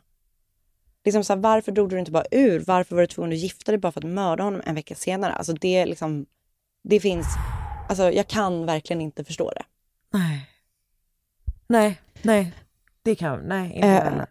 Liksom 1.05 1.25
så 1.25 1.33
här, 1.33 1.41
varför 1.41 1.73
drog 1.73 1.91
du 1.91 1.99
inte 1.99 2.11
bara 2.11 2.25
ur? 2.31 2.61
Varför 2.67 2.95
var 2.95 3.01
du 3.03 3.07
tvungen 3.07 3.33
att 3.33 3.39
gifta 3.39 3.73
dig 3.73 3.79
bara 3.79 3.93
för 3.93 4.01
att 4.01 4.11
mörda 4.11 4.45
honom 4.45 4.63
en 4.65 4.75
vecka 4.75 4.95
senare? 4.95 5.33
Alltså 5.33 5.53
det 5.53 5.77
är 5.77 5.87
liksom, 5.87 6.27
det 6.83 7.01
finns, 7.01 7.27
alltså 7.89 8.11
jag 8.11 8.27
kan 8.27 8.67
verkligen 8.67 9.01
inte 9.01 9.25
förstå 9.25 9.51
det. 9.51 9.63
Nej. 10.13 10.51
Nej, 11.67 12.01
nej. 12.23 12.53
Det 13.03 13.15
kan, 13.15 13.41
nej, 13.41 13.73
inte 13.75 13.87
Eh, 13.89 14.05
heller. 14.05 14.27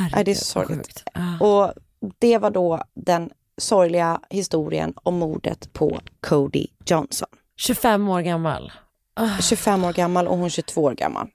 Nej, 0.00 0.24
det 0.24 0.30
är 0.30 0.34
så 0.34 0.44
sorgligt. 0.44 1.04
Ah. 1.14 1.44
Och 1.44 1.72
det 2.18 2.38
var 2.38 2.50
då 2.50 2.82
den 2.94 3.30
sorgliga 3.58 4.20
historien 4.30 4.94
om 5.02 5.14
mordet 5.18 5.72
på 5.72 6.00
Cody 6.20 6.66
Johnson. 6.86 7.28
25 7.56 8.08
år 8.08 8.20
gammal. 8.20 8.72
Ah, 9.14 9.38
25 9.42 9.84
år 9.84 9.92
gammal 9.92 10.28
och 10.28 10.38
hon 10.38 10.50
22 10.50 10.82
år 10.82 10.94
gammal. 10.94 11.28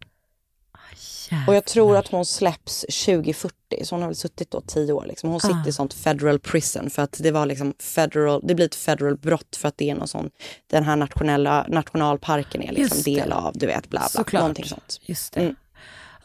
Och 1.48 1.56
jag 1.56 1.65
tror 1.65 1.98
att 1.98 2.07
hon 2.07 2.26
släpps 2.26 2.85
2040, 3.06 3.53
så 3.84 3.95
hon 3.95 4.02
har 4.02 4.10
väl 4.10 4.15
suttit 4.15 4.52
då 4.52 4.61
10 4.61 4.94
år. 4.94 5.06
Liksom. 5.07 5.30
Hon 5.30 5.39
sitter 5.39 5.61
Ah. 5.65 5.68
i 5.68 5.72
sånt 5.72 5.94
federal 5.94 6.39
prison 6.39 6.89
för 6.89 7.02
att 7.02 7.18
det 7.19 7.31
var 7.31 7.45
liksom 7.45 7.73
federal, 7.80 8.41
det 8.44 8.56
blir 8.56 8.65
ett 8.65 8.76
federal 8.76 9.18
brott 9.18 9.56
för 9.56 9.68
att 9.68 9.77
det 9.77 9.89
är 9.89 9.95
någon 9.95 10.07
sån, 10.07 10.30
den 10.68 10.84
här 10.84 10.95
nationella, 10.95 11.65
nationalparken 11.69 12.61
är 12.64 12.72
liksom 12.72 13.02
del 13.02 13.31
av, 13.31 13.52
du 13.57 13.65
vet, 13.65 13.89
bla 13.89 13.99
bla, 13.99 14.10
Såklart. 14.10 14.41
någonting 14.41 14.65
sånt. 14.65 14.99
Just 15.02 15.34
det. 15.34 15.41
Mm. 15.41 15.56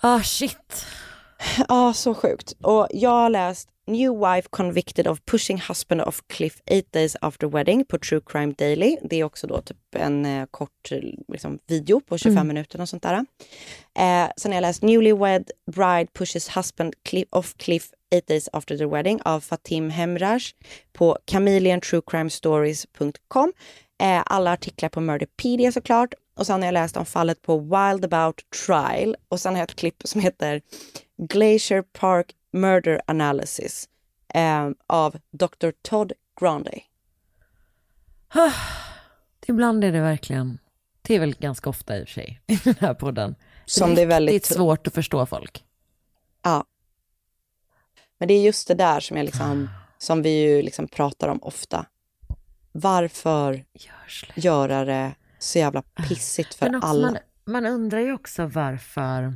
Ah 0.00 0.20
shit. 0.22 0.86
Ja, 1.68 1.92
så 1.92 2.14
sjukt. 2.14 2.52
Och 2.60 2.88
jag 2.90 3.10
har 3.10 3.30
läst 3.30 3.68
New 3.86 4.26
wife 4.34 4.48
convicted 4.50 5.06
of 5.06 5.24
pushing 5.24 5.60
husband 5.68 6.00
off 6.02 6.22
cliff 6.26 6.60
eight 6.66 6.92
days 6.92 7.16
after 7.20 7.46
wedding 7.48 7.84
på 7.84 7.98
True 7.98 8.20
Crime 8.26 8.54
Daily. 8.58 8.96
Det 9.02 9.16
är 9.16 9.24
också 9.24 9.46
då 9.46 9.60
typ 9.62 9.76
en 9.96 10.26
eh, 10.26 10.46
kort 10.50 10.92
eh, 10.92 10.98
liksom, 11.28 11.58
video 11.66 12.00
på 12.00 12.18
25 12.18 12.32
Mm. 12.38 12.48
minuter 12.48 12.80
och 12.80 12.88
sånt 12.88 13.02
där. 13.02 13.14
Eh, 13.98 14.28
sen 14.36 14.52
har 14.52 14.56
jag 14.56 14.62
läst 14.62 14.82
Newlywed 14.82 15.50
bride 15.72 16.06
pushes 16.12 16.56
husband 16.56 16.94
cli- 17.08 17.26
off 17.30 17.54
cliff 17.56 17.90
eight 18.10 18.26
days 18.26 18.48
after 18.52 18.76
the 18.78 18.86
wedding 18.86 19.20
av 19.24 19.40
Fatim 19.40 19.90
Hemraj 19.90 20.40
på 20.92 21.18
chameleontruecrimestories.com. 21.30 23.52
Eh, 24.02 24.22
alla 24.26 24.52
artiklar 24.52 24.88
på 24.88 25.00
Murderpedia 25.00 25.72
såklart. 25.72 26.14
Och 26.36 26.46
sen 26.46 26.60
har 26.60 26.66
jag 26.66 26.72
läst 26.72 26.96
om 26.96 27.06
fallet 27.06 27.42
på 27.42 27.58
Wild 27.58 28.04
About 28.04 28.40
Trial. 28.66 29.16
Och 29.28 29.40
sen 29.40 29.52
har 29.54 29.60
jag 29.60 29.70
ett 29.70 29.76
klipp 29.76 30.02
som 30.04 30.20
heter 30.20 30.62
Glacier 31.28 31.82
Park 31.82 32.32
Murder 32.52 33.00
Analysis 33.06 33.88
eh, 34.34 34.70
av 34.86 35.16
Dr. 35.30 35.70
Todd 35.82 36.12
Grande. 36.40 36.80
Ah, 38.28 38.52
Ibland 39.46 39.84
är 39.84 39.92
det 39.92 40.00
verkligen, 40.00 40.58
det 41.02 41.14
är 41.14 41.20
väl 41.20 41.34
ganska 41.34 41.70
ofta 41.70 41.98
i 41.98 42.04
och 42.04 42.08
för 42.08 42.12
sig 42.12 42.40
i 42.46 42.56
den 42.64 42.74
här 42.80 42.94
podden. 42.94 43.34
Som 43.64 43.94
det 43.94 44.02
är 44.02 44.06
väldigt- 44.06 44.44
svårt 44.46 44.86
att 44.86 44.94
förstå 44.94 45.26
folk. 45.26 45.64
Ja. 46.42 46.64
Men 48.18 48.28
det 48.28 48.34
är 48.34 48.42
just 48.42 48.68
det 48.68 48.74
där 48.74 49.00
som 49.00 49.16
jag 49.16 49.24
liksom, 49.24 49.68
som 49.98 50.22
vi 50.22 50.30
ju 50.42 50.62
liksom 50.62 50.88
pratar 50.88 51.28
om 51.28 51.38
ofta. 51.42 51.86
Varför 52.72 53.64
göra 54.34 54.84
det 54.84 55.14
så 55.38 55.58
jävla 55.58 55.82
pissigt 55.82 56.54
för 56.54 56.80
alla? 56.82 57.10
Man, 57.10 57.18
man 57.44 57.66
undrar 57.66 57.98
ju 57.98 58.12
också 58.12 58.46
varför. 58.46 59.34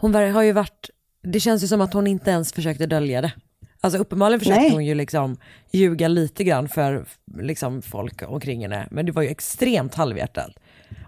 Hon 0.00 0.14
har 0.14 0.42
ju 0.42 0.52
varit, 0.52 0.90
det 1.24 1.40
känns 1.40 1.62
ju 1.62 1.66
som 1.66 1.80
att 1.80 1.92
hon 1.94 2.06
inte 2.06 2.30
ens 2.30 2.52
försökte 2.52 2.86
dölja 2.86 3.20
det. 3.20 3.32
Alltså 3.80 3.98
uppenbarligen 3.98 4.40
försökte 4.40 4.60
Nej. 4.60 4.70
hon 4.70 4.84
ju 4.84 4.94
liksom 4.94 5.36
ljuga 5.72 6.08
lite 6.08 6.44
grann 6.44 6.68
för 6.68 7.06
liksom 7.38 7.82
folk 7.82 8.22
omkring 8.22 8.62
henne, 8.62 8.88
men 8.90 9.06
det 9.06 9.12
var 9.12 9.22
ju 9.22 9.28
extremt 9.28 9.94
halvhjärtat. 9.94 10.50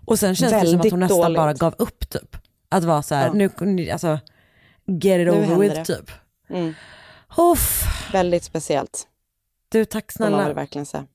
Och 0.07 0.19
sen 0.19 0.35
känns 0.35 0.53
det 0.53 0.59
som 0.59 0.69
att 0.69 0.75
Väldigt 0.75 0.91
hon 0.93 1.01
nästan 1.01 1.19
dåligt. 1.21 1.37
bara 1.37 1.53
gav 1.55 1.75
upp 1.79 2.09
typ. 2.11 2.37
Att 2.69 2.85
vara 2.85 3.03
så 3.03 3.15
här, 3.15 3.27
Ja. 3.27 3.51
nu, 3.65 3.91
alltså, 3.91 4.19
get 4.87 5.21
it 5.21 5.27
Nu 5.27 5.31
over 5.31 5.57
with 5.57 5.75
det. 5.75 5.85
typ. 5.85 6.11
Mm. 6.51 6.75
Väldigt 8.13 8.45
speciellt. 8.45 9.07
Du, 9.69 9.85
tack 9.85 10.13
snälla. 10.13 10.53
verkligen 10.53 10.87
säga. 10.87 11.07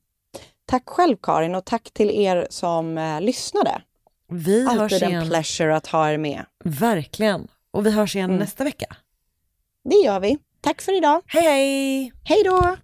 Tack 0.65 0.83
själv 0.89 1.17
Karin 1.21 1.55
och 1.55 1.65
tack 1.65 1.91
till 1.93 2.09
er 2.11 2.47
som 2.49 2.97
eh, 2.97 3.21
lyssnade. 3.21 3.81
Vi 4.29 4.67
hörs 4.67 4.79
Alltid 4.79 5.03
en 5.03 5.09
igen. 5.09 5.27
pleasure 5.27 5.75
att 5.75 5.87
ha 5.87 6.09
er 6.11 6.17
med. 6.17 6.45
Verkligen. 6.63 7.47
Och 7.73 7.85
vi 7.85 7.91
hörs 7.91 8.15
igen 8.15 8.29
Mm. 8.29 8.39
nästa 8.39 8.63
vecka. 8.63 8.85
Det 9.89 9.95
gör 9.95 10.19
vi. 10.19 10.37
Tack 10.61 10.81
för 10.81 10.97
idag. 10.97 11.21
Hej 11.27 11.43
hej! 11.43 12.13
Hej 12.23 12.43
då! 12.45 12.77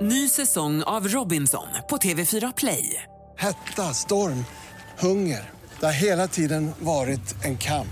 Ny 0.00 0.28
säsong 0.28 0.82
av 0.82 1.08
Robinson 1.08 1.66
på 1.90 1.96
TV4 1.96 2.52
Play. 2.56 3.02
Hetta, 3.38 3.82
storm, 3.94 4.44
hunger. 4.98 5.50
Det 5.80 5.86
har 5.86 5.92
hela 5.92 6.28
tiden 6.28 6.72
varit 6.78 7.44
en 7.44 7.58
kamp. 7.58 7.86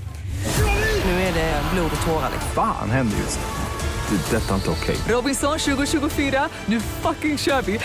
Nu 1.05 1.11
är 1.11 1.35
det 1.35 1.63
blod 1.75 1.91
och 2.01 2.07
tårar. 2.07 2.31
liksom. 2.33 2.51
Fan 2.55 2.91
händer 2.91 3.17
just 3.19 3.39
nu. 3.39 4.17
Det. 4.17 4.37
är 4.37 4.41
Detta 4.41 4.51
är 4.51 4.55
inte 4.55 4.71
okej. 4.71 4.97
Robinson 5.09 5.59
2024, 5.59 6.49
nu 6.67 6.81
fucking 6.81 7.39
kör 7.39 7.63
vi! 7.63 7.81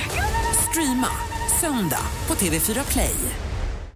Streama 0.70 1.08
söndag 1.62 2.02
på 2.28 2.34
TV4 2.34 2.92
Play. 2.92 3.16